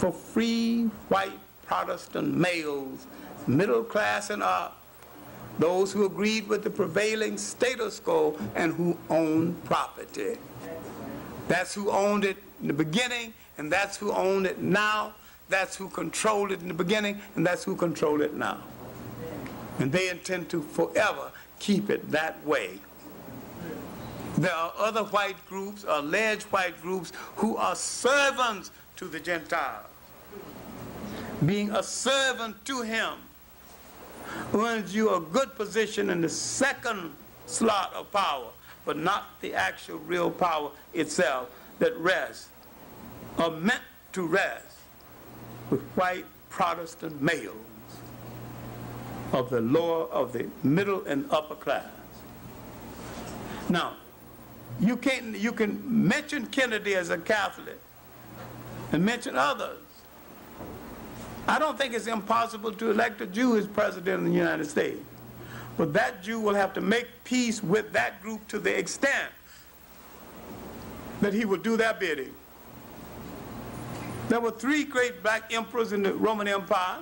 for 0.00 0.10
free 0.10 0.84
white 1.10 1.38
Protestant 1.66 2.34
males, 2.34 3.06
middle 3.46 3.84
class 3.84 4.30
and 4.30 4.42
up, 4.42 4.80
those 5.58 5.92
who 5.92 6.06
agreed 6.06 6.48
with 6.48 6.64
the 6.64 6.70
prevailing 6.70 7.36
status 7.36 8.00
quo 8.00 8.34
and 8.54 8.72
who 8.72 8.96
owned 9.10 9.62
property. 9.64 10.38
That's 11.48 11.74
who 11.74 11.90
owned 11.90 12.24
it 12.24 12.38
in 12.62 12.68
the 12.68 12.72
beginning, 12.72 13.34
and 13.58 13.70
that's 13.70 13.98
who 13.98 14.10
owned 14.12 14.46
it 14.46 14.62
now. 14.62 15.12
That's 15.50 15.76
who 15.76 15.90
controlled 15.90 16.50
it 16.50 16.62
in 16.62 16.68
the 16.68 16.74
beginning, 16.74 17.20
and 17.36 17.46
that's 17.46 17.62
who 17.64 17.76
control 17.76 18.22
it 18.22 18.32
now. 18.32 18.58
And 19.80 19.92
they 19.92 20.08
intend 20.08 20.48
to 20.50 20.62
forever 20.62 21.30
keep 21.58 21.90
it 21.90 22.10
that 22.10 22.42
way. 22.46 22.78
There 24.38 24.54
are 24.54 24.72
other 24.78 25.04
white 25.04 25.44
groups, 25.46 25.84
alleged 25.86 26.44
white 26.44 26.80
groups, 26.80 27.12
who 27.36 27.58
are 27.58 27.76
servants 27.76 28.70
to 28.96 29.08
the 29.08 29.20
Gentiles. 29.20 29.89
Being 31.44 31.70
a 31.70 31.82
servant 31.82 32.62
to 32.66 32.82
him 32.82 33.14
earns 34.54 34.94
you 34.94 35.14
a 35.14 35.20
good 35.20 35.54
position 35.56 36.10
in 36.10 36.20
the 36.20 36.28
second 36.28 37.12
slot 37.46 37.94
of 37.94 38.12
power, 38.12 38.48
but 38.84 38.98
not 38.98 39.40
the 39.40 39.54
actual 39.54 39.98
real 40.00 40.30
power 40.30 40.70
itself 40.92 41.50
that 41.78 41.96
rests, 41.96 42.48
or 43.38 43.50
meant 43.50 43.82
to 44.12 44.26
rest, 44.26 44.78
with 45.70 45.80
white 45.94 46.26
Protestant 46.50 47.22
males 47.22 47.54
of 49.32 49.48
the 49.48 49.60
lower, 49.60 50.06
of 50.06 50.32
the 50.32 50.48
middle 50.62 51.04
and 51.06 51.30
upper 51.30 51.54
class. 51.54 51.86
Now, 53.68 53.96
you 54.80 54.96
can 54.96 55.34
you 55.38 55.52
can 55.52 55.80
mention 55.86 56.46
Kennedy 56.46 56.96
as 56.96 57.10
a 57.10 57.18
Catholic 57.18 57.78
and 58.92 59.04
mention 59.04 59.36
others. 59.36 59.78
I 61.48 61.58
don't 61.58 61.76
think 61.76 61.94
it's 61.94 62.06
impossible 62.06 62.72
to 62.72 62.90
elect 62.90 63.20
a 63.20 63.26
Jew 63.26 63.56
as 63.56 63.66
president 63.66 64.20
of 64.20 64.24
the 64.24 64.38
United 64.38 64.66
States. 64.66 65.00
But 65.76 65.92
that 65.94 66.22
Jew 66.22 66.40
will 66.40 66.54
have 66.54 66.74
to 66.74 66.80
make 66.80 67.06
peace 67.24 67.62
with 67.62 67.92
that 67.92 68.22
group 68.22 68.46
to 68.48 68.58
the 68.58 68.76
extent 68.76 69.32
that 71.20 71.32
he 71.32 71.44
will 71.44 71.58
do 71.58 71.76
their 71.76 71.94
bidding. 71.94 72.34
There 74.28 74.40
were 74.40 74.50
three 74.50 74.84
great 74.84 75.22
black 75.22 75.52
emperors 75.52 75.92
in 75.92 76.02
the 76.02 76.14
Roman 76.14 76.46
Empire. 76.46 76.98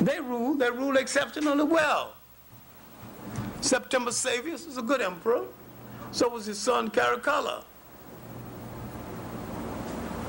They 0.00 0.20
ruled, 0.20 0.58
they 0.60 0.70
ruled 0.70 0.96
exceptionally 0.96 1.64
well. 1.64 2.14
Septimius 3.60 4.16
Severus 4.16 4.66
was 4.66 4.76
a 4.76 4.82
good 4.82 5.00
emperor. 5.00 5.44
So 6.12 6.28
was 6.28 6.46
his 6.46 6.58
son 6.58 6.90
Caracalla. 6.90 7.64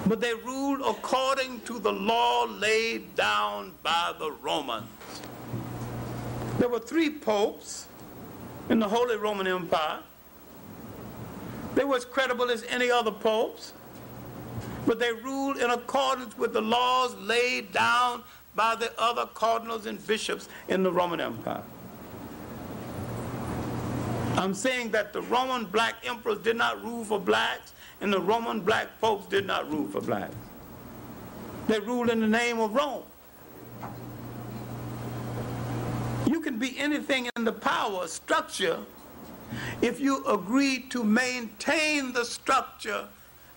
But 0.08 0.22
they 0.22 0.34
ruled 0.34 0.82
according 0.82 1.62
to 1.62 1.80
the 1.80 1.92
law 1.92 2.46
laid 2.46 3.16
down 3.16 3.74
by 3.82 4.14
the 4.20 4.32
Romans. 4.32 4.86
There 6.60 6.70
were 6.70 6.80
three 6.80 7.10
popes 7.10 7.88
in 8.70 8.80
the 8.80 8.88
Holy 8.88 9.18
Roman 9.18 9.48
Empire. 9.48 10.00
They 11.74 11.84
were 11.84 11.98
as 11.98 12.06
credible 12.06 12.50
as 12.50 12.64
any 12.70 12.90
other 12.90 13.12
popes, 13.12 13.74
but 14.86 15.00
they 15.00 15.12
ruled 15.12 15.58
in 15.58 15.70
accordance 15.72 16.38
with 16.38 16.54
the 16.54 16.62
laws 16.62 17.16
laid 17.16 17.72
down 17.72 18.24
by 18.56 18.76
the 18.76 18.92
other 18.98 19.26
cardinals 19.34 19.86
and 19.86 20.06
bishops 20.08 20.48
in 20.70 20.84
the 20.84 20.92
Roman 20.92 21.20
Empire. 21.20 21.64
I'm 24.38 24.54
saying 24.54 24.92
that 24.92 25.14
the 25.14 25.22
Roman 25.24 25.66
black 25.66 25.96
emperors 26.04 26.40
did 26.40 26.56
not 26.56 26.84
rule 26.84 27.04
for 27.04 27.20
blacks, 27.20 27.74
and 28.02 28.12
the 28.12 28.20
Roman 28.20 28.62
black 28.62 28.88
folks 29.00 29.26
did 29.28 29.46
not 29.46 29.70
rule 29.70 29.88
for 29.88 30.02
blacks. 30.02 30.36
They 31.68 31.80
ruled 31.80 32.10
in 32.10 32.20
the 32.20 32.28
name 32.28 32.60
of 32.60 32.74
Rome. 32.76 33.04
You 36.28 36.42
can 36.42 36.60
be 36.60 36.78
anything 36.78 37.30
in 37.36 37.44
the 37.44 37.52
power 37.52 38.08
structure 38.08 38.80
if 39.82 40.00
you 40.00 40.26
agree 40.26 40.86
to 40.90 41.04
maintain 41.04 42.14
the 42.14 42.26
structure 42.26 43.06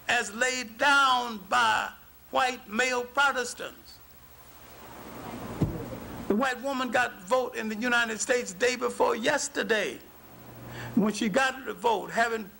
as 0.09 0.33
laid 0.35 0.79
down 0.79 1.41
by 1.49 1.89
white 2.31 2.69
male 2.69 3.05
Protestants. 3.05 3.99
The 6.29 6.35
white 6.35 6.61
woman 6.63 6.91
got 6.91 7.23
vote 7.23 7.57
in 7.57 7.69
the 7.69 7.77
United 7.77 8.21
States 8.21 8.53
day 8.53 8.77
before 8.77 9.17
yesterday. 9.17 9.99
When 10.95 11.13
she 11.13 11.29
got 11.29 11.65
the 11.65 11.73
vote, 11.73 12.11
having 12.11 12.51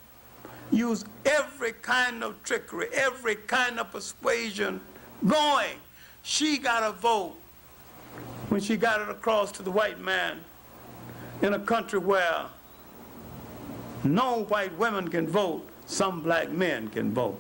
used 0.71 1.07
every 1.25 1.73
kind 1.73 2.23
of 2.23 2.43
trickery, 2.43 2.89
every 2.93 3.37
kind 3.37 3.79
of 3.79 3.91
persuasion 3.91 4.81
going, 5.27 5.77
she 6.23 6.59
got 6.59 6.83
a 6.83 6.93
vote 6.93 7.37
when 8.49 8.61
she 8.61 8.77
got 8.77 9.01
it 9.01 9.09
across 9.09 9.53
to 9.53 9.63
the 9.63 9.71
white 9.71 10.01
man 10.01 10.39
in 11.43 11.55
a 11.55 11.59
country 11.59 11.99
where 11.99 12.47
no 14.05 14.45
white 14.45 14.77
women 14.79 15.09
can 15.09 15.27
vote, 15.27 15.69
some 15.87 16.23
black 16.23 16.51
men 16.51 16.89
can 16.89 17.13
vote. 17.13 17.39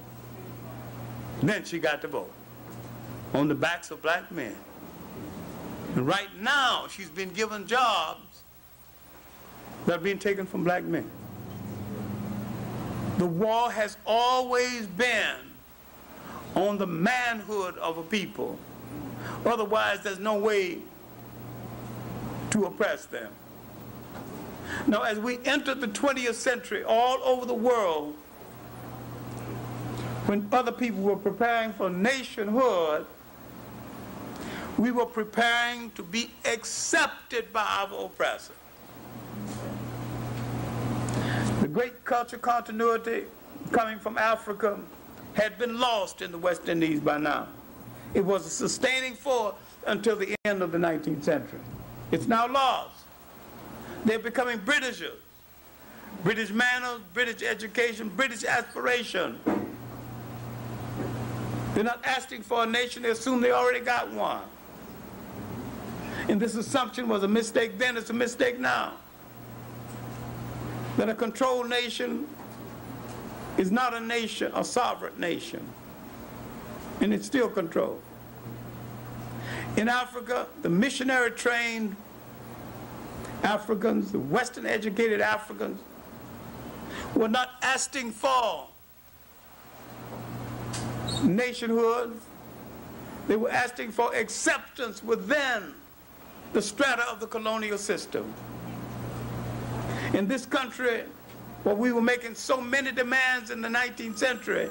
Then 1.43 1.65
she 1.65 1.79
got 1.79 2.03
the 2.03 2.09
vote 2.09 2.33
on 3.35 3.49
the 3.49 3.55
backs 3.55 3.91
of 3.91 4.03
black 4.03 4.31
men. 4.33 4.55
And 5.95 6.07
right 6.07 6.29
now, 6.41 6.87
she's 6.89 7.09
been 7.09 7.31
given 7.31 7.67
jobs 7.67 8.43
that 9.87 9.99
are 9.99 10.03
being 10.03 10.19
taken 10.19 10.47
from 10.47 10.65
black 10.65 10.85
men. 10.85 11.09
The 13.19 13.27
war 13.27 13.71
has 13.73 13.97
always 14.07 14.87
been 14.87 15.35
on 16.55 16.79
the 16.79 16.87
manhood 16.87 17.77
of 17.79 17.99
a 17.99 18.03
people. 18.03 18.59
Otherwise, 19.45 20.01
there's 20.05 20.21
no 20.21 20.39
way 20.39 20.79
to 22.51 22.65
oppress 22.65 23.07
them. 23.07 23.33
Now, 24.87 25.03
as 25.03 25.19
we 25.19 25.39
enter 25.45 25.75
the 25.75 25.89
20th 25.89 26.35
century, 26.35 26.85
all 26.85 27.19
over 27.25 27.45
the 27.45 27.55
world, 27.55 28.15
when 30.27 30.49
other 30.53 30.73
people 30.73 31.01
were 31.01 31.17
preparing 31.17 31.73
for 31.73 31.91
nationhood, 31.91 33.05
we 34.77 34.93
were 34.93 35.07
preparing 35.07 35.91
to 35.93 36.05
be 36.05 36.31
accepted 36.45 37.53
by 37.53 37.65
our 37.65 38.05
oppressor. 38.05 38.53
The 41.61 41.69
great 41.69 42.05
culture 42.05 42.39
continuity 42.39 43.25
coming 43.73 43.99
from 43.99 44.17
Africa 44.17 44.79
had 45.35 45.59
been 45.59 45.81
lost 45.81 46.23
in 46.23 46.31
the 46.31 46.39
West 46.39 46.69
Indies 46.69 47.01
by 47.01 47.19
now. 47.19 47.49
It 48.15 48.25
was 48.25 48.47
a 48.47 48.51
sustaining 48.51 49.15
force 49.15 49.55
until 49.87 50.17
the 50.17 50.35
end 50.45 50.63
of 50.63 50.73
the 50.73 50.79
19th 50.79 51.25
century. 51.25 51.61
It's 52.13 52.27
now 52.27 52.47
lost. 52.47 53.05
They're 54.05 54.19
becoming 54.19 54.59
Britishers. 54.59 55.19
British 56.23 56.51
manners, 56.51 57.01
British 57.13 57.43
education, 57.43 58.09
British 58.09 58.45
aspiration. 58.45 59.39
They're 61.75 61.85
not 61.85 62.05
asking 62.05 62.43
for 62.43 62.63
a 62.63 62.67
nation, 62.67 63.03
they 63.03 63.11
assume 63.11 63.41
they 63.41 63.53
already 63.53 63.81
got 63.81 64.11
one. 64.13 64.43
And 66.29 66.41
this 66.41 66.55
assumption 66.55 67.09
was 67.09 67.23
a 67.23 67.29
mistake 67.29 67.79
then, 67.79 67.97
it's 67.97 68.11
a 68.11 68.15
mistake 68.15 68.59
now. 68.59 68.95
That 70.99 71.09
a 71.09 71.15
controlled 71.15 71.69
nation 71.69 72.27
is 73.57 73.71
not 73.71 73.95
a 73.95 74.01
nation, 74.01 74.51
a 74.53 74.65
sovereign 74.65 75.13
nation. 75.17 75.65
And 77.01 77.15
it's 77.15 77.25
still 77.25 77.49
controlled. 77.49 78.03
In 79.77 79.89
Africa, 79.89 80.49
the 80.63 80.69
missionary 80.69 81.31
trained 81.31 81.95
Africans, 83.45 84.11
the 84.11 84.19
Western 84.19 84.67
educated 84.67 85.21
Africans, 85.21 85.81
were 87.15 87.29
not 87.29 87.51
asking 87.63 88.11
for 88.11 88.67
nationhood. 91.23 92.19
They 93.29 93.37
were 93.37 93.53
asking 93.53 93.93
for 93.93 94.13
acceptance 94.17 95.05
within 95.05 95.75
the 96.53 96.61
strata 96.61 97.05
of 97.09 97.21
the 97.21 97.29
colonial 97.29 97.79
system. 97.79 98.35
In 100.15 100.27
this 100.27 100.47
country, 100.47 101.03
where 101.65 101.75
we 101.75 101.93
were 101.93 102.03
making 102.03 102.35
so 102.35 102.61
many 102.61 102.93
demands 102.93 103.51
in 103.51 103.61
the 103.61 103.69
19th 103.69 104.17
century, 104.17 104.71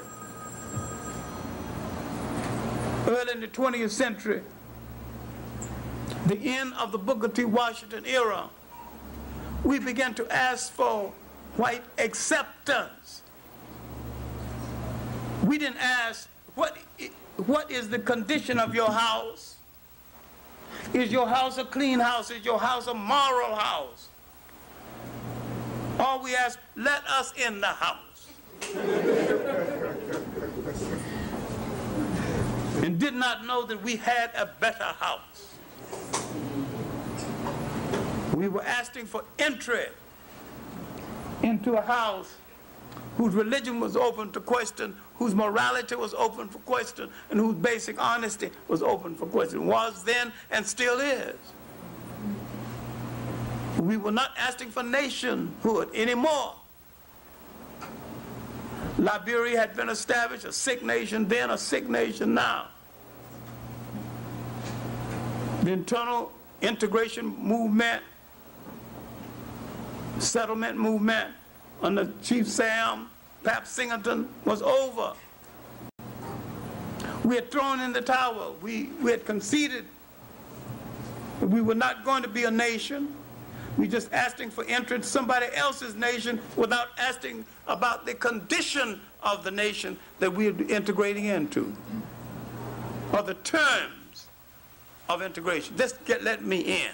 early 3.06 3.32
in 3.32 3.40
the 3.40 3.48
20th 3.48 3.90
century, 3.90 4.42
the 6.26 6.38
end 6.42 6.74
of 6.74 6.92
the 6.92 6.98
Booker 6.98 7.28
T. 7.28 7.44
Washington 7.44 8.04
era, 8.04 8.50
we 9.64 9.78
began 9.78 10.12
to 10.14 10.30
ask 10.32 10.72
for 10.72 11.12
white 11.56 11.84
acceptance. 11.98 13.22
We 15.44 15.56
didn't 15.58 15.78
ask, 15.78 16.28
what, 16.56 16.76
what 17.36 17.70
is 17.70 17.88
the 17.88 17.98
condition 18.00 18.58
of 18.58 18.74
your 18.74 18.90
house? 18.90 19.56
Is 20.92 21.12
your 21.12 21.28
house 21.28 21.58
a 21.58 21.64
clean 21.64 22.00
house? 22.00 22.30
Is 22.30 22.44
your 22.44 22.58
house 22.58 22.88
a 22.88 22.94
moral 22.94 23.54
house? 23.54 24.07
Or 25.98 26.22
we 26.22 26.36
ask, 26.36 26.58
let 26.76 27.04
us 27.06 27.32
in 27.36 27.60
the 27.60 27.66
house. 27.66 28.26
and 32.82 32.98
did 32.98 33.14
not 33.14 33.44
know 33.44 33.64
that 33.64 33.82
we 33.82 33.96
had 33.96 34.30
a 34.36 34.46
better 34.60 34.84
house. 34.84 35.56
We 38.34 38.48
were 38.48 38.62
asking 38.62 39.06
for 39.06 39.24
entry 39.38 39.86
into 41.42 41.74
a 41.74 41.80
house 41.80 42.34
whose 43.16 43.34
religion 43.34 43.80
was 43.80 43.96
open 43.96 44.30
to 44.32 44.40
question, 44.40 44.96
whose 45.16 45.34
morality 45.34 45.96
was 45.96 46.14
open 46.14 46.48
for 46.48 46.58
question, 46.60 47.10
and 47.30 47.40
whose 47.40 47.56
basic 47.56 48.00
honesty 48.00 48.50
was 48.68 48.82
open 48.82 49.16
for 49.16 49.26
question, 49.26 49.66
was 49.66 50.04
then 50.04 50.32
and 50.50 50.64
still 50.64 51.00
is. 51.00 51.34
We 53.78 53.96
were 53.96 54.10
not 54.10 54.32
asking 54.36 54.70
for 54.70 54.82
nationhood 54.82 55.90
anymore. 55.94 56.54
Liberia 58.98 59.58
had 59.58 59.76
been 59.76 59.88
established, 59.88 60.44
a 60.44 60.52
sick 60.52 60.82
nation 60.82 61.28
then, 61.28 61.50
a 61.50 61.58
sick 61.58 61.88
nation 61.88 62.34
now. 62.34 62.66
The 65.62 65.72
internal 65.72 66.32
integration 66.60 67.26
movement, 67.26 68.02
settlement 70.18 70.76
movement 70.76 71.34
under 71.80 72.10
Chief 72.22 72.48
Sam 72.48 73.08
Pap 73.44 73.66
Singleton 73.66 74.28
was 74.44 74.62
over. 74.62 75.12
We 77.22 77.36
had 77.36 77.50
thrown 77.52 77.80
in 77.80 77.92
the 77.92 78.00
towel. 78.00 78.56
We, 78.60 78.84
we 79.00 79.12
had 79.12 79.24
conceded 79.24 79.84
we 81.40 81.60
were 81.60 81.74
not 81.74 82.04
going 82.04 82.22
to 82.22 82.28
be 82.28 82.44
a 82.44 82.50
nation. 82.50 83.14
We 83.76 83.86
just 83.86 84.12
asking 84.12 84.50
for 84.50 84.64
entrance 84.64 85.06
to 85.06 85.12
somebody 85.12 85.46
else's 85.54 85.94
nation 85.94 86.40
without 86.56 86.88
asking 86.98 87.44
about 87.66 88.06
the 88.06 88.14
condition 88.14 89.00
of 89.22 89.44
the 89.44 89.50
nation 89.50 89.96
that 90.18 90.32
we're 90.32 90.60
integrating 90.68 91.26
into, 91.26 91.72
or 93.12 93.22
the 93.22 93.34
terms 93.34 94.26
of 95.08 95.22
integration. 95.22 95.76
Just 95.76 96.04
get 96.04 96.22
let 96.22 96.44
me 96.44 96.60
in. 96.60 96.90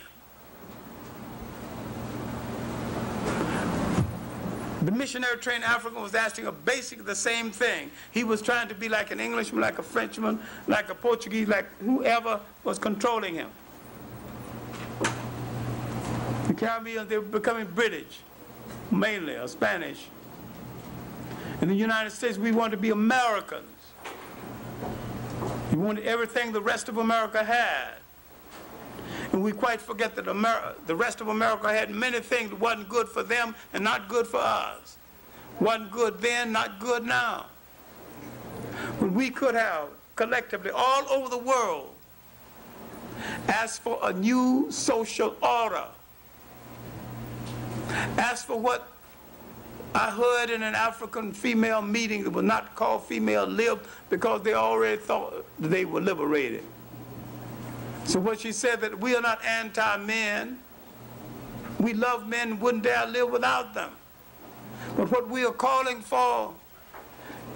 The 4.84 4.92
missionary 4.92 5.38
trained 5.38 5.64
African 5.64 6.02
was 6.02 6.14
asking 6.14 6.46
a 6.46 6.52
basically 6.52 7.04
the 7.04 7.14
same 7.14 7.50
thing. 7.50 7.90
He 8.10 8.22
was 8.22 8.42
trying 8.42 8.68
to 8.68 8.74
be 8.74 8.90
like 8.90 9.10
an 9.10 9.18
Englishman, 9.18 9.62
like 9.62 9.78
a 9.78 9.82
Frenchman, 9.82 10.38
like 10.66 10.90
a 10.90 10.94
Portuguese, 10.94 11.48
like 11.48 11.64
whoever 11.80 12.38
was 12.64 12.78
controlling 12.78 13.34
him. 13.34 13.48
The 16.47 16.55
Caribbean, 16.55 17.09
they 17.09 17.16
were 17.16 17.24
becoming 17.24 17.66
British, 17.66 18.20
mainly, 18.90 19.34
or 19.34 19.49
Spanish. 19.49 20.09
In 21.62 21.68
the 21.68 21.74
United 21.74 22.11
States, 22.11 22.36
we 22.36 22.53
want 22.53 22.72
to 22.72 22.76
be 22.76 22.90
Americans. 22.90 23.64
We 25.72 25.78
wanted 25.78 26.05
everything 26.05 26.53
the 26.53 26.61
rest 26.61 26.88
of 26.88 26.99
America 26.99 27.42
had. 27.42 27.95
And 29.32 29.42
we 29.42 29.53
quite 29.53 29.80
forget 29.80 30.14
that 30.16 30.28
America, 30.28 30.74
the 30.86 30.95
rest 30.95 31.20
of 31.20 31.28
America 31.28 31.72
had 31.72 31.90
many 31.90 32.20
things 32.20 32.51
that 32.51 32.61
wasn't 32.61 32.88
good 32.88 33.09
for 33.09 33.22
them 33.22 33.55
and 33.72 33.82
not 33.82 34.09
good 34.09 34.26
for 34.26 34.40
us. 34.40 34.99
Wasn't 35.61 35.90
good 35.90 36.20
then, 36.20 36.53
not 36.53 36.78
good 36.78 37.05
now. 37.05 37.47
When 38.99 39.14
we 39.14 39.30
could 39.30 39.55
have 39.55 39.88
collectively 40.14 40.70
all 40.70 41.09
over 41.09 41.28
the 41.28 41.38
world 41.38 41.95
asked 43.49 43.82
for 43.82 43.99
a 44.03 44.12
new 44.12 44.66
social 44.70 45.36
order, 45.42 45.86
asked 48.18 48.47
for 48.47 48.59
what 48.59 48.89
I 49.95 50.11
heard 50.11 50.51
in 50.51 50.62
an 50.62 50.74
African 50.74 51.32
female 51.32 51.80
meeting 51.80 52.24
that 52.24 52.30
was 52.30 52.45
not 52.45 52.74
called 52.74 53.05
female 53.05 53.47
lib 53.47 53.87
because 54.11 54.43
they 54.43 54.55
already 54.55 55.01
thought 55.01 55.47
they 55.61 55.85
were 55.85 56.01
liberated. 56.01 56.64
So 58.05 58.18
what 58.18 58.41
she 58.41 58.53
said 58.53 58.80
that 58.80 58.99
we 58.99 59.14
are 59.14 59.22
not 59.22 59.45
anti-men. 59.45 60.59
We 61.78 61.93
love 61.93 62.28
men, 62.28 62.61
wouldn't 62.61 62.85
dare 62.85 63.07
live 63.07 63.30
without 63.30 63.74
them. 63.74 63.91
But 64.97 65.11
what 65.11 65.28
we 65.28 65.45
are 65.45 65.53
calling 65.53 66.01
for 66.01 66.55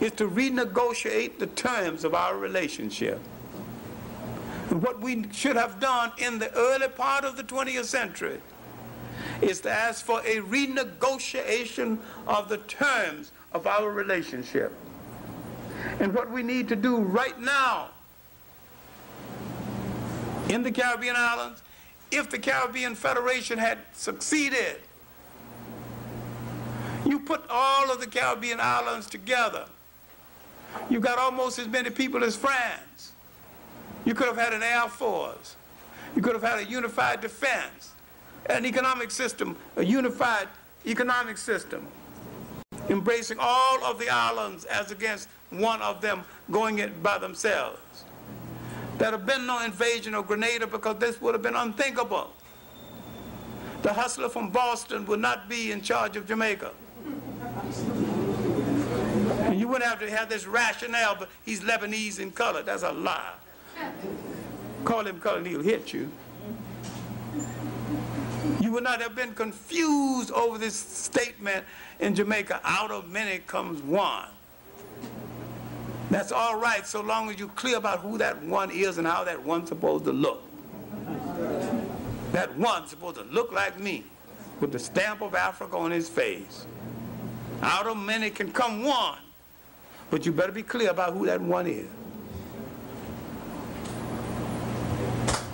is 0.01 0.13
to 0.13 0.29
renegotiate 0.29 1.39
the 1.39 1.47
terms 1.49 2.05
of 2.05 2.15
our 2.15 2.37
relationship. 2.37 3.21
And 4.71 4.83
what 4.83 5.01
we 5.01 5.27
should 5.33 5.57
have 5.57 5.81
done 5.81 6.13
in 6.19 6.39
the 6.39 6.53
early 6.55 6.89
part 6.89 7.25
of 7.25 7.37
the 7.37 7.43
20th 7.43 7.87
century 7.87 8.39
is 9.41 9.61
to 9.63 9.71
ask 9.71 10.05
for 10.05 10.21
a 10.21 10.41
renegotiation 10.41 11.99
of 12.27 12.49
the 12.49 12.59
terms 12.59 13.33
of 13.53 13.67
our 13.67 13.91
relationship. 13.91 14.73
And 16.01 16.15
what 16.15 16.31
we 16.31 16.43
need 16.43 16.69
to 16.69 16.77
do 16.77 16.99
right 16.99 17.39
now 17.41 17.89
in 20.49 20.63
the 20.63 20.73
Caribbean 20.73 21.15
islands, 21.17 21.63
if 22.11 22.31
the 22.31 22.39
Caribbean 22.39 22.95
Federation 22.95 23.59
had 23.59 23.79
succeeded, 23.93 24.81
you 27.05 27.19
put 27.19 27.43
all 27.49 27.91
of 27.91 28.01
the 28.01 28.07
Caribbean 28.07 28.59
islands 28.61 29.07
together, 29.07 29.67
you 30.91 31.01
got 31.01 31.19
almost 31.19 31.59
as 31.59 31.69
many 31.69 31.91
people 31.91 32.25
as 32.25 32.37
France. 32.37 33.13
You 34.05 34.15
could 34.15 34.27
have 34.27 34.37
had 34.37 34.53
an 34.53 34.63
air 34.63 34.89
force. 34.89 35.57
You 36.17 36.23
could 36.23 36.35
have 36.35 36.43
had 36.43 36.59
a 36.59 36.65
unified 36.65 37.21
defense, 37.21 37.93
an 38.49 38.65
economic 38.65 39.11
system, 39.11 39.57
a 39.77 39.85
unified 39.85 40.49
economic 40.87 41.37
system, 41.37 41.87
embracing 42.89 43.39
all 43.41 43.85
of 43.85 43.99
the 43.99 44.09
islands 44.09 44.65
as 44.65 44.91
against 44.91 45.29
one 45.51 45.81
of 45.83 46.01
them 46.01 46.23
going 46.51 46.79
it 46.79 47.03
by 47.03 47.19
themselves. 47.19 48.05
There'd 48.99 49.13
have 49.13 49.27
been 49.27 49.47
no 49.47 49.65
invasion 49.65 50.15
of 50.15 50.27
Grenada 50.27 50.67
because 50.67 50.99
this 50.99 51.21
would 51.21 51.35
have 51.35 51.43
been 51.43 51.57
unthinkable. 51.57 52.33
The 53.83 53.93
hustler 53.93 54.29
from 54.29 54.51
Boston 54.51 55.07
would 55.07 55.21
not 55.21 55.49
be 55.49 55.71
in 55.71 55.83
charge 55.83 56.17
of 56.17 56.27
Jamaica. 56.27 56.73
And 59.43 59.59
you 59.59 59.69
wouldn't 59.69 59.89
have 59.89 60.01
to 60.01 60.11
have 60.11 60.29
this 60.29 60.47
rationale, 60.47 61.15
but 61.17 61.29
he's 61.45 61.61
Lebanese 61.61 62.19
in 62.19 62.33
color. 62.33 62.63
That's 62.63 62.83
a 62.83 62.91
lie. 62.91 63.35
Call 64.85 65.07
him 65.07 65.21
color 65.21 65.39
and 65.39 65.47
he'll 65.47 65.63
hit 65.63 65.93
you. 65.93 66.11
You 68.69 68.75
would 68.75 68.85
not 68.85 69.01
have 69.01 69.15
been 69.15 69.33
confused 69.33 70.31
over 70.31 70.59
this 70.59 70.75
statement 70.75 71.65
in 72.01 72.15
Jamaica, 72.15 72.61
out 72.65 72.91
of 72.91 73.09
many 73.09 73.39
comes 73.39 73.81
one. 73.81 74.27
That's 76.11 76.33
all 76.33 76.61
right 76.61 76.87
so 76.87 77.01
long 77.01 77.31
as 77.31 77.39
you're 77.39 77.49
clear 77.49 77.79
about 77.79 78.01
who 78.01 78.19
that 78.19 78.43
one 78.43 78.71
is 78.71 78.99
and 78.99 79.07
how 79.07 79.25
that 79.25 79.43
one's 79.43 79.71
supposed 79.71 80.05
to 80.05 80.13
look. 80.13 80.43
That 82.33 82.55
one's 82.59 82.91
supposed 82.91 83.17
to 83.17 83.23
look 83.23 83.53
like 83.53 83.81
me 83.81 84.05
with 84.61 84.73
the 84.73 84.79
stamp 84.79 85.23
of 85.23 85.35
Africa 85.35 85.75
on 85.75 85.91
his 85.91 86.11
face. 86.11 86.67
Out 87.63 87.87
of 87.87 87.97
many 87.97 88.29
can 88.29 88.53
come 88.53 88.85
one, 88.85 89.17
but 90.11 90.27
you 90.27 90.33
better 90.33 90.53
be 90.53 90.63
clear 90.63 90.91
about 90.91 91.15
who 91.15 91.25
that 91.25 91.41
one 91.41 91.67
is. 91.67 91.89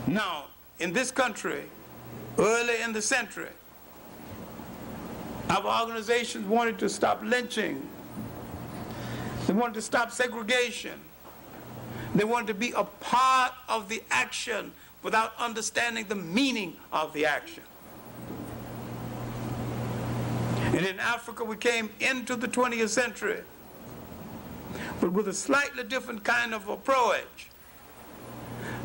Now, 0.09 0.47
in 0.81 0.93
this 0.93 1.13
country, 1.13 1.67
early 2.39 2.81
in 2.81 2.93
the 2.93 3.03
century, 3.03 3.51
our 5.51 5.83
organizations 5.83 6.47
wanted 6.47 6.79
to 6.79 6.89
stop 6.89 7.21
lynching 7.23 7.89
they 9.47 9.53
wanted 9.53 9.75
to 9.75 9.83
stop 9.83 10.11
segregation. 10.11 10.99
They 12.15 12.25
wanted 12.25 12.47
to 12.49 12.55
be 12.55 12.73
a 12.73 12.85
part 12.85 13.53
of 13.69 13.89
the 13.89 14.03
action 14.11 14.73
without 15.03 15.35
understanding 15.39 16.07
the 16.09 16.15
meaning 16.15 16.77
of 16.93 17.13
the 17.13 17.27
action. 17.27 17.63
And 20.63 20.87
in 20.87 20.99
Africa, 20.99 21.45
we 21.45 21.57
came 21.57 21.91
into 22.01 22.37
the 22.37 22.49
20th 22.49 22.89
century, 22.89 23.41
but 25.01 25.13
with 25.13 25.29
a 25.29 25.35
slightly 25.35 25.85
different 25.85 26.25
kind 26.25 26.55
of 26.55 26.69
approach. 26.69 27.49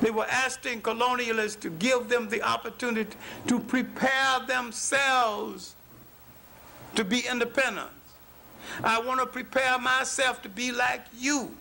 They 0.01 0.11
were 0.11 0.27
asking 0.29 0.81
colonialists 0.81 1.59
to 1.61 1.69
give 1.69 2.09
them 2.09 2.29
the 2.29 2.41
opportunity 2.41 3.17
to 3.47 3.59
prepare 3.59 4.39
themselves 4.47 5.75
to 6.95 7.03
be 7.03 7.23
independent. 7.29 7.89
I 8.83 8.99
want 9.01 9.19
to 9.19 9.25
prepare 9.25 9.77
myself 9.77 10.41
to 10.43 10.49
be 10.49 10.71
like 10.71 11.05
you. 11.17 11.55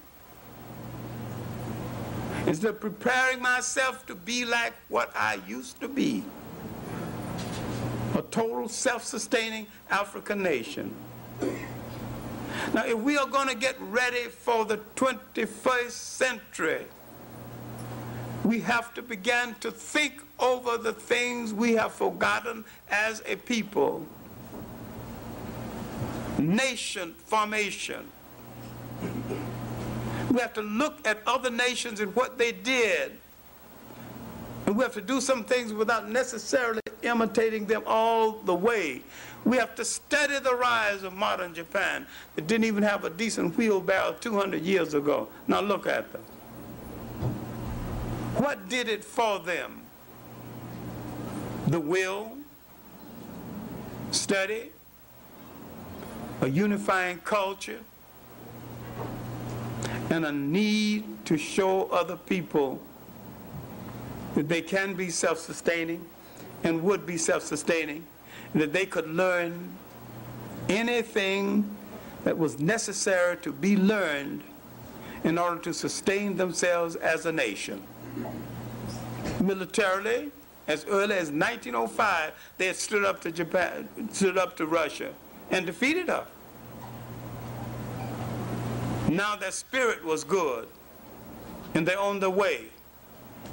Instead 2.46 2.70
of 2.70 2.80
preparing 2.80 3.42
myself 3.42 4.06
to 4.06 4.14
be 4.14 4.44
like 4.44 4.72
what 4.88 5.10
I 5.14 5.40
used 5.46 5.80
to 5.80 5.88
be. 5.88 6.22
A 8.14 8.22
total 8.22 8.68
self-sustaining 8.68 9.66
African 9.90 10.42
nation. 10.42 10.94
Now, 12.72 12.84
if 12.84 12.98
we 12.98 13.16
are 13.16 13.26
going 13.26 13.48
to 13.48 13.54
get 13.54 13.76
ready 13.80 14.24
for 14.24 14.64
the 14.64 14.78
21st 14.96 15.90
century, 15.90 16.84
we 18.44 18.60
have 18.60 18.94
to 18.94 19.02
begin 19.02 19.54
to 19.60 19.70
think 19.70 20.22
over 20.38 20.78
the 20.78 20.92
things 20.92 21.52
we 21.52 21.72
have 21.72 21.92
forgotten 21.92 22.64
as 22.90 23.22
a 23.26 23.36
people 23.36 24.06
nation 26.38 27.14
formation. 27.26 28.06
We 30.30 30.40
have 30.40 30.52
to 30.54 30.62
look 30.62 31.06
at 31.06 31.20
other 31.26 31.50
nations 31.50 32.00
and 32.00 32.14
what 32.14 32.38
they 32.38 32.52
did. 32.52 33.12
And 34.66 34.76
we 34.76 34.84
have 34.84 34.94
to 34.94 35.00
do 35.00 35.20
some 35.20 35.44
things 35.44 35.72
without 35.72 36.10
necessarily 36.10 36.80
imitating 37.02 37.66
them 37.66 37.82
all 37.86 38.32
the 38.32 38.54
way. 38.54 39.02
We 39.44 39.56
have 39.56 39.74
to 39.76 39.84
study 39.84 40.38
the 40.38 40.54
rise 40.54 41.04
of 41.04 41.14
modern 41.14 41.54
Japan 41.54 42.06
that 42.36 42.46
didn't 42.46 42.64
even 42.64 42.82
have 42.82 43.04
a 43.04 43.10
decent 43.10 43.56
wheelbarrow 43.56 44.16
200 44.20 44.62
years 44.62 44.94
ago. 44.94 45.28
Now 45.46 45.60
look 45.60 45.86
at 45.86 46.12
them. 46.12 46.22
What 48.38 48.68
did 48.68 48.88
it 48.88 49.04
for 49.04 49.40
them? 49.40 49.82
The 51.66 51.80
will, 51.80 52.36
study, 54.12 54.70
a 56.40 56.48
unifying 56.48 57.18
culture, 57.18 57.80
and 60.10 60.24
a 60.24 60.30
need 60.30 61.26
to 61.26 61.36
show 61.36 61.88
other 61.90 62.16
people 62.16 62.80
that 64.36 64.48
they 64.48 64.62
can 64.62 64.94
be 64.94 65.10
self-sustaining 65.10 66.06
and 66.62 66.80
would 66.84 67.04
be 67.06 67.16
self-sustaining, 67.16 68.06
that 68.54 68.72
they 68.72 68.86
could 68.86 69.08
learn 69.08 69.68
anything 70.68 71.68
that 72.22 72.38
was 72.38 72.60
necessary 72.60 73.36
to 73.38 73.52
be 73.52 73.76
learned 73.76 74.44
in 75.24 75.38
order 75.38 75.58
to 75.58 75.74
sustain 75.74 76.36
themselves 76.36 76.94
as 76.94 77.26
a 77.26 77.32
nation. 77.32 77.82
Militarily, 79.40 80.30
as 80.66 80.84
early 80.86 81.14
as 81.14 81.30
1905, 81.30 82.32
they 82.58 82.66
had 82.66 82.76
stood 82.76 83.04
up 83.04 83.20
to 83.22 83.32
Japan, 83.32 83.88
stood 84.12 84.36
up 84.36 84.56
to 84.56 84.66
Russia 84.66 85.12
and 85.50 85.64
defeated 85.64 86.08
her. 86.08 86.26
Now 89.08 89.36
their 89.36 89.50
spirit 89.50 90.04
was 90.04 90.24
good 90.24 90.68
and 91.74 91.86
they're 91.86 91.98
on 91.98 92.20
their 92.20 92.30
way. 92.30 92.66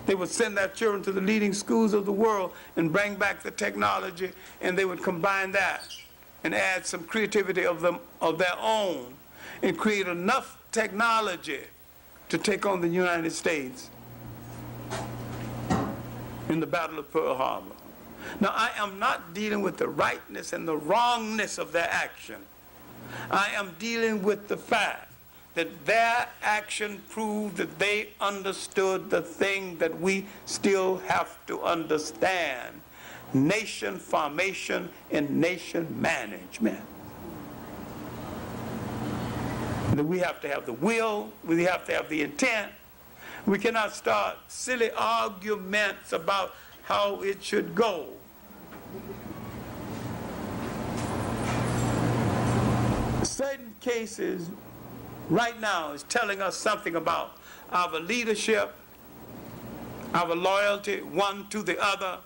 They 0.05 0.15
would 0.15 0.29
send 0.29 0.57
their 0.57 0.67
children 0.67 1.01
to 1.03 1.11
the 1.11 1.21
leading 1.21 1.53
schools 1.53 1.93
of 1.93 2.05
the 2.05 2.11
world 2.11 2.51
and 2.75 2.91
bring 2.91 3.15
back 3.15 3.41
the 3.41 3.51
technology 3.51 4.31
and 4.61 4.77
they 4.77 4.85
would 4.85 5.01
combine 5.01 5.51
that 5.53 5.87
and 6.43 6.53
add 6.53 6.85
some 6.85 7.05
creativity 7.05 7.65
of 7.65 7.81
them 7.81 7.99
of 8.21 8.37
their 8.37 8.55
own 8.59 9.13
and 9.63 9.77
create 9.77 10.07
enough 10.07 10.57
technology 10.71 11.61
to 12.29 12.37
take 12.37 12.65
on 12.65 12.81
the 12.81 12.87
United 12.87 13.31
States 13.31 13.89
in 16.49 16.59
the 16.59 16.67
Battle 16.67 16.99
of 16.99 17.11
Pearl 17.11 17.35
Harbor. 17.35 17.75
Now, 18.39 18.51
I 18.53 18.71
am 18.77 18.99
not 18.99 19.33
dealing 19.33 19.61
with 19.61 19.77
the 19.77 19.87
rightness 19.87 20.53
and 20.53 20.67
the 20.67 20.75
wrongness 20.77 21.57
of 21.57 21.71
their 21.71 21.89
action. 21.89 22.37
I 23.29 23.49
am 23.55 23.75
dealing 23.79 24.23
with 24.23 24.47
the 24.47 24.57
fact 24.57 25.11
that 25.53 25.85
their 25.85 26.27
action 26.41 27.01
proved 27.09 27.57
that 27.57 27.79
they 27.79 28.09
understood 28.19 29.09
the 29.09 29.21
thing 29.21 29.77
that 29.77 29.99
we 29.99 30.25
still 30.45 30.97
have 31.07 31.45
to 31.47 31.61
understand 31.61 32.81
nation 33.33 33.97
formation 33.97 34.89
and 35.11 35.29
nation 35.29 35.87
management. 35.99 36.81
That 39.93 40.03
we 40.03 40.19
have 40.19 40.41
to 40.41 40.49
have 40.49 40.65
the 40.65 40.73
will, 40.73 41.31
we 41.45 41.63
have 41.63 41.85
to 41.87 41.93
have 41.93 42.09
the 42.09 42.21
intent. 42.21 42.71
We 43.45 43.59
cannot 43.59 43.93
start 43.93 44.37
silly 44.47 44.89
arguments 44.97 46.13
about 46.13 46.55
how 46.83 47.21
it 47.21 47.43
should 47.43 47.75
go. 47.75 48.07
Certain 53.21 53.75
cases 53.81 54.49
right 55.29 55.59
now 55.59 55.91
is 55.91 56.03
telling 56.03 56.41
us 56.41 56.55
something 56.55 56.95
about 56.95 57.37
our 57.71 57.99
leadership, 57.99 58.73
our 60.13 60.35
loyalty 60.35 61.01
one 61.01 61.47
to 61.49 61.61
the 61.61 61.77
other, 61.79 62.17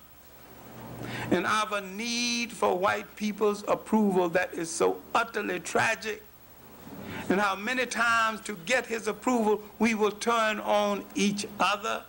and 1.32 1.46
our 1.46 1.82
need 1.82 2.54
for 2.54 2.78
white 2.78 3.16
people's 3.18 3.66
approval 3.68 4.30
that 4.30 4.54
is 4.54 4.70
so 4.70 5.02
utterly 5.14 5.60
tragic, 5.60 6.24
and 7.30 7.40
how 7.40 7.56
many 7.56 7.86
times 7.86 8.41
to 8.41 8.56
get 8.65 8.86
his 8.86 9.07
approval 9.07 9.61
we 9.77 9.94
will 9.95 10.11
turn 10.11 10.60
on 10.61 11.06
each 11.15 11.45
other 11.60 12.03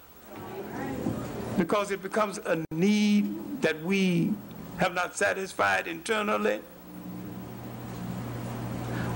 because 1.59 1.91
it 1.91 2.03
becomes 2.03 2.39
a 2.39 2.65
need 2.71 3.61
that 3.61 3.83
we 3.83 4.33
have 4.79 4.95
not 4.95 5.15
satisfied 5.15 5.87
internally. 5.87 6.61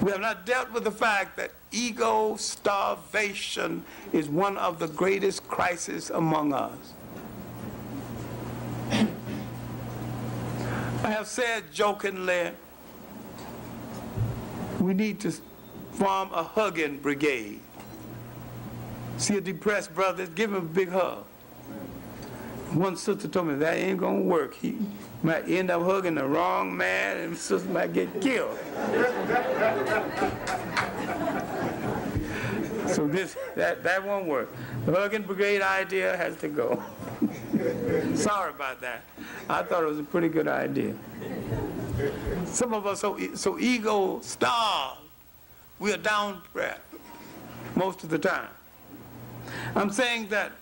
We 0.02 0.10
have 0.10 0.20
not 0.20 0.44
dealt 0.44 0.70
with 0.70 0.84
the 0.84 0.90
fact 0.90 1.38
that 1.38 1.52
ego 1.72 2.36
starvation 2.36 3.82
is 4.12 4.28
one 4.28 4.58
of 4.58 4.78
the 4.78 4.88
greatest 4.88 5.48
crises 5.48 6.10
among 6.10 6.52
us. 6.52 6.92
I 11.02 11.10
have 11.10 11.26
said 11.26 11.72
jokingly, 11.72 12.50
we 14.80 14.92
need 14.92 15.18
to 15.20 15.32
form 15.94 16.30
a 16.32 16.42
hugging 16.42 16.98
brigade. 16.98 17.60
See 19.16 19.36
a 19.36 19.40
depressed 19.40 19.94
brother, 19.94 20.26
give 20.26 20.50
him 20.50 20.56
a 20.56 20.60
big 20.60 20.90
hug. 20.90 21.24
One 22.72 22.96
sister 22.96 23.28
told 23.28 23.46
me 23.46 23.54
that 23.54 23.76
ain't 23.76 24.00
gonna 24.00 24.20
work. 24.20 24.54
He 24.54 24.76
might 25.22 25.48
end 25.48 25.70
up 25.70 25.82
hugging 25.82 26.16
the 26.16 26.24
wrong 26.24 26.76
man 26.76 27.18
and 27.18 27.36
sister 27.36 27.68
might 27.68 27.92
get 27.92 28.20
killed. 28.20 28.58
so 32.88 33.06
this 33.06 33.36
that 33.54 33.84
that 33.84 34.04
won't 34.04 34.26
work. 34.26 34.52
The 34.86 34.92
hugging 34.92 35.22
brigade 35.22 35.62
idea 35.62 36.16
has 36.16 36.36
to 36.38 36.48
go. 36.48 36.82
Sorry 38.16 38.50
about 38.50 38.80
that. 38.80 39.04
I 39.48 39.62
thought 39.62 39.84
it 39.84 39.86
was 39.86 40.00
a 40.00 40.02
pretty 40.02 40.28
good 40.28 40.48
idea. 40.48 40.96
Some 42.46 42.74
of 42.74 42.86
us 42.88 43.00
so 43.00 43.16
so 43.36 43.56
ego 43.60 44.18
starved. 44.20 45.03
We 45.78 45.92
are 45.92 45.96
down 45.98 46.42
breath 46.52 46.80
most 47.76 48.04
of 48.04 48.10
the 48.10 48.18
time. 48.18 48.48
I'm 49.74 49.90
saying 49.90 50.28
that 50.28 50.52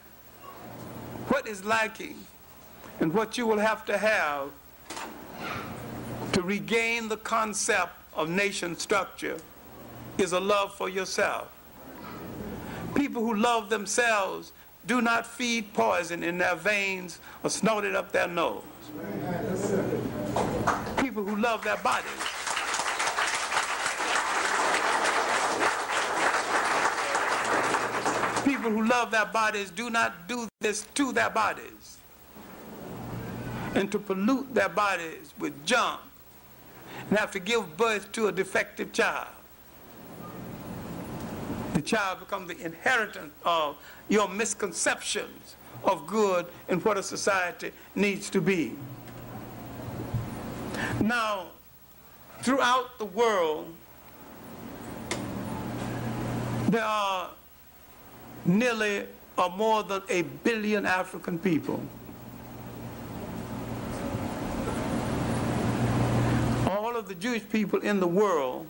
what 1.28 1.47
is 1.47 1.64
lacking 1.64 2.16
and 3.01 3.12
what 3.12 3.39
you 3.39 3.47
will 3.47 3.59
have 3.59 3.84
to 3.86 3.98
have 3.98 4.48
to 6.32 6.43
regain 6.43 7.09
the 7.09 7.16
concept 7.18 7.93
of 8.14 8.28
nation 8.28 8.76
structure 8.76 9.39
is 10.18 10.32
a 10.32 10.40
love 10.40 10.74
for 10.74 10.89
yourself. 10.89 11.48
People 12.94 13.22
who 13.22 13.34
love 13.34 13.70
themselves 13.70 14.52
do 14.86 15.01
not 15.01 15.26
feed 15.26 15.72
poison 15.74 16.22
in 16.22 16.39
their 16.39 16.56
veins 16.56 17.20
or 17.44 17.51
snort 17.51 17.84
it 17.84 17.94
up 17.94 18.12
their 18.12 18.28
nose. 18.28 18.62
People 20.98 21.24
who 21.24 21.36
love 21.36 21.62
their 21.64 21.76
bodies. 21.78 22.41
People 28.62 28.80
who 28.80 28.89
love 28.89 29.10
their 29.10 29.26
bodies 29.26 29.72
do 29.72 29.90
not 29.90 30.28
do 30.28 30.47
this 30.60 30.86
to 30.94 31.12
their 31.12 31.30
bodies 31.30 31.98
and 33.74 33.90
to 33.90 33.98
pollute 33.98 34.55
their 34.55 34.68
bodies 34.68 35.34
with 35.36 35.66
junk 35.66 35.98
and 37.10 37.18
have 37.18 37.32
to 37.32 37.40
give 37.40 37.76
birth 37.76 38.12
to 38.12 38.28
a 38.28 38.32
defective 38.32 38.93
child. 38.93 39.26
The 41.74 41.82
child 41.82 42.20
becomes 42.20 42.55
the 42.55 42.64
inheritance 42.64 43.32
of 43.44 43.78
your 44.09 44.28
misconceptions 44.28 45.56
of 45.82 46.06
good 46.06 46.47
and 46.68 46.84
what 46.84 46.97
a 46.97 47.02
society 47.02 47.72
needs 47.97 48.30
to 48.30 48.40
be. 48.40 48.74
Now, 51.01 51.48
throughout 52.43 52.97
the 53.01 53.06
world, 53.06 53.74
there 56.68 56.84
are 56.84 57.30
nearly 58.44 59.05
or 59.36 59.51
more 59.51 59.82
than 59.82 60.02
a 60.09 60.23
billion 60.23 60.85
African 60.85 61.39
people. 61.39 61.82
All 66.69 66.97
of 66.97 67.09
the 67.09 67.14
Jewish 67.14 67.48
people 67.48 67.81
in 67.81 68.01
the 68.01 68.06
world 68.06 68.66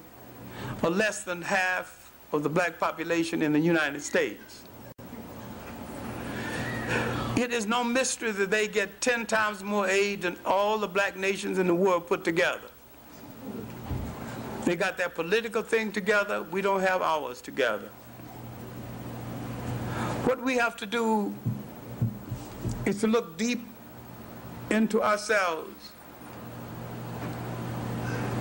are 0.82 0.90
less 0.90 1.24
than 1.24 1.42
half 1.42 2.12
of 2.32 2.42
the 2.42 2.48
black 2.48 2.78
population 2.78 3.42
in 3.42 3.52
the 3.52 3.60
United 3.60 4.02
States. 4.02 4.64
It 7.36 7.52
is 7.52 7.66
no 7.66 7.82
mystery 7.82 8.30
that 8.32 8.50
they 8.50 8.68
get 8.68 9.00
10 9.00 9.26
times 9.26 9.62
more 9.62 9.88
aid 9.88 10.22
than 10.22 10.36
all 10.44 10.78
the 10.78 10.86
black 10.86 11.16
nations 11.16 11.58
in 11.58 11.66
the 11.66 11.74
world 11.74 12.06
put 12.06 12.24
together. 12.24 12.68
They 14.64 14.76
got 14.76 14.96
their 14.96 15.08
political 15.08 15.62
thing 15.62 15.90
together, 15.92 16.42
we 16.42 16.60
don't 16.62 16.82
have 16.82 17.02
ours 17.02 17.40
together. 17.40 17.88
What 20.24 20.40
we 20.42 20.56
have 20.56 20.76
to 20.76 20.86
do 20.86 21.34
is 22.86 23.00
to 23.00 23.08
look 23.08 23.36
deep 23.36 23.66
into 24.70 25.02
ourselves. 25.02 25.90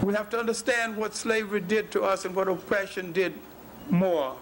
We 0.03 0.13
have 0.13 0.29
to 0.29 0.39
understand 0.39 0.95
what 0.95 1.15
slavery 1.15 1.59
did 1.59 1.91
to 1.91 2.03
us 2.03 2.25
and 2.25 2.35
what 2.35 2.47
oppression 2.47 3.11
did 3.11 3.33
more. 3.89 4.35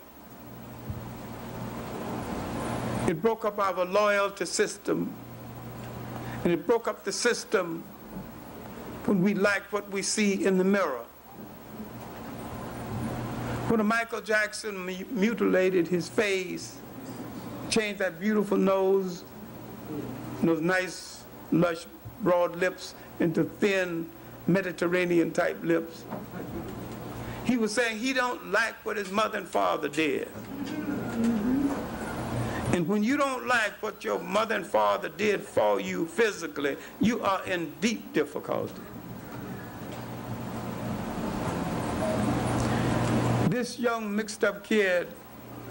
It 3.08 3.22
broke 3.22 3.46
up 3.46 3.58
our 3.58 3.86
loyalty 3.86 4.46
system, 4.46 5.14
and 6.44 6.52
it 6.52 6.68
broke 6.68 6.88
up 6.88 7.04
the 7.04 7.12
system 7.12 7.84
when 9.06 9.24
we 9.24 9.34
like 9.34 9.64
what 9.72 9.90
we 9.90 10.02
see 10.02 10.46
in 10.46 10.58
the 10.58 10.64
mirror. 10.64 11.06
When 13.70 13.86
Michael 13.86 14.22
Jackson 14.22 14.86
mutilated 15.12 15.88
his 15.88 16.10
face, 16.10 16.79
change 17.70 18.00
that 18.00 18.20
beautiful 18.20 18.58
nose, 18.58 19.24
those 20.42 20.62
nice, 20.62 21.24
lush, 21.52 21.86
broad 22.22 22.56
lips 22.56 22.96
into 23.20 23.44
thin, 23.44 24.10
Mediterranean 24.48 25.32
type 25.32 25.58
lips. 25.64 26.04
He 27.46 27.58
was 27.58 27.74
saying 27.74 28.00
he 28.00 28.14
don't 28.14 28.52
like 28.52 28.74
what 28.86 28.98
his 28.98 29.12
mother 29.12 29.38
and 29.40 29.48
father 29.48 29.88
did. 29.88 30.28
And 32.72 32.88
when 32.88 33.04
you 33.04 33.18
don't 33.18 33.48
like 33.48 33.82
what 33.82 34.04
your 34.04 34.20
mother 34.20 34.56
and 34.56 34.66
father 34.66 35.10
did 35.10 35.42
for 35.42 35.80
you 35.80 36.06
physically, 36.06 36.78
you 37.00 37.22
are 37.22 37.44
in 37.46 37.74
deep 37.82 38.14
difficulty. 38.14 38.82
This 43.50 43.80
young 43.80 44.16
mixed 44.16 44.44
up 44.44 44.64
kid 44.64 45.08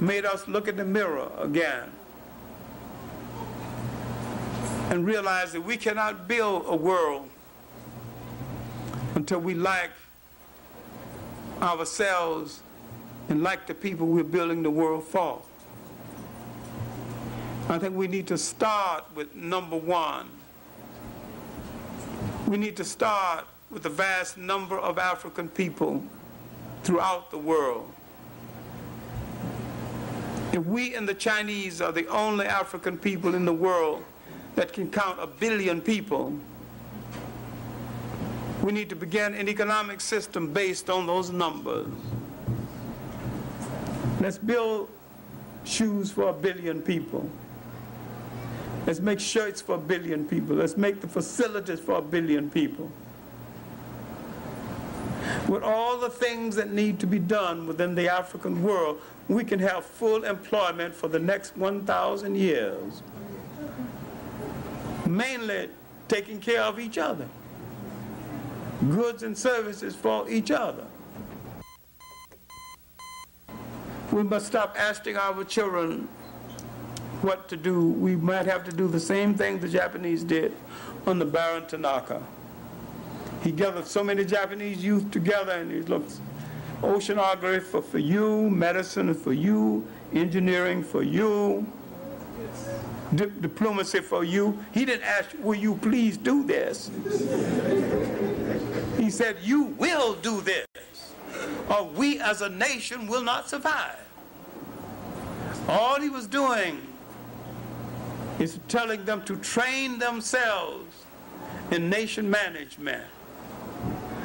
made 0.00 0.24
us 0.24 0.46
look 0.48 0.68
in 0.68 0.76
the 0.76 0.84
mirror 0.84 1.30
again 1.38 1.90
and 4.90 5.04
realize 5.04 5.52
that 5.52 5.60
we 5.60 5.76
cannot 5.76 6.28
build 6.28 6.64
a 6.66 6.76
world 6.76 7.28
until 9.14 9.38
we 9.38 9.54
like 9.54 9.90
ourselves 11.60 12.60
and 13.28 13.42
like 13.42 13.66
the 13.66 13.74
people 13.74 14.06
we're 14.06 14.24
building 14.24 14.62
the 14.62 14.70
world 14.70 15.04
for. 15.04 15.42
I 17.68 17.78
think 17.78 17.94
we 17.94 18.08
need 18.08 18.26
to 18.28 18.38
start 18.38 19.04
with 19.14 19.34
number 19.34 19.76
one. 19.76 20.30
We 22.46 22.56
need 22.56 22.76
to 22.78 22.84
start 22.84 23.44
with 23.70 23.82
the 23.82 23.90
vast 23.90 24.38
number 24.38 24.78
of 24.78 24.98
African 24.98 25.48
people 25.48 26.02
throughout 26.82 27.30
the 27.30 27.36
world. 27.36 27.92
If 30.58 30.66
we 30.66 30.96
and 30.96 31.08
the 31.08 31.14
Chinese 31.14 31.80
are 31.80 31.92
the 31.92 32.08
only 32.08 32.44
African 32.44 32.98
people 32.98 33.36
in 33.36 33.44
the 33.44 33.52
world 33.52 34.02
that 34.56 34.72
can 34.72 34.90
count 34.90 35.22
a 35.22 35.26
billion 35.28 35.80
people, 35.80 36.36
we 38.60 38.72
need 38.72 38.88
to 38.88 38.96
begin 38.96 39.34
an 39.34 39.48
economic 39.48 40.00
system 40.00 40.52
based 40.52 40.90
on 40.90 41.06
those 41.06 41.30
numbers. 41.30 41.86
Let's 44.20 44.36
build 44.36 44.90
shoes 45.62 46.10
for 46.10 46.30
a 46.30 46.32
billion 46.32 46.82
people. 46.82 47.30
Let's 48.84 48.98
make 48.98 49.20
shirts 49.20 49.60
for 49.60 49.76
a 49.76 49.78
billion 49.78 50.26
people. 50.26 50.56
Let's 50.56 50.76
make 50.76 51.00
the 51.00 51.06
facilities 51.06 51.78
for 51.78 51.98
a 51.98 52.02
billion 52.02 52.50
people. 52.50 52.90
With 55.46 55.62
all 55.62 55.98
the 55.98 56.10
things 56.10 56.56
that 56.56 56.72
need 56.72 56.98
to 56.98 57.06
be 57.06 57.20
done 57.20 57.68
within 57.68 57.94
the 57.94 58.08
African 58.08 58.60
world, 58.64 59.00
we 59.28 59.44
can 59.44 59.58
have 59.58 59.84
full 59.84 60.24
employment 60.24 60.94
for 60.94 61.08
the 61.08 61.18
next 61.18 61.56
1,000 61.56 62.34
years. 62.34 63.02
Mainly 65.06 65.68
taking 66.08 66.40
care 66.40 66.62
of 66.62 66.78
each 66.80 66.98
other. 66.98 67.28
Goods 68.90 69.22
and 69.22 69.36
services 69.36 69.94
for 69.94 70.28
each 70.30 70.50
other. 70.50 70.84
We 74.12 74.22
must 74.22 74.46
stop 74.46 74.74
asking 74.78 75.16
our 75.16 75.44
children 75.44 76.08
what 77.20 77.48
to 77.48 77.56
do. 77.56 77.90
We 77.90 78.16
might 78.16 78.46
have 78.46 78.64
to 78.64 78.72
do 78.72 78.88
the 78.88 79.00
same 79.00 79.34
thing 79.34 79.58
the 79.58 79.68
Japanese 79.68 80.24
did 80.24 80.54
on 81.06 81.18
the 81.18 81.26
Baron 81.26 81.66
Tanaka. 81.66 82.22
He 83.42 83.52
gathered 83.52 83.86
so 83.86 84.02
many 84.02 84.24
Japanese 84.24 84.82
youth 84.82 85.10
together 85.10 85.52
and 85.52 85.70
he 85.70 85.82
looks, 85.82 86.20
oceanography 86.82 87.62
for, 87.62 87.82
for 87.82 87.98
you, 87.98 88.48
medicine 88.50 89.14
for 89.14 89.32
you, 89.32 89.86
engineering 90.12 90.82
for 90.82 91.02
you, 91.02 91.66
Di 93.14 93.26
diplomacy 93.40 94.00
for 94.00 94.22
you. 94.22 94.58
He 94.72 94.84
didn't 94.84 95.04
ask, 95.04 95.30
will 95.40 95.54
you 95.54 95.76
please 95.76 96.16
do 96.18 96.44
this? 96.44 96.90
he 98.98 99.10
said, 99.10 99.36
you 99.42 99.64
will 99.78 100.14
do 100.14 100.40
this, 100.42 100.66
or 101.70 101.84
we 101.84 102.20
as 102.20 102.42
a 102.42 102.50
nation 102.50 103.06
will 103.06 103.22
not 103.22 103.48
survive. 103.48 103.98
All 105.68 106.00
he 106.00 106.10
was 106.10 106.26
doing 106.26 106.80
is 108.38 108.58
telling 108.68 109.04
them 109.04 109.22
to 109.24 109.36
train 109.36 109.98
themselves 109.98 111.04
in 111.70 111.88
nation 111.88 112.28
management. 112.28 113.04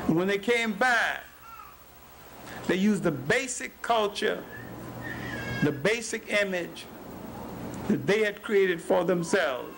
When 0.08 0.28
they 0.28 0.38
came 0.38 0.74
back, 0.74 1.24
they 2.68 2.76
used 2.76 3.04
the 3.04 3.12
basic 3.12 3.82
culture, 3.82 4.44
the 5.64 5.72
basic 5.72 6.32
image 6.42 6.86
that 7.88 8.06
they 8.08 8.24
had 8.24 8.42
created 8.42 8.82
for 8.82 9.04
themselves 9.04 9.74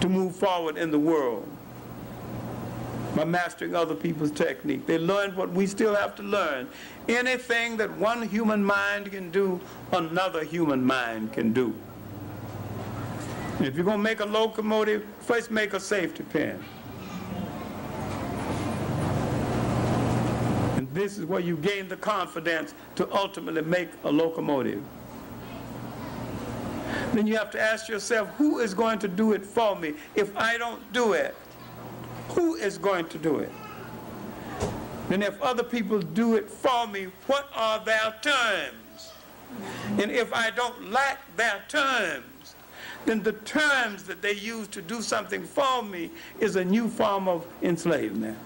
to 0.00 0.08
move 0.08 0.34
forward 0.34 0.76
in 0.76 0.90
the 0.90 0.98
world 0.98 1.48
by 3.14 3.24
mastering 3.24 3.74
other 3.74 3.94
people's 3.94 4.30
technique. 4.30 4.86
They 4.86 4.98
learned 4.98 5.36
what 5.36 5.50
we 5.50 5.66
still 5.66 5.94
have 5.94 6.16
to 6.16 6.22
learn. 6.22 6.68
Anything 7.08 7.76
that 7.76 7.90
one 7.98 8.26
human 8.28 8.64
mind 8.64 9.12
can 9.12 9.30
do, 9.30 9.60
another 9.92 10.44
human 10.44 10.84
mind 10.84 11.32
can 11.32 11.52
do. 11.52 11.74
If 13.60 13.76
you're 13.76 13.84
going 13.84 13.98
to 13.98 14.02
make 14.02 14.20
a 14.20 14.24
locomotive, 14.24 15.06
first 15.20 15.50
make 15.50 15.74
a 15.74 15.80
safety 15.80 16.24
pin. 16.32 16.62
This 20.92 21.18
is 21.18 21.24
where 21.24 21.40
you 21.40 21.56
gain 21.56 21.88
the 21.88 21.96
confidence 21.96 22.74
to 22.96 23.12
ultimately 23.14 23.62
make 23.62 23.88
a 24.04 24.10
locomotive. 24.10 24.82
Then 27.12 27.26
you 27.26 27.36
have 27.36 27.50
to 27.52 27.60
ask 27.60 27.88
yourself, 27.88 28.28
who 28.36 28.58
is 28.58 28.74
going 28.74 28.98
to 29.00 29.08
do 29.08 29.32
it 29.32 29.44
for 29.44 29.76
me? 29.76 29.94
If 30.14 30.36
I 30.36 30.56
don't 30.56 30.92
do 30.92 31.12
it, 31.12 31.34
who 32.28 32.54
is 32.54 32.78
going 32.78 33.08
to 33.08 33.18
do 33.18 33.38
it? 33.38 33.50
And 35.10 35.22
if 35.22 35.40
other 35.42 35.62
people 35.62 35.98
do 35.98 36.36
it 36.36 36.48
for 36.48 36.86
me, 36.86 37.08
what 37.26 37.48
are 37.54 37.84
their 37.84 38.14
terms? 38.22 39.12
And 40.00 40.10
if 40.10 40.32
I 40.32 40.50
don't 40.50 40.90
like 40.90 41.18
their 41.36 41.62
terms, 41.68 42.54
then 43.04 43.22
the 43.22 43.32
terms 43.32 44.04
that 44.04 44.22
they 44.22 44.34
use 44.34 44.68
to 44.68 44.80
do 44.80 45.02
something 45.02 45.44
for 45.44 45.82
me 45.82 46.10
is 46.40 46.56
a 46.56 46.64
new 46.64 46.88
form 46.88 47.28
of 47.28 47.46
enslavement. 47.62 48.38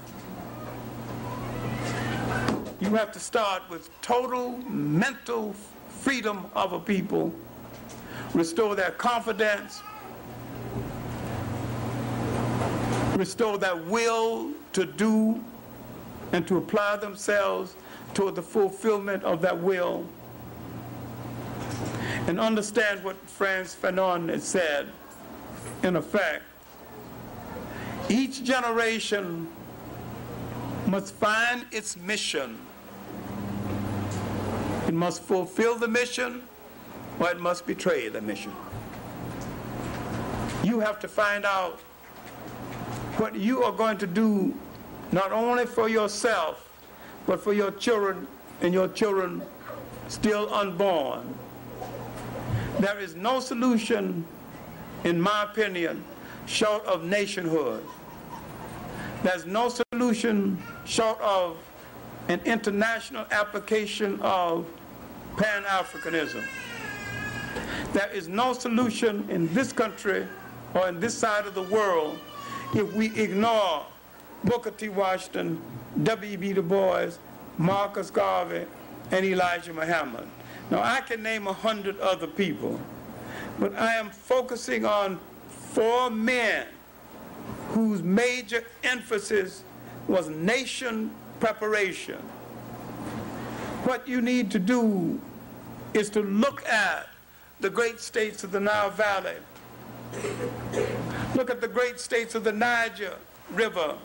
You 2.78 2.90
have 2.90 3.10
to 3.12 3.20
start 3.20 3.62
with 3.70 3.88
total 4.02 4.58
mental 4.68 5.54
freedom 5.88 6.46
of 6.54 6.74
a 6.74 6.78
people, 6.78 7.34
restore 8.34 8.74
their 8.74 8.90
confidence, 8.90 9.82
restore 13.16 13.56
their 13.56 13.76
will 13.76 14.52
to 14.74 14.84
do 14.84 15.42
and 16.32 16.46
to 16.46 16.58
apply 16.58 16.96
themselves 16.96 17.74
toward 18.12 18.34
the 18.34 18.42
fulfillment 18.42 19.24
of 19.24 19.40
that 19.40 19.58
will 19.58 20.06
and 22.26 22.38
understand 22.38 23.02
what 23.02 23.16
Frantz 23.28 23.74
Fanon 23.74 24.28
has 24.28 24.44
said. 24.44 24.88
In 25.82 25.96
effect, 25.96 26.42
each 28.08 28.44
generation 28.44 29.48
must 30.86 31.14
find 31.14 31.64
its 31.70 31.96
mission. 31.96 32.58
It 34.86 34.94
must 34.94 35.22
fulfill 35.22 35.76
the 35.76 35.88
mission 35.88 36.42
or 37.18 37.30
it 37.30 37.40
must 37.40 37.66
betray 37.66 38.08
the 38.08 38.20
mission. 38.20 38.52
You 40.62 40.80
have 40.80 41.00
to 41.00 41.08
find 41.08 41.44
out 41.44 41.80
what 43.18 43.34
you 43.34 43.62
are 43.62 43.72
going 43.72 43.98
to 43.98 44.06
do 44.06 44.54
not 45.12 45.32
only 45.32 45.66
for 45.66 45.88
yourself, 45.88 46.62
but 47.26 47.40
for 47.42 47.52
your 47.52 47.70
children 47.72 48.26
and 48.60 48.72
your 48.72 48.88
children 48.88 49.42
still 50.08 50.52
unborn. 50.52 51.34
There 52.78 52.98
is 52.98 53.16
no 53.16 53.40
solution, 53.40 54.24
in 55.04 55.20
my 55.20 55.44
opinion, 55.44 56.04
short 56.46 56.84
of 56.84 57.04
nationhood. 57.04 57.84
There's 59.22 59.46
no 59.46 59.68
solution 59.68 60.62
short 60.84 61.20
of 61.20 61.56
an 62.28 62.40
international 62.44 63.24
application 63.30 64.20
of 64.20 64.66
Pan-Africanism. 65.36 66.42
There 67.92 68.10
is 68.12 68.28
no 68.28 68.52
solution 68.52 69.28
in 69.30 69.52
this 69.54 69.72
country 69.72 70.26
or 70.74 70.88
in 70.88 71.00
this 71.00 71.16
side 71.16 71.46
of 71.46 71.54
the 71.54 71.62
world 71.62 72.18
if 72.74 72.92
we 72.94 73.14
ignore 73.16 73.86
Booker 74.44 74.70
T. 74.70 74.88
Washington, 74.88 75.60
W.E.B. 76.02 76.52
Du 76.52 76.62
Bois, 76.62 77.10
Marcus 77.58 78.10
Garvey, 78.10 78.66
and 79.10 79.24
Elijah 79.24 79.72
Muhammad. 79.72 80.26
Now, 80.70 80.82
I 80.82 81.00
can 81.00 81.22
name 81.22 81.46
a 81.46 81.52
hundred 81.52 81.98
other 82.00 82.26
people, 82.26 82.80
but 83.58 83.74
I 83.76 83.94
am 83.94 84.10
focusing 84.10 84.84
on 84.84 85.18
four 85.48 86.10
men 86.10 86.66
whose 87.68 88.02
major 88.02 88.64
emphasis 88.82 89.62
was 90.08 90.28
nation 90.28 91.10
preparation. 91.40 92.18
What 93.84 94.06
you 94.08 94.20
need 94.20 94.50
to 94.52 94.58
do 94.58 95.20
is 95.94 96.10
to 96.10 96.20
look 96.20 96.66
at 96.66 97.08
the 97.60 97.70
great 97.70 98.00
states 98.00 98.44
of 98.44 98.52
the 98.52 98.60
Nile 98.60 98.90
Valley. 98.90 99.36
Look 101.34 101.50
at 101.50 101.60
the 101.60 101.68
great 101.68 102.00
states 102.00 102.34
of 102.34 102.44
the 102.44 102.52
Niger 102.52 103.14
River, 103.52 103.96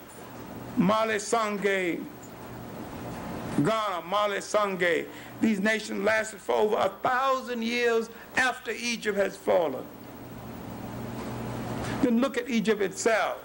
Mali 0.76 1.16
Songhay, 1.16 2.02
Ghana, 3.56 4.02
Mali 4.06 4.38
Songhay. 4.38 5.06
These 5.40 5.60
nations 5.60 6.04
lasted 6.04 6.40
for 6.40 6.54
over 6.54 6.76
a 6.76 6.88
thousand 7.02 7.62
years 7.62 8.08
after 8.36 8.70
Egypt 8.70 9.18
has 9.18 9.36
fallen. 9.36 9.84
Then 12.02 12.20
look 12.20 12.36
at 12.38 12.48
Egypt 12.48 12.80
itself. 12.80 13.38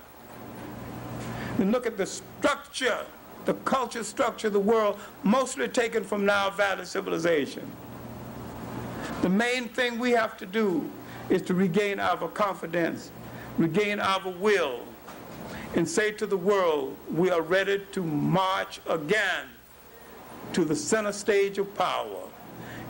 Then 1.58 1.72
look 1.72 1.86
at 1.86 1.98
the 1.98 2.06
structure, 2.06 3.06
the 3.48 3.54
culture 3.54 4.04
structure 4.04 4.48
of 4.48 4.54
the 4.54 4.60
world, 4.60 5.00
mostly 5.24 5.70
taken 5.70 6.04
from 6.04 6.26
Nile 6.26 6.52
Valley 6.52 6.84
civilization. 6.84 7.66
The 9.22 9.30
main 9.30 9.70
thing 9.70 9.98
we 9.98 10.12
have 10.12 10.38
to 10.38 10.46
do 10.46 10.92
is 11.30 11.42
to 11.44 11.54
regain 11.54 11.98
our 12.00 12.28
confidence, 12.28 13.10
regain 13.58 14.02
our 14.02 14.30
will, 14.32 14.82
and 15.76 15.88
say 15.88 16.12
to 16.12 16.26
the 16.26 16.36
world, 16.36 16.98
we 17.10 17.32
are 17.32 17.42
ready 17.42 17.82
to 17.94 18.04
march 18.04 18.82
again 18.86 19.46
to 20.52 20.66
the 20.66 20.76
center 20.76 21.14
stage 21.14 21.58
of 21.58 21.74
power. 21.76 22.24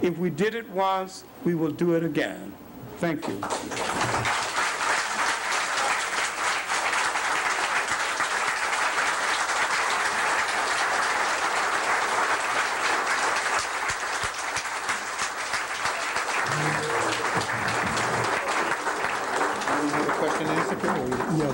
If 0.01 0.17
we 0.17 0.31
did 0.31 0.55
it 0.55 0.67
once, 0.71 1.23
we 1.43 1.53
will 1.53 1.71
do 1.71 1.93
it 1.93 2.03
again. 2.03 2.51
Thank 2.97 3.27
you. 3.27 4.66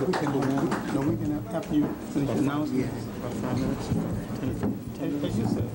We 0.05 0.13
can 0.13 0.31
do 0.31 0.39
that. 0.41 0.93
No, 0.93 1.01
we 1.01 1.15
can, 1.15 1.47
after 1.53 1.75
you 1.75 1.88
finish 2.11 2.30
your 2.30 2.38
announcement. 2.39 2.91
About 3.17 3.34
five 3.34 3.59
minutes? 3.59 3.88
Ten- 4.39 4.80
ten 4.97 5.25
As 5.25 5.38
you 5.38 5.45
said. 5.47 5.69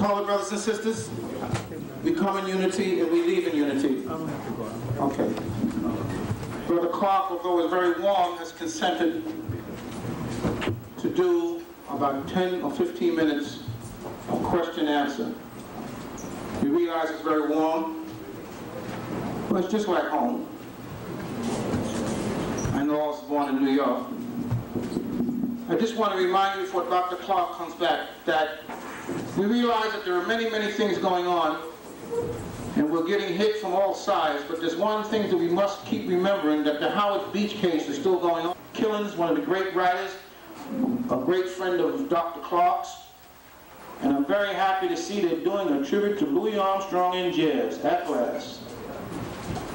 Holy 0.00 0.24
brothers 0.24 0.50
and 0.50 0.60
sisters, 0.60 1.08
we 2.02 2.12
come 2.14 2.36
in 2.38 2.46
unity 2.48 3.00
and 3.00 3.10
we 3.10 3.22
leave 3.22 3.46
in 3.46 3.56
unity. 3.56 4.06
Okay. 4.98 5.32
Brother 6.66 6.88
Clark, 6.88 7.30
although 7.30 7.60
it's 7.60 7.70
very 7.72 8.00
warm, 8.02 8.36
has 8.38 8.52
consented 8.52 9.22
to 10.98 11.08
do 11.10 11.62
about 11.90 12.26
10 12.28 12.62
or 12.62 12.70
15 12.72 13.14
minutes 13.14 13.60
of 14.28 14.42
question 14.42 14.88
answer. 14.88 15.32
We 16.62 16.68
realize 16.70 17.10
it's 17.10 17.22
very 17.22 17.46
warm, 17.48 18.04
but 19.48 19.64
it's 19.64 19.72
just 19.72 19.86
like 19.88 20.04
home. 20.08 20.48
Was 22.94 23.20
born 23.24 23.56
in 23.56 23.64
New 23.64 23.72
York. 23.72 24.06
I 25.68 25.74
just 25.74 25.96
want 25.96 26.12
to 26.12 26.18
remind 26.18 26.60
you 26.60 26.64
before 26.64 26.84
Dr. 26.84 27.16
Clark 27.16 27.56
comes 27.56 27.74
back 27.74 28.08
that 28.24 28.60
we 29.36 29.46
realize 29.46 29.90
that 29.92 30.04
there 30.04 30.14
are 30.14 30.24
many, 30.28 30.48
many 30.48 30.70
things 30.70 30.98
going 30.98 31.26
on, 31.26 31.60
and 32.76 32.88
we're 32.88 33.04
getting 33.04 33.36
hit 33.36 33.56
from 33.56 33.72
all 33.72 33.94
sides, 33.94 34.44
but 34.48 34.60
there's 34.60 34.76
one 34.76 35.02
thing 35.06 35.28
that 35.28 35.36
we 35.36 35.48
must 35.48 35.84
keep 35.84 36.08
remembering, 36.08 36.62
that 36.62 36.78
the 36.78 36.88
Howard 36.88 37.32
Beach 37.32 37.54
case 37.54 37.88
is 37.88 37.98
still 37.98 38.20
going 38.20 38.46
on. 38.46 38.56
Killens, 38.74 39.16
one 39.16 39.28
of 39.28 39.34
the 39.34 39.42
great 39.42 39.74
writers, 39.74 40.12
a 41.10 41.16
great 41.16 41.48
friend 41.48 41.80
of 41.80 42.08
Dr. 42.08 42.40
Clark's, 42.42 42.94
and 44.02 44.12
I'm 44.14 44.24
very 44.24 44.54
happy 44.54 44.86
to 44.86 44.96
see 44.96 45.20
they're 45.20 45.40
doing 45.40 45.68
a 45.68 45.84
tribute 45.84 46.20
to 46.20 46.26
Louis 46.26 46.56
Armstrong 46.56 47.16
and 47.16 47.34
jazz 47.34 47.84
at 47.84 48.08
last. 48.08 48.60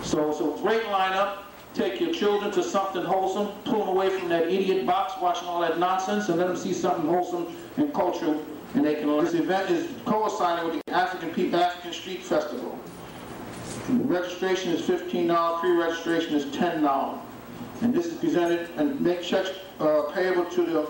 So 0.04 0.32
it's 0.32 0.40
a 0.40 0.64
great 0.64 0.84
lineup. 0.84 1.40
Take 1.80 2.02
your 2.02 2.12
children 2.12 2.52
to 2.52 2.62
something 2.62 3.06
wholesome, 3.06 3.54
pull 3.64 3.80
them 3.80 3.88
away 3.88 4.10
from 4.10 4.28
that 4.28 4.50
idiot 4.50 4.86
box 4.86 5.14
watching 5.22 5.48
all 5.48 5.62
that 5.62 5.80
nonsense, 5.80 6.28
and 6.28 6.38
let 6.38 6.48
them 6.48 6.58
see 6.58 6.74
something 6.74 7.08
wholesome 7.08 7.56
and 7.78 7.94
cultural, 7.94 8.44
and 8.74 8.86
they 8.86 8.96
can 8.96 9.08
learn. 9.08 9.24
This 9.24 9.34
event 9.36 9.70
is 9.70 9.90
coinciding 10.04 10.66
with 10.66 10.82
the 10.86 10.92
African 10.92 11.30
People 11.30 11.58
African 11.58 11.94
Street 11.94 12.22
Festival. 12.22 12.78
Registration 13.88 14.74
is 14.74 14.82
$15, 14.82 15.62
pre-registration 15.62 16.36
is 16.36 16.48
$10. 16.48 17.20
And 17.82 17.94
this 17.94 18.08
is 18.08 18.16
presented, 18.16 18.70
and 18.76 19.00
make 19.00 19.22
checks 19.22 19.52
uh, 19.80 20.02
payable 20.14 20.44
to 20.52 20.66
the 20.66 20.90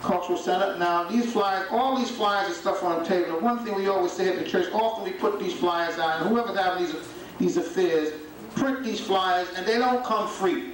Cultural 0.00 0.38
Center. 0.38 0.78
Now, 0.78 1.04
these 1.04 1.30
flyers, 1.30 1.68
all 1.70 1.98
these 1.98 2.10
flyers 2.10 2.46
and 2.46 2.56
stuff 2.56 2.82
on 2.82 3.02
the 3.02 3.06
table, 3.06 3.36
the 3.36 3.44
one 3.44 3.62
thing 3.62 3.74
we 3.74 3.88
always 3.88 4.12
say 4.12 4.30
at 4.30 4.42
the 4.42 4.50
church, 4.50 4.72
often 4.72 5.04
we 5.04 5.12
put 5.12 5.38
these 5.38 5.52
flyers 5.52 5.98
out, 5.98 6.22
and 6.22 6.30
whoever's 6.30 6.56
having 6.56 6.86
these, 6.86 6.96
these 7.38 7.58
affairs, 7.58 8.14
print 8.54 8.84
these 8.84 9.00
flyers, 9.00 9.48
and 9.56 9.66
they 9.66 9.78
don't 9.78 10.04
come 10.04 10.28
free. 10.28 10.72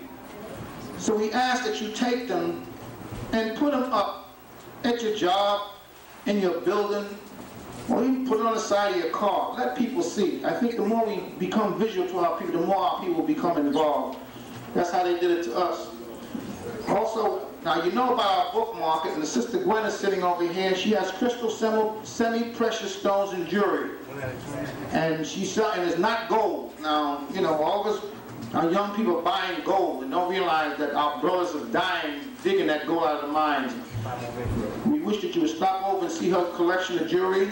So 0.99 1.17
we 1.17 1.33
ask 1.33 1.65
that 1.65 1.81
you 1.81 1.93
take 1.93 2.29
them 2.29 2.67
and 3.33 3.57
put 3.57 3.73
them 3.73 3.93
up 3.93 4.37
at 4.85 5.03
your 5.03 5.15
job, 5.17 5.73
in 6.27 6.41
your 6.41 6.61
building, 6.61 7.07
or 7.89 8.03
even 8.03 8.27
put 8.27 8.41
it 8.41 8.47
on 8.47 8.55
the 8.55 8.61
side 8.61 8.95
of 8.95 9.03
your 9.03 9.11
car. 9.11 9.55
Let 9.59 9.77
people 9.77 10.03
see. 10.03 10.45
I 10.45 10.53
think 10.53 10.77
the 10.77 10.85
more 10.85 11.05
we 11.07 11.21
become 11.39 11.79
visual 11.79 12.09
to 12.09 12.19
our 12.19 12.39
people, 12.39 12.61
the 12.61 12.67
more 12.67 12.77
our 12.77 13.01
people 13.01 13.23
become 13.23 13.59
involved. 13.59 14.19
That's 14.75 14.91
how 14.91 15.03
they 15.05 15.19
did 15.19 15.31
it 15.31 15.45
to 15.45 15.57
us. 15.57 15.89
Also, 16.89 17.47
now 17.65 17.83
you 17.83 17.93
know 17.93 18.15
about 18.15 18.47
our 18.47 18.53
book 18.53 18.75
market, 18.77 19.13
and 19.13 19.23
the 19.23 19.27
sister 19.27 19.63
Gwen 19.63 19.85
is 19.85 19.95
sitting 19.95 20.23
over 20.23 20.47
here. 20.47 20.75
She 20.75 20.91
has 20.93 21.11
crystal 21.13 21.51
semi- 21.51 22.05
semi-precious 22.05 22.95
stones 22.99 23.33
and 23.33 23.47
jewelry. 23.47 23.91
And 24.93 25.27
she 25.27 25.45
sell, 25.45 25.73
and 25.73 25.83
it's 25.89 25.99
not 25.99 26.29
gold. 26.29 26.79
Now, 26.81 27.27
you 27.33 27.41
know, 27.41 27.55
all 27.55 27.89
us, 27.89 28.05
our 28.53 28.71
young 28.71 28.95
people 28.95 29.21
buying 29.23 29.63
gold 29.65 30.03
and 30.03 30.13
don't 30.13 30.31
realize 30.31 30.79
that 30.79 30.95
our 30.95 31.21
brothers 31.21 31.55
are 31.55 31.67
dying 31.73 32.21
digging 32.45 32.67
that 32.67 32.87
gold 32.87 33.03
out 33.03 33.17
of 33.17 33.23
the 33.23 33.33
mines. 33.33 33.73
We 34.87 35.01
wish 35.01 35.23
that 35.23 35.35
you 35.35 35.41
would 35.41 35.51
stop 35.51 35.83
over 35.89 36.05
and 36.05 36.15
see 36.15 36.29
her 36.29 36.45
collection 36.55 36.99
of 36.99 37.09
jewelry. 37.09 37.51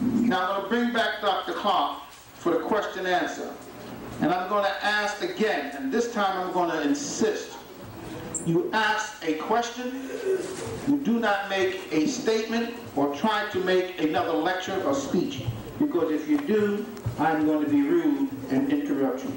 Now 0.00 0.40
I'm 0.40 0.48
going 0.48 0.62
to 0.62 0.68
bring 0.68 0.92
back 0.92 1.20
Dr. 1.20 1.52
Clark 1.52 2.02
for 2.12 2.52
the 2.52 2.60
question 2.60 3.04
answer. 3.04 3.52
And 4.20 4.32
I'm 4.32 4.48
going 4.48 4.64
to 4.64 4.84
ask 4.84 5.22
again, 5.22 5.74
and 5.76 5.92
this 5.92 6.12
time 6.12 6.38
I'm 6.38 6.52
going 6.52 6.70
to 6.70 6.82
insist. 6.82 7.58
You 8.46 8.70
ask 8.72 9.22
a 9.26 9.34
question, 9.34 10.08
you 10.86 10.98
do 10.98 11.18
not 11.18 11.48
make 11.50 11.92
a 11.92 12.06
statement 12.06 12.74
or 12.94 13.14
try 13.16 13.48
to 13.50 13.58
make 13.60 14.00
another 14.00 14.32
lecture 14.32 14.80
or 14.84 14.94
speech. 14.94 15.44
Because 15.82 16.12
if 16.12 16.28
you 16.28 16.38
do, 16.38 16.86
I'm 17.18 17.44
going 17.44 17.64
to 17.64 17.68
be 17.68 17.82
rude 17.82 18.30
and 18.50 18.72
interrupt 18.72 19.24
you. 19.24 19.36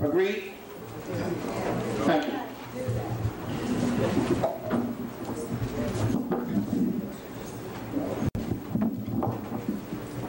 Agreed? 0.00 0.52
Thank 2.06 2.26
you. 2.26 2.38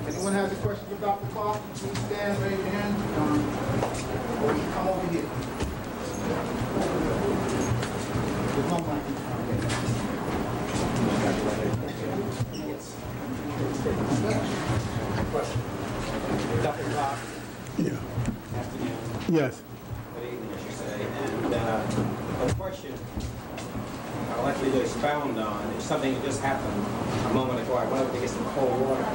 Anyone 0.07 0.33
has 0.33 0.51
a 0.51 0.55
question 0.55 0.85
for 0.87 0.95
Dr. 0.95 1.27
Clark, 1.27 1.59
please 1.75 1.99
stand, 1.99 2.41
raise 2.41 2.57
your 2.57 2.67
hand, 2.69 2.95
um, 3.17 3.39
or 4.43 4.53
come 4.73 4.87
over 4.87 5.07
here. 5.13 5.29
There's 8.55 8.71
no 8.71 8.79
mic. 8.79 9.19
Dr. 16.61 16.83
Clark, 16.91 17.17
Yeah. 17.77 17.91
afternoon, 18.57 19.18
Yes. 19.29 19.61
good 20.15 20.33
evening, 20.33 20.49
I 20.51 20.63
should 20.63 20.73
say. 20.73 21.05
And 21.05 21.53
uh, 21.53 22.47
a 22.47 22.53
question 22.55 22.91
I'd 24.31 24.41
like 24.41 24.65
you 24.65 24.71
to 24.71 24.81
expound 24.81 25.37
on 25.37 25.63
is 25.73 25.83
something 25.83 26.15
that 26.15 26.23
just 26.23 26.41
happened 26.41 26.83
a 27.29 27.33
moment 27.35 27.59
ago. 27.59 27.75
I 27.75 27.85
went 27.85 28.07
up 28.07 28.11
to 28.11 28.19
get 28.19 28.27
some 28.27 28.43
cold 28.55 28.81
water 28.81 29.05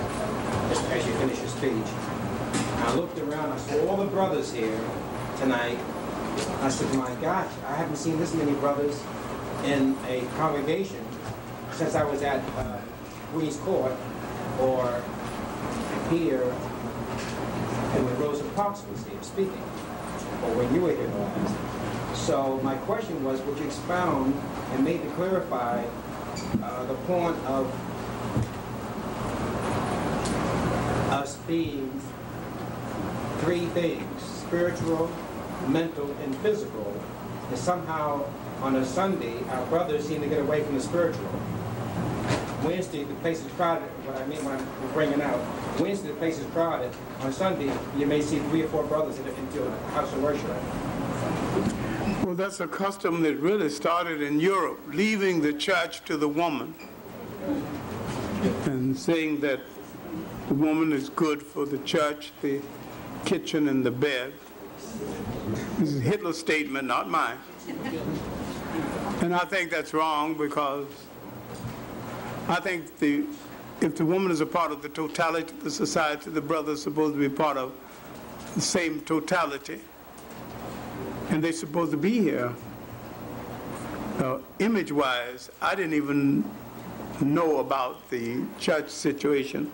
just 0.69 0.85
as 0.85 1.05
you 1.05 1.13
finish 1.15 1.41
your 1.41 1.49
speech. 1.49 1.93
I 2.87 2.95
looked 2.95 3.19
around, 3.19 3.55
I 3.55 3.57
saw 3.57 3.89
all 3.89 3.97
the 3.97 4.05
brothers 4.05 4.53
here 4.53 4.79
tonight. 5.39 5.79
I 6.61 6.69
said, 6.69 6.95
my 6.95 7.13
gosh, 7.17 7.51
I 7.67 7.75
haven't 7.75 7.97
seen 7.97 8.17
this 8.21 8.35
many 8.35 8.53
brothers 8.53 9.03
in 9.65 9.97
a 10.07 10.25
congregation 10.37 11.05
since 11.73 11.97
I 11.97 12.05
was 12.05 12.23
at 12.23 12.39
uh, 12.57 12.79
Queens 13.33 13.57
Court 13.57 13.97
or 14.61 15.03
here 16.09 16.55
and 17.95 18.05
when 18.07 18.19
Rosa 18.19 18.45
Parks 18.57 18.83
was 18.91 19.07
here 19.07 19.23
speaking, 19.23 19.63
or 20.45 20.57
when 20.57 20.75
you 20.75 20.81
were 20.83 20.93
here 20.93 21.09
last. 21.09 22.17
So 22.17 22.61
my 22.63 22.77
question 22.77 23.23
was, 23.25 23.41
would 23.43 23.59
you 23.59 23.67
expound 23.67 24.35
and 24.73 24.85
maybe 24.85 25.09
clarify 25.11 25.85
uh, 26.63 26.85
the 26.87 26.95
point 27.07 27.37
of 27.47 27.67
us 31.11 31.37
being 31.47 32.01
three 33.39 33.67
things, 33.67 34.23
spiritual, 34.23 35.11
mental, 35.69 36.11
and 36.23 36.37
physical, 36.39 36.95
and 37.49 37.59
somehow 37.59 38.25
on 38.63 38.77
a 38.77 38.85
Sunday, 38.85 39.43
our 39.51 39.67
brothers 39.67 40.07
seem 40.07 40.21
to 40.23 40.29
get 40.29 40.41
away 40.41 40.63
from 40.63 40.75
the 40.75 40.81
spiritual. 40.81 41.29
Wednesday, 42.65 43.05
the 43.05 43.15
place 43.17 43.45
is 43.45 43.53
crowded, 43.53 43.89
what 44.07 44.17
I 44.17 44.27
mean 44.27 44.43
when 44.45 44.57
I'm 44.57 44.93
bringing 44.93 45.21
out, 45.21 45.41
Wednesday, 45.81 46.09
the 46.09 46.15
place 46.15 46.39
is 46.39 46.47
crowded. 46.53 46.93
On 47.21 47.33
Sunday, 47.33 47.73
you 47.97 48.07
may 48.07 48.23
see 48.23 48.39
three 48.39 48.63
or 48.63 48.69
four 48.69 48.85
brothers 48.85 49.19
in, 49.19 49.27
into 49.27 49.67
a 49.67 49.71
house 49.91 50.13
of 50.13 50.23
worship. 50.23 50.47
Well, 52.25 52.35
that's 52.35 52.61
a 52.61 52.69
custom 52.69 53.23
that 53.23 53.37
really 53.37 53.69
started 53.69 54.23
in 54.23 54.41
Europe, 54.41 54.81
leaving 54.89 55.41
the 55.41 55.53
church 55.53 56.05
to 56.05 56.17
the 56.17 56.29
woman 56.29 56.75
and 58.67 58.97
saying 58.97 59.41
that 59.41 59.61
the 60.49 60.55
woman 60.55 60.93
is 60.93 61.09
good 61.09 61.43
for 61.43 61.67
the 61.67 61.79
church, 61.79 62.33
the 62.43 62.61
kitchen, 63.25 63.69
and 63.69 63.85
the 63.85 63.91
bed. 63.91 64.33
This 65.79 65.95
is 65.95 66.03
Hitler's 66.03 66.39
statement, 66.39 66.87
not 66.87 67.11
mine. 67.11 67.39
And 69.21 69.35
I 69.35 69.45
think 69.45 69.71
that's 69.71 69.95
wrong 69.95 70.37
because 70.37 70.87
I 72.49 72.57
think 72.57 72.99
the, 72.99 73.25
if 73.85 73.97
the 73.97 74.05
woman 74.05 74.33
is 74.33 74.41
a 74.41 74.47
part 74.47 74.73
of 74.73 74.81
the 74.81 74.89
totality 74.89 75.53
of 75.53 75.63
the 75.63 75.71
society, 75.71 76.31
the 76.31 76.41
brother 76.41 76.73
is 76.73 76.83
supposed 76.83 77.15
to 77.15 77.21
be 77.21 77.29
part 77.29 77.59
of 77.59 77.73
the 78.55 78.61
same 78.61 79.01
totality. 79.03 79.81
And 81.29 81.45
they're 81.45 81.53
supposed 81.53 81.91
to 81.91 81.97
be 81.97 82.19
here. 82.19 82.53
Uh, 84.19 84.39
image-wise, 84.59 85.51
I 85.61 85.75
didn't 85.75 85.95
even 85.95 86.49
know 87.21 87.59
about 87.59 88.09
the 88.11 88.45
church 88.59 88.89
situation 88.89 89.71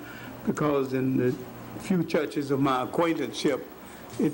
because 0.47 0.93
in 0.93 1.16
the 1.16 1.35
few 1.81 2.03
churches 2.03 2.51
of 2.51 2.61
my 2.61 2.82
acquaintanceship, 2.82 3.66
it, 4.19 4.32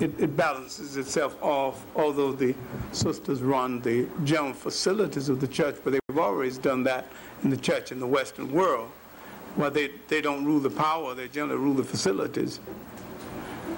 it, 0.00 0.18
it 0.18 0.36
balances 0.36 0.96
itself 0.96 1.40
off, 1.42 1.84
although 1.94 2.32
the 2.32 2.54
sisters 2.92 3.42
run 3.42 3.80
the 3.82 4.06
general 4.24 4.54
facilities 4.54 5.28
of 5.28 5.40
the 5.40 5.48
church, 5.48 5.76
but 5.84 5.92
they've 5.92 6.18
always 6.18 6.56
done 6.56 6.82
that 6.84 7.06
in 7.42 7.50
the 7.50 7.56
church 7.56 7.92
in 7.92 8.00
the 8.00 8.06
Western 8.06 8.52
world. 8.52 8.90
Well, 9.56 9.70
they, 9.70 9.90
they 10.08 10.20
don't 10.20 10.44
rule 10.44 10.60
the 10.60 10.70
power, 10.70 11.14
they 11.14 11.28
generally 11.28 11.60
rule 11.60 11.74
the 11.74 11.84
facilities. 11.84 12.60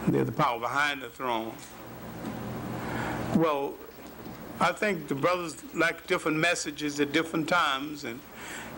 They're 0.09 0.24
the 0.24 0.32
power 0.32 0.59
behind 0.59 1.02
the 1.02 1.09
throne. 1.09 1.52
Well, 3.36 3.74
I 4.60 4.72
think 4.72 5.09
the 5.09 5.14
brothers 5.14 5.56
like 5.74 6.06
different 6.06 6.36
messages 6.36 7.01
at 7.01 7.12
different 7.12 7.48
times, 7.48 8.05
and, 8.05 8.20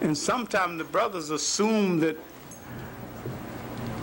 and 0.00 0.16
sometimes 0.16 0.78
the 0.78 0.84
brothers 0.84 1.30
assume 1.30 1.98
that, 2.00 2.16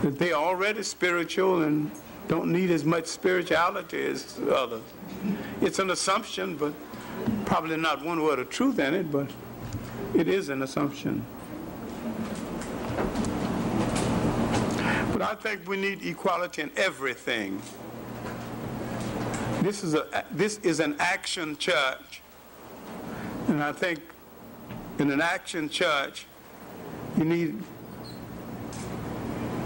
that 0.02 0.20
they're 0.20 0.34
already 0.34 0.84
spiritual 0.84 1.64
and 1.64 1.90
don't 2.28 2.52
need 2.52 2.72
as 2.72 2.84
much 2.84 3.06
spirituality 3.06 4.06
as 4.06 4.40
others. 4.52 4.84
It's 5.62 5.80
an 5.80 5.92
assumption, 5.92 6.56
but 6.56 6.74
probably 7.46 7.78
not 7.78 8.04
one 8.04 8.22
word 8.22 8.40
of 8.40 8.50
truth 8.50 8.80
in 8.80 8.94
it, 8.94 9.12
but 9.12 9.30
it 10.16 10.28
is 10.28 10.50
an 10.50 10.62
assumption. 10.62 11.26
But 15.12 15.22
I 15.22 15.36
think 15.36 15.68
we 15.68 15.78
need 15.78 16.06
equality 16.06 16.62
in 16.64 16.72
everything. 16.76 17.62
This 19.62 19.84
is 19.84 19.94
a 19.94 20.26
this 20.32 20.58
is 20.60 20.80
an 20.80 20.96
action 21.00 21.56
church, 21.58 22.22
and 23.48 23.64
I 23.64 23.72
think 23.72 24.00
in 25.00 25.12
an 25.12 25.22
action 25.22 25.70
church, 25.70 26.26
you 27.18 27.26
need 27.26 27.62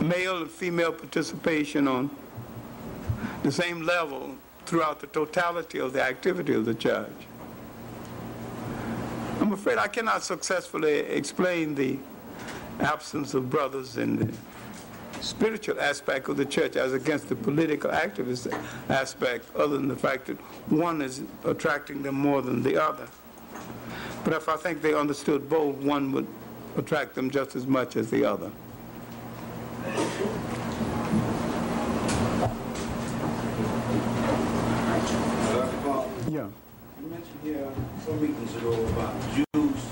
male 0.01 0.37
and 0.41 0.49
female 0.49 0.91
participation 0.91 1.87
on 1.87 2.09
the 3.43 3.51
same 3.51 3.83
level 3.83 4.35
throughout 4.65 4.99
the 4.99 5.07
totality 5.07 5.79
of 5.79 5.93
the 5.93 6.01
activity 6.01 6.53
of 6.53 6.65
the 6.65 6.75
church. 6.75 7.27
I'm 9.45 9.53
afraid 9.53 9.77
I 9.77 9.87
cannot 9.87 10.23
successfully 10.23 10.91
explain 11.01 11.75
the 11.75 11.99
absence 12.79 13.35
of 13.35 13.47
brothers 13.47 13.95
in 13.97 14.15
the 14.15 14.33
spiritual 15.21 15.79
aspect 15.79 16.27
of 16.29 16.37
the 16.37 16.45
church 16.45 16.75
as 16.75 16.93
against 16.93 17.29
the 17.29 17.35
political 17.35 17.91
activist 17.91 18.51
aspect, 18.89 19.45
other 19.55 19.77
than 19.77 19.87
the 19.87 19.95
fact 19.95 20.25
that 20.25 20.37
one 20.71 20.99
is 20.99 21.21
attracting 21.43 22.01
them 22.01 22.15
more 22.15 22.41
than 22.41 22.63
the 22.63 22.83
other. 22.83 23.07
But 24.23 24.33
if 24.33 24.49
I 24.49 24.55
think 24.55 24.81
they 24.81 24.95
understood 24.95 25.47
both, 25.47 25.75
one 25.75 26.11
would 26.13 26.25
attract 26.75 27.13
them 27.13 27.29
just 27.29 27.55
as 27.55 27.67
much 27.67 27.97
as 27.97 28.09
the 28.09 28.25
other. 28.25 28.49
Dr. 35.53 35.77
Clark, 35.83 36.07
Yeah. 36.31 36.47
You 37.05 37.11
mentioned 37.11 37.39
here 37.43 37.69
some 38.03 38.19
meetings 38.21 38.55
ago 38.55 38.73
about 38.87 39.13
Jews 39.33 39.85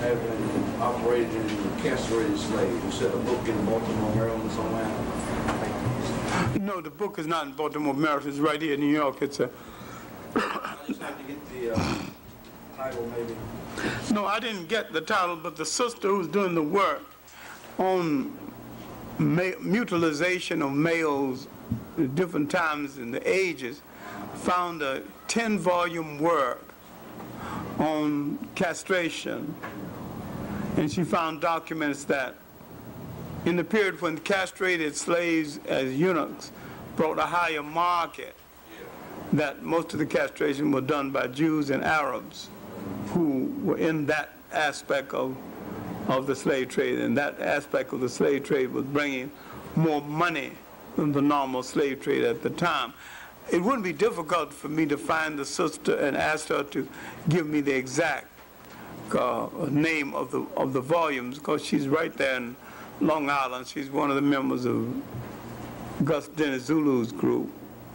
having 0.00 0.80
operated 0.80 1.34
and 1.34 1.50
incarcerated 1.50 2.38
slaves. 2.38 2.84
You 2.84 2.90
said 2.90 3.14
a 3.14 3.18
book 3.18 3.46
in 3.46 3.66
Baltimore, 3.66 4.14
Maryland 4.14 4.50
somewhere. 4.52 4.90
No, 6.60 6.80
the 6.80 6.90
book 6.90 7.18
is 7.18 7.26
not 7.26 7.46
in 7.46 7.52
Baltimore, 7.52 7.92
Maryland. 7.94 8.26
It's 8.28 8.38
right 8.38 8.60
here 8.60 8.74
in 8.74 8.80
New 8.80 8.92
York. 8.92 9.20
It's 9.22 9.40
a 9.40 9.50
I 10.34 10.76
just 10.86 11.00
have 11.02 11.16
to 11.18 11.24
get 11.24 11.38
the 11.52 11.74
uh, 11.76 12.02
title 12.76 13.06
maybe. 13.16 13.36
No, 14.12 14.24
I 14.24 14.40
didn't 14.40 14.68
get 14.68 14.92
the 14.92 15.00
title, 15.00 15.36
but 15.36 15.56
the 15.56 15.66
sister 15.66 16.08
who's 16.08 16.28
doing 16.28 16.54
the 16.54 16.62
work 16.62 17.02
on 17.78 18.36
ma- 19.18 19.58
mutilization 19.60 20.62
of 20.62 20.72
males 20.72 21.46
at 21.98 22.14
different 22.14 22.50
times 22.50 22.98
in 22.98 23.10
the 23.10 23.28
ages 23.28 23.80
found 24.34 24.82
a 24.82 25.02
10-volume 25.28 26.18
work 26.18 26.62
on 27.78 28.38
castration. 28.54 29.54
And 30.76 30.90
she 30.90 31.04
found 31.04 31.40
documents 31.40 32.04
that 32.04 32.34
in 33.44 33.56
the 33.56 33.64
period 33.64 34.00
when 34.00 34.18
castrated 34.18 34.96
slaves 34.96 35.60
as 35.66 35.94
eunuchs 35.94 36.50
brought 36.96 37.18
a 37.18 37.26
higher 37.26 37.62
market, 37.62 38.34
that 39.32 39.62
most 39.62 39.92
of 39.92 39.98
the 39.98 40.06
castration 40.06 40.70
was 40.70 40.84
done 40.84 41.10
by 41.10 41.26
Jews 41.26 41.70
and 41.70 41.84
Arabs 41.84 42.48
who 43.08 43.52
were 43.62 43.78
in 43.78 44.06
that 44.06 44.30
aspect 44.52 45.12
of, 45.12 45.36
of 46.08 46.26
the 46.26 46.34
slave 46.34 46.68
trade. 46.68 46.98
And 47.00 47.16
that 47.18 47.40
aspect 47.40 47.92
of 47.92 48.00
the 48.00 48.08
slave 48.08 48.44
trade 48.44 48.72
was 48.72 48.84
bringing 48.84 49.30
more 49.76 50.00
money 50.02 50.52
than 50.96 51.12
the 51.12 51.22
normal 51.22 51.62
slave 51.62 52.00
trade 52.00 52.24
at 52.24 52.42
the 52.42 52.50
time. 52.50 52.92
It 53.52 53.62
wouldn't 53.62 53.84
be 53.84 53.92
difficult 53.92 54.52
for 54.52 54.68
me 54.68 54.86
to 54.86 54.96
find 54.96 55.38
the 55.38 55.44
sister 55.44 55.96
and 55.96 56.16
ask 56.16 56.48
her 56.48 56.64
to 56.64 56.88
give 57.28 57.46
me 57.46 57.60
the 57.60 57.74
exact 57.74 58.26
uh, 59.16 59.48
name 59.68 60.14
of 60.14 60.30
the, 60.30 60.46
of 60.56 60.72
the 60.72 60.80
volumes, 60.80 61.38
because 61.38 61.64
she's 61.64 61.86
right 61.86 62.14
there 62.16 62.36
in 62.36 62.56
Long 63.00 63.28
Island. 63.30 63.66
She's 63.66 63.90
one 63.90 64.10
of 64.10 64.16
the 64.16 64.22
members 64.22 64.64
of 64.64 64.94
Gus 66.04 66.28
Dinizulu's 66.28 67.12
group. 67.12 67.50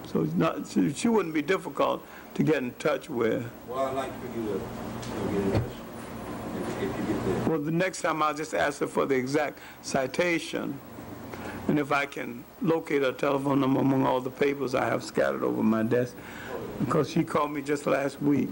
So 0.07 0.23
it's 0.23 0.33
not, 0.33 0.67
she, 0.67 0.93
she 0.93 1.07
wouldn't 1.07 1.33
be 1.33 1.41
difficult 1.41 2.05
to 2.35 2.43
get 2.43 2.57
in 2.57 2.71
touch 2.73 3.09
with. 3.09 3.43
Well, 3.67 3.87
I'd 3.87 3.95
like 3.95 4.11
for 4.21 4.39
you 4.39 4.45
to 4.47 4.53
to 4.53 5.33
get 5.33 5.41
in 5.41 5.51
touch 5.51 5.71
if, 6.55 6.83
if 6.83 6.97
you 6.97 7.13
get 7.13 7.43
the 7.43 7.49
Well, 7.49 7.59
the 7.59 7.71
next 7.71 8.01
time 8.01 8.23
I'll 8.23 8.33
just 8.33 8.53
ask 8.53 8.79
her 8.79 8.87
for 8.87 9.05
the 9.05 9.15
exact 9.15 9.59
citation. 9.81 10.79
And 11.69 11.77
if 11.77 11.91
I 11.91 12.07
can 12.07 12.43
locate 12.63 13.03
her 13.03 13.11
telephone 13.11 13.61
number 13.61 13.79
among 13.79 14.03
all 14.03 14.19
the 14.21 14.31
papers 14.31 14.73
I 14.73 14.85
have 14.85 15.03
scattered 15.03 15.43
over 15.43 15.61
my 15.61 15.83
desk, 15.83 16.15
because 16.79 17.11
she 17.11 17.23
called 17.23 17.51
me 17.51 17.61
just 17.61 17.85
last 17.85 18.19
week. 18.23 18.49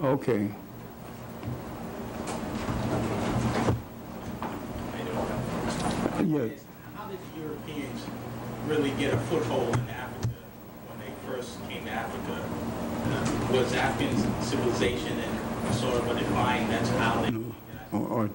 Okay. 0.00 0.48
Yes. 6.24 6.60
How 6.94 7.08
did 7.08 7.18
the 7.34 7.40
Europeans 7.40 8.06
really 8.68 8.92
get 8.92 9.12
a 9.12 9.18
foothold 9.18 9.74
in 9.74 9.88
Africa 9.90 10.28
when 10.86 11.00
they 11.00 11.12
first 11.26 11.58
came 11.68 11.84
to 11.84 11.90
Africa? 11.90 12.48
Uh, 13.06 13.58
Was 13.58 13.74
African 13.74 14.16
civilization 14.40 15.18
and 15.18 15.74
sort 15.74 15.96
of 15.96 16.08
a 16.08 16.14
decline, 16.16 16.68
that's 16.70 16.90
how 16.90 17.20
they... 17.22 17.32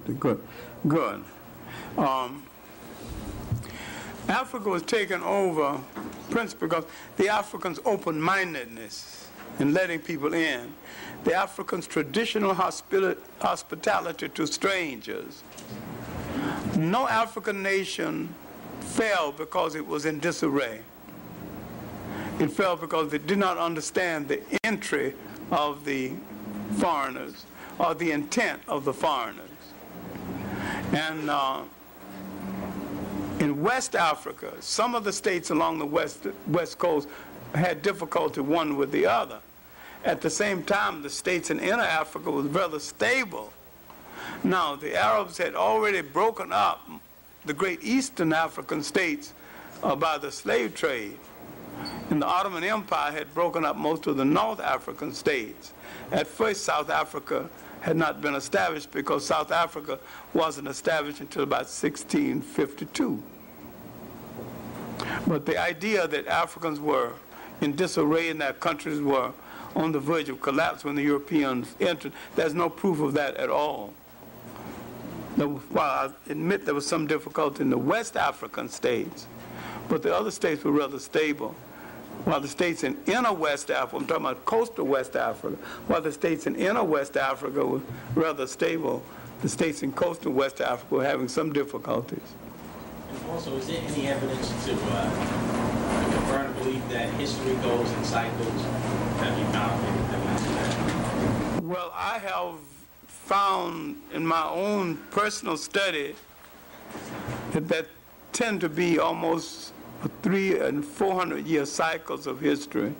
The 0.05 0.13
good, 0.13 0.45
good. 0.85 1.23
Um, 1.97 2.43
Africa 4.29 4.69
was 4.69 4.83
taken 4.83 5.21
over 5.23 5.79
principally 6.29 6.67
because 6.67 6.85
the 7.15 7.29
Africans' 7.29 7.79
open-mindedness 7.85 9.29
in 9.59 9.73
letting 9.73 9.99
people 9.99 10.33
in, 10.33 10.73
the 11.23 11.33
Africans' 11.33 11.87
traditional 11.87 12.53
hospita- 12.53 13.17
hospitality 13.39 14.29
to 14.29 14.45
strangers. 14.45 15.43
No 16.75 17.07
African 17.07 17.63
nation 17.63 18.33
fell 18.81 19.31
because 19.31 19.75
it 19.75 19.85
was 19.85 20.05
in 20.05 20.19
disarray. 20.19 20.81
It 22.39 22.51
fell 22.51 22.75
because 22.75 23.09
they 23.09 23.17
did 23.17 23.37
not 23.37 23.57
understand 23.57 24.27
the 24.27 24.41
entry 24.63 25.13
of 25.51 25.85
the 25.85 26.11
foreigners 26.77 27.45
or 27.79 27.95
the 27.95 28.11
intent 28.11 28.61
of 28.67 28.85
the 28.85 28.93
foreigners. 28.93 29.49
And 30.91 31.29
uh, 31.29 31.61
in 33.39 33.61
West 33.61 33.95
Africa, 33.95 34.53
some 34.59 34.95
of 34.95 35.03
the 35.03 35.13
states 35.13 35.49
along 35.49 35.79
the 35.79 35.85
west, 35.85 36.27
west 36.47 36.77
coast 36.77 37.07
had 37.53 37.81
difficulty 37.81 38.41
one 38.41 38.77
with 38.77 38.91
the 38.91 39.05
other. 39.05 39.39
At 40.03 40.21
the 40.21 40.29
same 40.29 40.63
time, 40.63 41.01
the 41.01 41.09
states 41.09 41.49
in 41.49 41.59
inner 41.59 41.83
Africa 41.83 42.31
was 42.31 42.45
rather 42.47 42.79
stable. 42.79 43.51
Now, 44.43 44.75
the 44.75 44.95
Arabs 44.95 45.37
had 45.37 45.55
already 45.55 46.01
broken 46.01 46.51
up 46.51 46.87
the 47.45 47.53
great 47.53 47.83
Eastern 47.83 48.33
African 48.33 48.83
states 48.83 49.33
uh, 49.83 49.95
by 49.95 50.17
the 50.17 50.31
slave 50.31 50.75
trade. 50.75 51.17
And 52.09 52.21
the 52.21 52.25
Ottoman 52.25 52.63
Empire 52.63 53.11
had 53.11 53.33
broken 53.33 53.63
up 53.63 53.75
most 53.75 54.07
of 54.07 54.17
the 54.17 54.25
North 54.25 54.59
African 54.59 55.13
states. 55.13 55.73
At 56.11 56.27
first, 56.27 56.63
South 56.63 56.89
Africa 56.89 57.49
had 57.87 57.95
not 57.95 58.21
been 58.21 58.35
established 58.35 58.91
because 58.91 59.25
South 59.25 59.49
Africa 59.49 59.97
wasn't 60.33 60.67
established 60.67 61.21
until 61.21 61.43
about 61.43 61.67
1652. 61.67 63.23
But 65.25 65.45
the 65.45 65.57
idea 65.57 66.05
that 66.05 66.27
Africans 66.27 66.81
were 66.81 67.13
in 67.61 67.77
disarray 67.77 68.29
and 68.29 68.41
their 68.41 68.51
countries 68.51 68.99
were 68.99 69.31
on 69.73 69.93
the 69.93 70.01
verge 70.01 70.27
of 70.27 70.41
collapse 70.41 70.83
when 70.83 70.95
the 70.95 71.01
Europeans 71.01 71.75
entered, 71.79 72.11
there's 72.35 72.53
no 72.53 72.69
proof 72.69 72.99
of 72.99 73.13
that 73.13 73.37
at 73.37 73.49
all. 73.49 73.93
Now, 75.37 75.47
While 75.69 76.09
I 76.09 76.29
admit 76.29 76.65
there 76.65 76.75
was 76.75 76.85
some 76.85 77.07
difficulty 77.07 77.61
in 77.61 77.69
the 77.69 77.77
West 77.77 78.17
African 78.17 78.67
states, 78.67 79.27
but 79.87 80.03
the 80.03 80.13
other 80.13 80.31
states 80.31 80.65
were 80.65 80.73
rather 80.73 80.99
stable. 80.99 81.55
While 82.25 82.41
the 82.41 82.47
states 82.47 82.83
in 82.83 82.97
inner 83.05 83.33
West 83.33 83.71
Africa, 83.71 83.97
I'm 83.97 84.07
talking 84.07 84.25
about 84.25 84.45
coastal 84.45 84.85
West 84.85 85.15
Africa, 85.15 85.55
while 85.87 86.01
the 86.01 86.11
states 86.11 86.45
in 86.45 86.55
inner 86.55 86.83
West 86.83 87.15
Africa 87.17 87.65
were 87.65 87.81
rather 88.15 88.47
stable, 88.47 89.03
the 89.41 89.49
states 89.49 89.83
in 89.83 89.91
coastal 89.93 90.31
West 90.31 90.59
Africa 90.61 90.95
were 90.95 91.05
having 91.05 91.27
some 91.27 91.53
difficulties. 91.53 92.19
And 93.09 93.29
also, 93.29 93.55
is 93.55 93.67
there 93.67 93.81
any 93.81 94.07
evidence 94.07 94.49
to 94.65 94.73
uh, 94.73 95.09
confirm 96.11 96.53
the 96.53 96.63
belief 96.63 96.89
that 96.89 97.09
history 97.13 97.55
goes 97.55 97.91
in 97.91 98.03
cycles? 98.03 98.61
Have 99.19 99.37
you 99.37 99.45
found 99.45 99.85
any 99.85 100.15
evidence 100.15 100.41
of 100.41 100.53
that? 100.53 101.63
Well, 101.63 101.91
I 101.95 102.19
have 102.19 102.55
found 103.05 103.97
in 104.13 104.25
my 104.25 104.47
own 104.49 104.97
personal 105.11 105.57
study 105.57 106.15
that 107.51 107.67
that 107.69 107.87
tend 108.33 108.61
to 108.61 108.69
be 108.69 108.99
almost 108.99 109.73
three 110.21 110.59
and 110.59 110.83
four 110.83 111.13
hundred 111.13 111.45
year 111.45 111.65
cycles 111.65 112.27
of 112.27 112.39
history. 112.39 112.93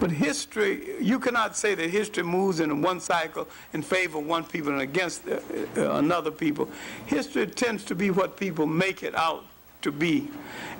But 0.00 0.10
history, 0.10 0.96
you 1.00 1.20
cannot 1.20 1.56
say 1.56 1.76
that 1.76 1.90
history 1.90 2.24
moves 2.24 2.58
in 2.58 2.82
one 2.82 2.98
cycle 2.98 3.46
in 3.72 3.82
favor 3.82 4.18
of 4.18 4.26
one 4.26 4.42
people 4.42 4.72
and 4.72 4.80
against 4.80 5.28
uh, 5.28 5.38
uh, 5.76 5.92
another 5.92 6.32
people. 6.32 6.68
History 7.06 7.46
tends 7.46 7.84
to 7.84 7.94
be 7.94 8.10
what 8.10 8.36
people 8.36 8.66
make 8.66 9.04
it 9.04 9.14
out 9.14 9.44
to 9.82 9.92
be. 9.92 10.28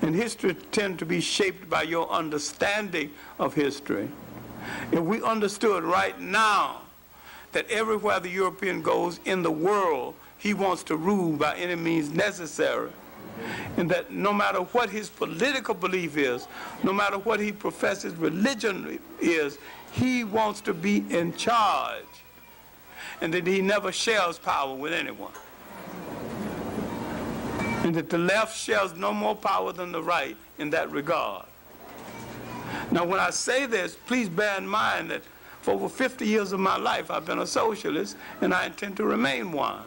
And 0.01 0.13
history 0.13 0.55
tends 0.71 0.99
to 0.99 1.05
be 1.05 1.21
shaped 1.21 1.69
by 1.69 1.83
your 1.83 2.09
understanding 2.09 3.11
of 3.39 3.53
history. 3.53 4.09
If 4.91 4.99
we 4.99 5.21
understood 5.21 5.83
right 5.83 6.19
now 6.19 6.81
that 7.53 7.69
everywhere 7.69 8.19
the 8.19 8.29
European 8.29 8.81
goes 8.81 9.21
in 9.23 9.41
the 9.41 9.51
world, 9.51 10.15
he 10.37 10.53
wants 10.53 10.83
to 10.83 10.97
rule 10.97 11.37
by 11.37 11.55
any 11.55 11.75
means 11.75 12.09
necessary. 12.09 12.91
And 13.77 13.89
that 13.89 14.11
no 14.11 14.31
matter 14.31 14.59
what 14.59 14.89
his 14.89 15.09
political 15.09 15.73
belief 15.73 16.17
is, 16.17 16.47
no 16.83 16.93
matter 16.93 17.17
what 17.17 17.39
he 17.39 17.51
professes 17.51 18.15
religion 18.15 18.99
is, 19.19 19.57
he 19.91 20.23
wants 20.23 20.61
to 20.61 20.73
be 20.73 21.05
in 21.09 21.33
charge. 21.35 22.03
And 23.21 23.33
that 23.33 23.47
he 23.47 23.61
never 23.61 23.91
shares 23.91 24.37
power 24.37 24.75
with 24.75 24.93
anyone. 24.93 25.33
And 27.83 27.95
that 27.95 28.09
the 28.09 28.17
left 28.17 28.57
shares 28.57 28.93
no 28.95 29.13
more 29.13 29.35
power 29.35 29.73
than 29.73 29.91
the 29.91 30.01
right 30.01 30.37
in 30.57 30.69
that 30.71 30.89
regard. 30.91 31.45
Now, 32.91 33.05
when 33.05 33.19
I 33.19 33.29
say 33.29 33.65
this, 33.65 33.95
please 34.05 34.29
bear 34.29 34.57
in 34.57 34.67
mind 34.67 35.11
that 35.11 35.23
for 35.61 35.71
over 35.71 35.87
50 35.87 36.25
years 36.25 36.51
of 36.51 36.59
my 36.59 36.77
life, 36.77 37.09
I've 37.09 37.25
been 37.25 37.39
a 37.39 37.47
socialist, 37.47 38.17
and 38.41 38.53
I 38.53 38.65
intend 38.65 38.97
to 38.97 39.05
remain 39.05 39.51
one. 39.51 39.83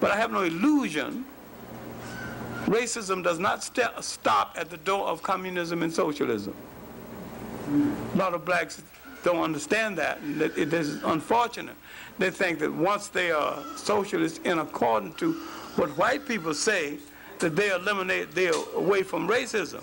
But 0.00 0.10
I 0.10 0.16
have 0.16 0.32
no 0.32 0.42
illusion. 0.42 1.24
Racism 2.66 3.22
does 3.22 3.38
not 3.38 3.62
st- 3.62 4.02
stop 4.02 4.54
at 4.58 4.70
the 4.70 4.76
door 4.78 5.06
of 5.06 5.22
communism 5.22 5.82
and 5.82 5.92
socialism. 5.92 6.54
A 8.14 8.16
lot 8.16 8.34
of 8.34 8.44
blacks 8.44 8.82
don't 9.24 9.42
understand 9.42 9.96
that, 9.98 10.18
it 10.56 10.72
is 10.72 11.02
unfortunate. 11.04 11.76
They 12.18 12.30
think 12.30 12.58
that 12.58 12.72
once 12.72 13.08
they 13.08 13.30
are 13.30 13.62
socialists 13.76 14.40
in 14.44 14.58
accordance 14.58 15.16
to 15.16 15.32
what 15.76 15.90
white 15.96 16.26
people 16.26 16.54
say, 16.54 16.98
that 17.38 17.56
they 17.56 17.70
eliminate, 17.70 18.32
they're 18.32 18.52
away 18.74 19.02
from 19.02 19.28
racism. 19.28 19.82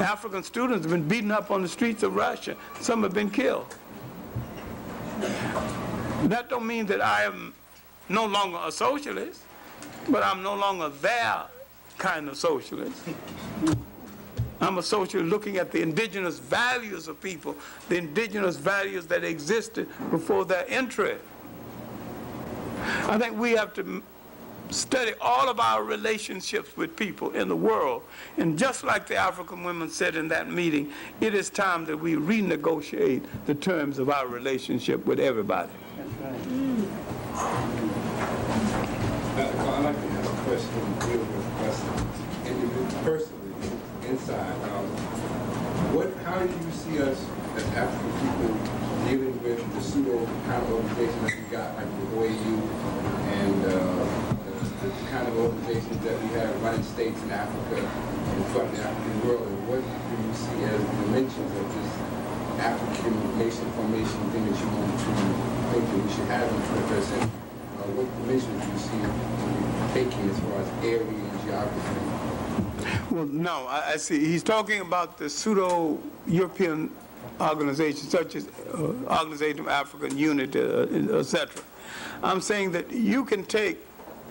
African 0.00 0.42
students 0.42 0.84
have 0.84 0.92
been 0.92 1.06
beaten 1.06 1.30
up 1.30 1.50
on 1.50 1.62
the 1.62 1.68
streets 1.68 2.02
of 2.02 2.14
Russia. 2.14 2.56
Some 2.80 3.02
have 3.02 3.14
been 3.14 3.30
killed. 3.30 3.74
That 6.24 6.48
don't 6.48 6.66
mean 6.66 6.86
that 6.86 7.00
I 7.00 7.24
am 7.24 7.54
no 8.08 8.26
longer 8.26 8.58
a 8.64 8.72
socialist, 8.72 9.40
but 10.08 10.22
I'm 10.22 10.42
no 10.42 10.54
longer 10.54 10.88
their 10.88 11.44
kind 11.98 12.28
of 12.28 12.36
socialist. 12.36 13.02
I'm 14.60 14.78
a 14.78 14.82
socialist 14.82 15.30
looking 15.30 15.56
at 15.58 15.72
the 15.72 15.82
indigenous 15.82 16.38
values 16.38 17.08
of 17.08 17.20
people, 17.20 17.54
the 17.88 17.96
indigenous 17.96 18.56
values 18.56 19.06
that 19.06 19.24
existed 19.24 19.88
before 20.10 20.44
their 20.44 20.64
entry. 20.68 21.16
I 23.06 23.18
think 23.18 23.38
we 23.38 23.52
have 23.52 23.74
to 23.74 24.02
study 24.70 25.12
all 25.20 25.48
of 25.48 25.60
our 25.60 25.84
relationships 25.84 26.76
with 26.76 26.96
people 26.96 27.30
in 27.32 27.48
the 27.48 27.56
world. 27.56 28.02
And 28.38 28.58
just 28.58 28.84
like 28.84 29.06
the 29.06 29.16
African 29.16 29.62
women 29.64 29.90
said 29.90 30.16
in 30.16 30.28
that 30.28 30.50
meeting, 30.50 30.92
it 31.20 31.34
is 31.34 31.50
time 31.50 31.84
that 31.86 31.96
we 31.96 32.14
renegotiate 32.14 33.22
the 33.46 33.54
terms 33.54 33.98
of 33.98 34.10
our 34.10 34.26
relationship 34.26 35.04
with 35.06 35.20
everybody. 35.20 35.72
Mm. 36.48 37.83
I'd 39.74 39.82
like 39.82 39.98
to 39.98 40.08
have 40.14 40.22
a 40.22 40.36
question 40.46 40.70
dealing 41.02 41.26
with 41.34 41.66
us 41.66 41.82
individually, 42.46 42.94
personally, 43.02 43.74
inside. 44.06 44.54
Um, 44.70 44.86
what, 45.98 46.14
how 46.22 46.38
do 46.38 46.46
you 46.46 46.70
see 46.70 47.02
us 47.02 47.18
as 47.58 47.66
African 47.74 48.14
people 48.22 48.54
dealing 49.02 49.34
with 49.42 49.58
the 49.74 49.82
pseudo 49.82 50.14
kind 50.46 50.62
of 50.62 50.78
organizations 50.78 51.26
that 51.26 51.34
we 51.34 51.46
got, 51.50 51.74
like 51.74 51.90
the 51.90 52.06
OAU 52.14 52.54
and 53.34 53.58
uh, 53.66 53.98
the, 54.46 54.86
the 54.86 54.90
kind 55.10 55.26
of 55.26 55.34
organizations 55.42 55.98
that 56.06 56.22
we 56.22 56.28
have 56.38 56.54
running 56.62 56.86
states 56.86 57.18
in 57.26 57.34
Africa 57.34 57.82
and 57.82 58.46
of 58.54 58.70
the 58.70 58.78
African 58.78 59.14
world? 59.26 59.42
And 59.42 59.58
what 59.66 59.82
do 59.82 60.14
you 60.22 60.34
see 60.38 60.62
as 60.70 60.78
dimensions 61.02 61.50
of 61.50 61.66
this 61.74 61.90
African 62.62 63.10
nation 63.42 63.66
formation 63.74 64.22
thing 64.30 64.46
that 64.46 64.54
you 64.54 64.70
want 64.70 64.86
to 64.86 65.10
think 65.74 65.82
that 65.82 65.98
we 65.98 66.06
should 66.14 66.30
have 66.30 66.46
in 66.46 66.62
the 66.62 66.94
21st 66.94 67.06
century? 67.10 67.43
What 67.84 68.06
dimensions 68.22 68.64
do 68.64 68.72
you 68.72 68.78
see 68.78 68.98
taking 69.92 70.30
as 70.30 70.40
far 70.40 70.60
as 70.60 70.84
area 70.84 71.02
and 71.02 71.40
geography? 71.44 73.14
Well, 73.14 73.26
no, 73.26 73.66
I, 73.66 73.92
I 73.92 73.96
see. 73.96 74.24
He's 74.24 74.42
talking 74.42 74.80
about 74.80 75.18
the 75.18 75.28
pseudo-European 75.28 76.90
organizations 77.40 78.10
such 78.10 78.36
as 78.36 78.48
uh, 78.72 78.92
Organization 79.20 79.60
of 79.60 79.68
African 79.68 80.16
Unity, 80.16 80.60
uh, 80.60 81.18
etc. 81.18 81.62
I'm 82.22 82.40
saying 82.40 82.72
that 82.72 82.90
you 82.90 83.24
can 83.24 83.44
take 83.44 83.78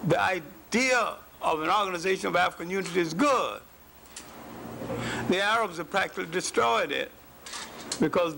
the 0.07 0.19
idea 0.19 1.15
of 1.41 1.61
an 1.61 1.69
organization 1.69 2.29
of 2.29 2.35
African 2.35 2.71
unity 2.71 2.99
is 2.99 3.13
good. 3.13 3.61
The 5.29 5.41
Arabs 5.41 5.77
have 5.77 5.91
practically 5.91 6.25
destroyed 6.25 6.91
it 6.91 7.11
because 7.99 8.35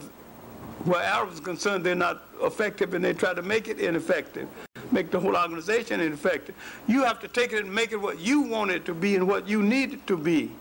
where 0.84 1.02
Arabs 1.02 1.40
are 1.40 1.44
concerned, 1.44 1.86
they're 1.86 1.96
not 1.96 2.24
effective 2.42 2.94
and 2.94 3.04
they 3.04 3.14
try 3.14 3.34
to 3.34 3.42
make 3.42 3.68
it 3.68 3.80
ineffective, 3.80 4.48
make 4.92 5.12
the 5.12 5.20
whole 5.20 5.36
organization 5.36 6.00
ineffective. 6.00 6.56
You 6.88 7.04
have 7.04 7.20
to 7.22 7.28
take 7.28 7.54
it 7.54 7.64
and 7.64 7.74
make 7.74 7.92
it 7.92 7.98
what 7.98 8.20
you 8.20 8.42
want 8.42 8.72
it 8.72 8.86
to 8.86 8.94
be 8.94 9.16
and 9.16 9.28
what 9.28 9.48
you 9.48 9.62
need 9.62 9.94
it 9.94 10.08
to 10.08 10.18
be. 10.18 10.52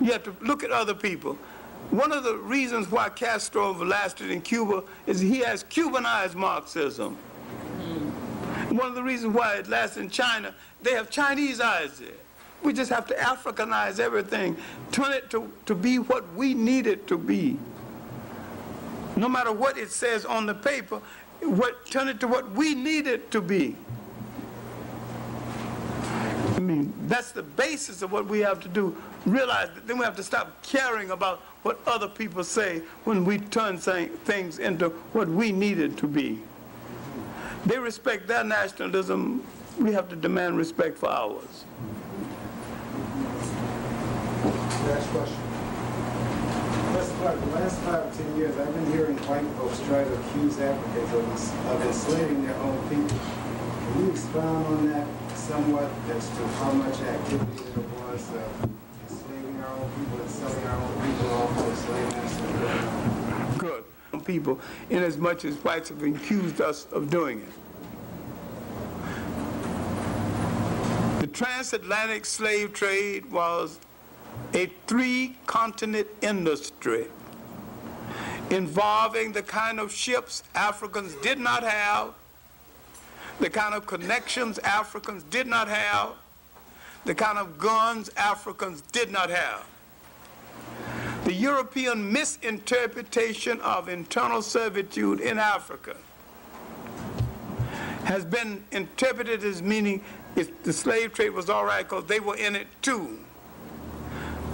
You 0.00 0.12
have 0.12 0.24
to 0.24 0.34
look 0.40 0.64
at 0.64 0.70
other 0.70 0.94
people. 0.94 1.38
One 1.90 2.12
of 2.12 2.24
the 2.24 2.36
reasons 2.36 2.90
why 2.90 3.08
Castro 3.10 3.72
lasted 3.72 4.30
in 4.30 4.40
Cuba 4.40 4.82
is 5.06 5.20
he 5.20 5.40
has 5.40 5.64
Cubanized 5.64 6.34
Marxism. 6.34 7.16
One 8.70 8.86
of 8.86 8.94
the 8.94 9.02
reasons 9.02 9.34
why 9.34 9.54
it 9.56 9.68
lasts 9.68 9.96
in 9.96 10.10
China, 10.10 10.54
they 10.82 10.92
have 10.92 11.10
Chinese 11.10 11.60
eyes 11.60 11.98
there. 11.98 12.08
We 12.62 12.72
just 12.72 12.90
have 12.90 13.06
to 13.08 13.14
Africanize 13.14 14.00
everything, 14.00 14.56
turn 14.90 15.12
it 15.12 15.30
to, 15.30 15.52
to 15.66 15.74
be 15.74 15.98
what 15.98 16.32
we 16.34 16.54
need 16.54 16.86
it 16.86 17.06
to 17.08 17.18
be. 17.18 17.58
No 19.16 19.28
matter 19.28 19.52
what 19.52 19.78
it 19.78 19.92
says 19.92 20.24
on 20.24 20.46
the 20.46 20.54
paper, 20.54 21.00
what, 21.50 21.86
turn 21.86 22.08
it 22.08 22.20
to 22.20 22.28
what 22.28 22.50
we 22.52 22.74
need 22.74 23.06
it 23.06 23.30
to 23.30 23.40
be. 23.40 23.76
I 26.54 26.58
mean, 26.60 26.92
that's 27.06 27.32
the 27.32 27.42
basis 27.42 28.02
of 28.02 28.12
what 28.12 28.26
we 28.26 28.40
have 28.40 28.60
to 28.60 28.68
do. 28.68 28.96
Realize 29.26 29.70
that 29.74 29.86
then 29.86 29.98
we 29.98 30.04
have 30.04 30.16
to 30.16 30.22
stop 30.22 30.62
caring 30.62 31.10
about 31.10 31.40
what 31.62 31.80
other 31.86 32.08
people 32.08 32.44
say 32.44 32.82
when 33.04 33.24
we 33.24 33.38
turn 33.38 33.78
things 33.78 34.58
into 34.58 34.90
what 35.12 35.28
we 35.28 35.50
need 35.50 35.78
it 35.78 35.96
to 35.98 36.06
be. 36.06 36.40
They 37.66 37.78
respect 37.78 38.28
their 38.28 38.44
nationalism, 38.44 39.44
we 39.78 39.92
have 39.92 40.08
to 40.10 40.16
demand 40.16 40.58
respect 40.58 40.98
for 40.98 41.08
ours. 41.08 41.64
Last 44.86 45.08
question. 45.08 45.43
Last 47.04 47.16
five, 47.16 47.36
the 47.38 47.46
last 47.60 47.78
five, 47.80 48.16
ten 48.16 48.36
years, 48.38 48.56
I've 48.56 48.72
been 48.72 48.86
hearing 48.90 49.18
white 49.28 49.44
folks 49.58 49.78
try 49.80 50.04
to 50.04 50.14
accuse 50.20 50.58
Africans 50.58 51.12
of, 51.12 51.66
of 51.66 51.82
enslaving 51.84 52.46
their 52.46 52.56
own 52.56 52.80
people. 52.88 53.18
Can 53.18 54.06
you 54.06 54.10
expound 54.10 54.66
on 54.66 54.86
that 54.88 55.06
somewhat 55.36 55.90
as 56.08 56.26
to 56.30 56.46
how 56.56 56.72
much 56.72 56.98
activity 57.02 57.64
there 57.74 57.84
was 58.08 58.22
of 58.30 58.70
enslaving 59.02 59.60
our 59.60 59.68
own 59.76 59.90
people 59.90 60.18
and 60.18 60.30
selling 60.30 60.64
our 60.64 60.80
own 60.80 60.94
people 61.04 61.28
off 61.34 61.52
to 61.58 61.76
slave. 61.76 63.58
Good. 63.58 63.84
People, 64.24 64.58
inasmuch 64.88 65.44
as 65.44 65.56
whites 65.56 65.90
have 65.90 66.02
accused 66.02 66.62
us 66.62 66.86
of 66.90 67.10
doing 67.10 67.42
it. 67.42 67.52
The 71.20 71.26
transatlantic 71.26 72.24
slave 72.24 72.72
trade 72.72 73.30
was 73.30 73.78
a 74.54 74.66
three-continent 74.86 76.06
industry 76.22 77.06
involving 78.50 79.32
the 79.32 79.42
kind 79.42 79.80
of 79.80 79.92
ships 79.92 80.42
Africans 80.54 81.14
did 81.16 81.38
not 81.38 81.62
have, 81.62 82.14
the 83.40 83.50
kind 83.50 83.74
of 83.74 83.86
connections 83.86 84.58
Africans 84.60 85.22
did 85.24 85.46
not 85.46 85.68
have, 85.68 86.10
the 87.04 87.14
kind 87.14 87.38
of 87.38 87.58
guns 87.58 88.10
Africans 88.16 88.82
did 88.92 89.10
not 89.10 89.30
have. 89.30 89.66
The 91.24 91.32
European 91.32 92.12
misinterpretation 92.12 93.60
of 93.60 93.88
internal 93.88 94.42
servitude 94.42 95.20
in 95.20 95.38
Africa 95.38 95.96
has 98.04 98.24
been 98.24 98.62
interpreted 98.72 99.42
as 99.42 99.62
meaning 99.62 100.02
the 100.34 100.72
slave 100.72 101.14
trade 101.14 101.30
was 101.30 101.48
all 101.48 101.64
right 101.64 101.88
because 101.88 102.04
they 102.04 102.20
were 102.20 102.36
in 102.36 102.54
it 102.54 102.66
too. 102.82 103.23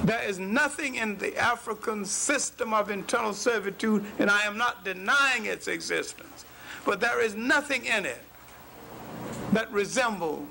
There 0.04 0.22
is 0.22 0.38
nothing 0.38 0.94
in 0.94 1.18
the 1.18 1.36
African 1.36 2.04
system 2.04 2.72
of 2.72 2.90
internal 2.90 3.34
servitude, 3.34 4.04
and 4.18 4.30
I 4.30 4.42
am 4.42 4.56
not 4.56 4.84
denying 4.84 5.44
its 5.44 5.68
existence, 5.68 6.44
but 6.84 7.00
there 7.00 7.20
is 7.20 7.34
nothing 7.34 7.84
in 7.84 8.06
it 8.06 8.22
that 9.52 9.70
resembles 9.70 10.46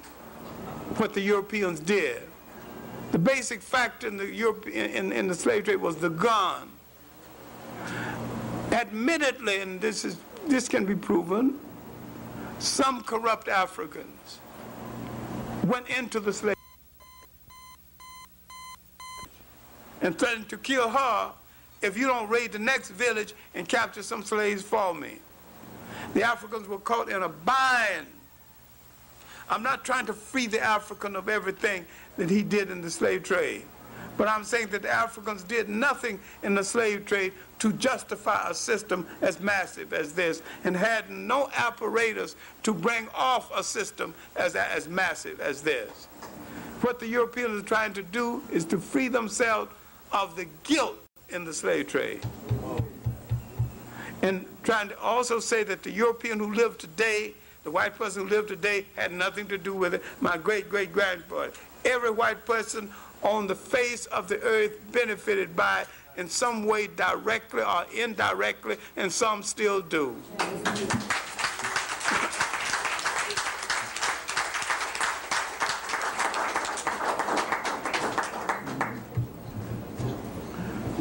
what 0.97 1.13
the 1.13 1.21
Europeans 1.21 1.79
did. 1.79 2.21
The 3.11 3.17
basic 3.17 3.61
factor 3.61 4.07
in 4.07 4.17
the, 4.17 4.27
Europe, 4.27 4.67
in, 4.67 5.11
in 5.11 5.27
the 5.27 5.35
slave 5.35 5.63
trade 5.65 5.77
was 5.77 5.95
the 5.95 6.09
gun. 6.09 6.69
Admittedly, 8.71 9.61
and 9.61 9.81
this, 9.81 10.05
is, 10.05 10.17
this 10.47 10.67
can 10.69 10.85
be 10.85 10.95
proven, 10.95 11.59
some 12.59 13.01
corrupt 13.01 13.47
Africans 13.47 14.39
went 15.63 15.87
into 15.89 16.19
the 16.19 16.31
slave 16.31 16.58
and 20.01 20.17
threatened 20.17 20.49
to 20.49 20.57
kill 20.57 20.89
her 20.89 21.31
if 21.81 21.97
you 21.97 22.07
don't 22.07 22.29
raid 22.29 22.51
the 22.51 22.59
next 22.59 22.89
village 22.89 23.33
and 23.55 23.67
capture 23.67 24.03
some 24.03 24.23
slaves 24.23 24.61
for 24.61 24.93
me. 24.93 25.19
The 26.13 26.23
Africans 26.23 26.67
were 26.67 26.79
caught 26.79 27.09
in 27.09 27.23
a 27.23 27.29
bind. 27.29 28.07
I'm 29.49 29.63
not 29.63 29.83
trying 29.83 30.05
to 30.07 30.13
free 30.13 30.47
the 30.47 30.61
African 30.61 31.15
of 31.15 31.29
everything 31.29 31.85
that 32.17 32.29
he 32.29 32.43
did 32.43 32.69
in 32.69 32.81
the 32.81 32.91
slave 32.91 33.23
trade. 33.23 33.63
But 34.17 34.27
I'm 34.27 34.43
saying 34.43 34.67
that 34.71 34.81
the 34.81 34.89
Africans 34.89 35.43
did 35.43 35.69
nothing 35.69 36.19
in 36.43 36.53
the 36.53 36.63
slave 36.63 37.05
trade 37.05 37.31
to 37.59 37.71
justify 37.73 38.49
a 38.49 38.53
system 38.53 39.07
as 39.21 39.39
massive 39.39 39.93
as 39.93 40.11
this 40.11 40.41
and 40.65 40.75
had 40.75 41.09
no 41.09 41.49
apparatus 41.55 42.35
to 42.63 42.73
bring 42.73 43.07
off 43.15 43.49
a 43.55 43.63
system 43.63 44.13
as, 44.35 44.55
as 44.55 44.89
massive 44.89 45.39
as 45.39 45.61
this. 45.61 46.07
What 46.81 46.99
the 46.99 47.07
Europeans 47.07 47.63
are 47.63 47.65
trying 47.65 47.93
to 47.93 48.03
do 48.03 48.41
is 48.51 48.65
to 48.65 48.77
free 48.77 49.07
themselves 49.07 49.71
of 50.11 50.35
the 50.35 50.45
guilt 50.63 50.97
in 51.29 51.45
the 51.45 51.53
slave 51.53 51.87
trade. 51.87 52.21
And 54.21 54.45
trying 54.63 54.89
to 54.89 54.99
also 54.99 55.39
say 55.39 55.63
that 55.63 55.83
the 55.83 55.91
European 55.91 56.39
who 56.39 56.53
lived 56.53 56.79
today, 56.81 57.33
the 57.63 57.71
white 57.71 57.95
person 57.95 58.23
who 58.23 58.29
lived 58.29 58.49
today, 58.49 58.85
had 58.95 59.11
nothing 59.11 59.47
to 59.47 59.57
do 59.57 59.73
with 59.73 59.93
it. 59.93 60.03
My 60.19 60.37
great 60.37 60.69
great 60.69 60.91
grandfather. 60.91 61.53
Every 61.85 62.11
white 62.11 62.45
person 62.45 62.91
on 63.23 63.47
the 63.47 63.55
face 63.55 64.05
of 64.07 64.27
the 64.27 64.39
earth 64.41 64.79
benefited 64.91 65.55
by 65.55 65.81
it 65.81 65.87
in 66.17 66.27
some 66.27 66.65
way 66.65 66.87
directly 66.87 67.61
or 67.61 67.85
indirectly, 67.95 68.77
and 68.97 69.11
some 69.11 69.41
still 69.41 69.81
do. 69.81 70.15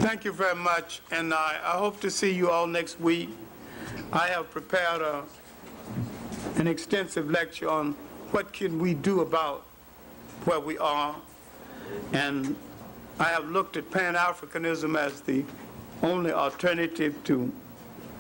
Thank 0.09 0.25
you 0.25 0.33
very 0.33 0.55
much, 0.55 1.03
and 1.11 1.35
I, 1.35 1.59
I 1.63 1.73
hope 1.73 2.01
to 2.01 2.11
see 2.11 2.33
you 2.33 2.51
all 2.51 2.67
next 2.67 2.99
week. 2.99 3.29
I 4.11 4.29
have 4.29 4.51
prepared 4.51 5.03
a, 5.03 5.23
an 6.57 6.67
extensive 6.67 7.31
lecture 7.31 7.69
on 7.69 7.93
what 8.31 8.51
can 8.55 8.79
we 8.79 8.95
do 8.95 9.21
about 9.21 9.67
where 10.47 10.61
we 10.61 10.79
are, 10.79 11.15
and 12.15 12.57
I 13.21 13.25
have 13.25 13.51
looked 13.51 13.77
at 13.77 13.91
Pan-Africanism 13.91 14.99
as 14.99 15.21
the 15.21 15.45
only 16.03 16.33
alternative 16.33 17.15
to 17.25 17.53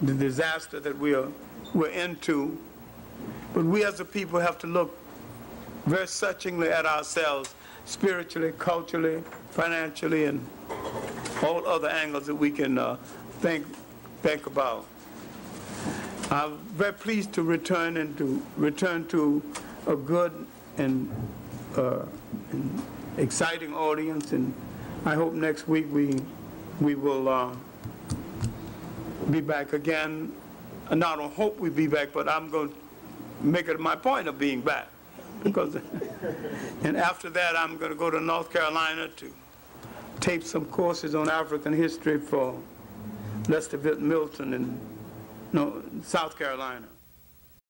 the 0.02 0.12
disaster 0.12 0.80
that 0.80 0.98
we 0.98 1.14
are 1.14 1.28
we're 1.72 1.88
into. 1.88 2.58
But 3.54 3.64
we 3.64 3.82
as 3.86 3.98
a 3.98 4.04
people 4.04 4.38
have 4.40 4.58
to 4.58 4.66
look 4.66 4.94
very 5.86 6.06
searchingly 6.06 6.68
at 6.68 6.84
ourselves, 6.84 7.54
spiritually, 7.88 8.52
culturally, 8.58 9.22
financially, 9.50 10.26
and 10.26 10.46
all 11.42 11.66
other 11.66 11.88
angles 11.88 12.26
that 12.26 12.34
we 12.34 12.50
can 12.50 12.76
uh, 12.76 12.96
think 13.40 13.66
think 14.22 14.46
about. 14.46 14.86
I'm 16.30 16.58
very 16.76 16.92
pleased 16.92 17.32
to 17.34 17.42
return 17.42 17.96
and 17.96 18.16
to 18.18 18.44
return 18.56 19.06
to 19.08 19.42
a 19.86 19.96
good 19.96 20.46
and, 20.76 21.10
uh, 21.76 22.04
and 22.52 22.82
exciting 23.16 23.74
audience, 23.74 24.32
and 24.32 24.52
I 25.06 25.14
hope 25.14 25.32
next 25.32 25.66
week 25.66 25.86
we 25.90 26.20
we 26.80 26.94
will 26.94 27.28
uh, 27.28 27.56
be 29.30 29.40
back 29.40 29.72
again. 29.72 30.32
And 30.90 31.04
I 31.04 31.16
don't 31.16 31.32
hope 31.32 31.58
we 31.58 31.70
be 31.70 31.86
back, 31.86 32.12
but 32.12 32.28
I'm 32.28 32.50
going 32.50 32.70
to 32.70 32.74
make 33.42 33.68
it 33.68 33.78
my 33.78 33.94
point 33.94 34.26
of 34.28 34.38
being 34.38 34.60
back 34.60 34.88
because. 35.42 35.76
and 36.84 36.96
after 36.96 37.30
that, 37.30 37.56
I'm 37.56 37.76
going 37.76 37.90
to 37.90 37.96
go 37.96 38.10
to 38.10 38.20
North 38.20 38.52
Carolina 38.52 39.08
to 39.08 39.32
tape 40.20 40.42
some 40.42 40.64
courses 40.66 41.14
on 41.14 41.28
African 41.28 41.72
history 41.72 42.18
for 42.18 42.58
Lester 43.48 43.78
Milton 43.78 44.54
in 44.54 44.78
no, 45.52 45.82
South 46.02 46.38
Carolina. 46.38 46.86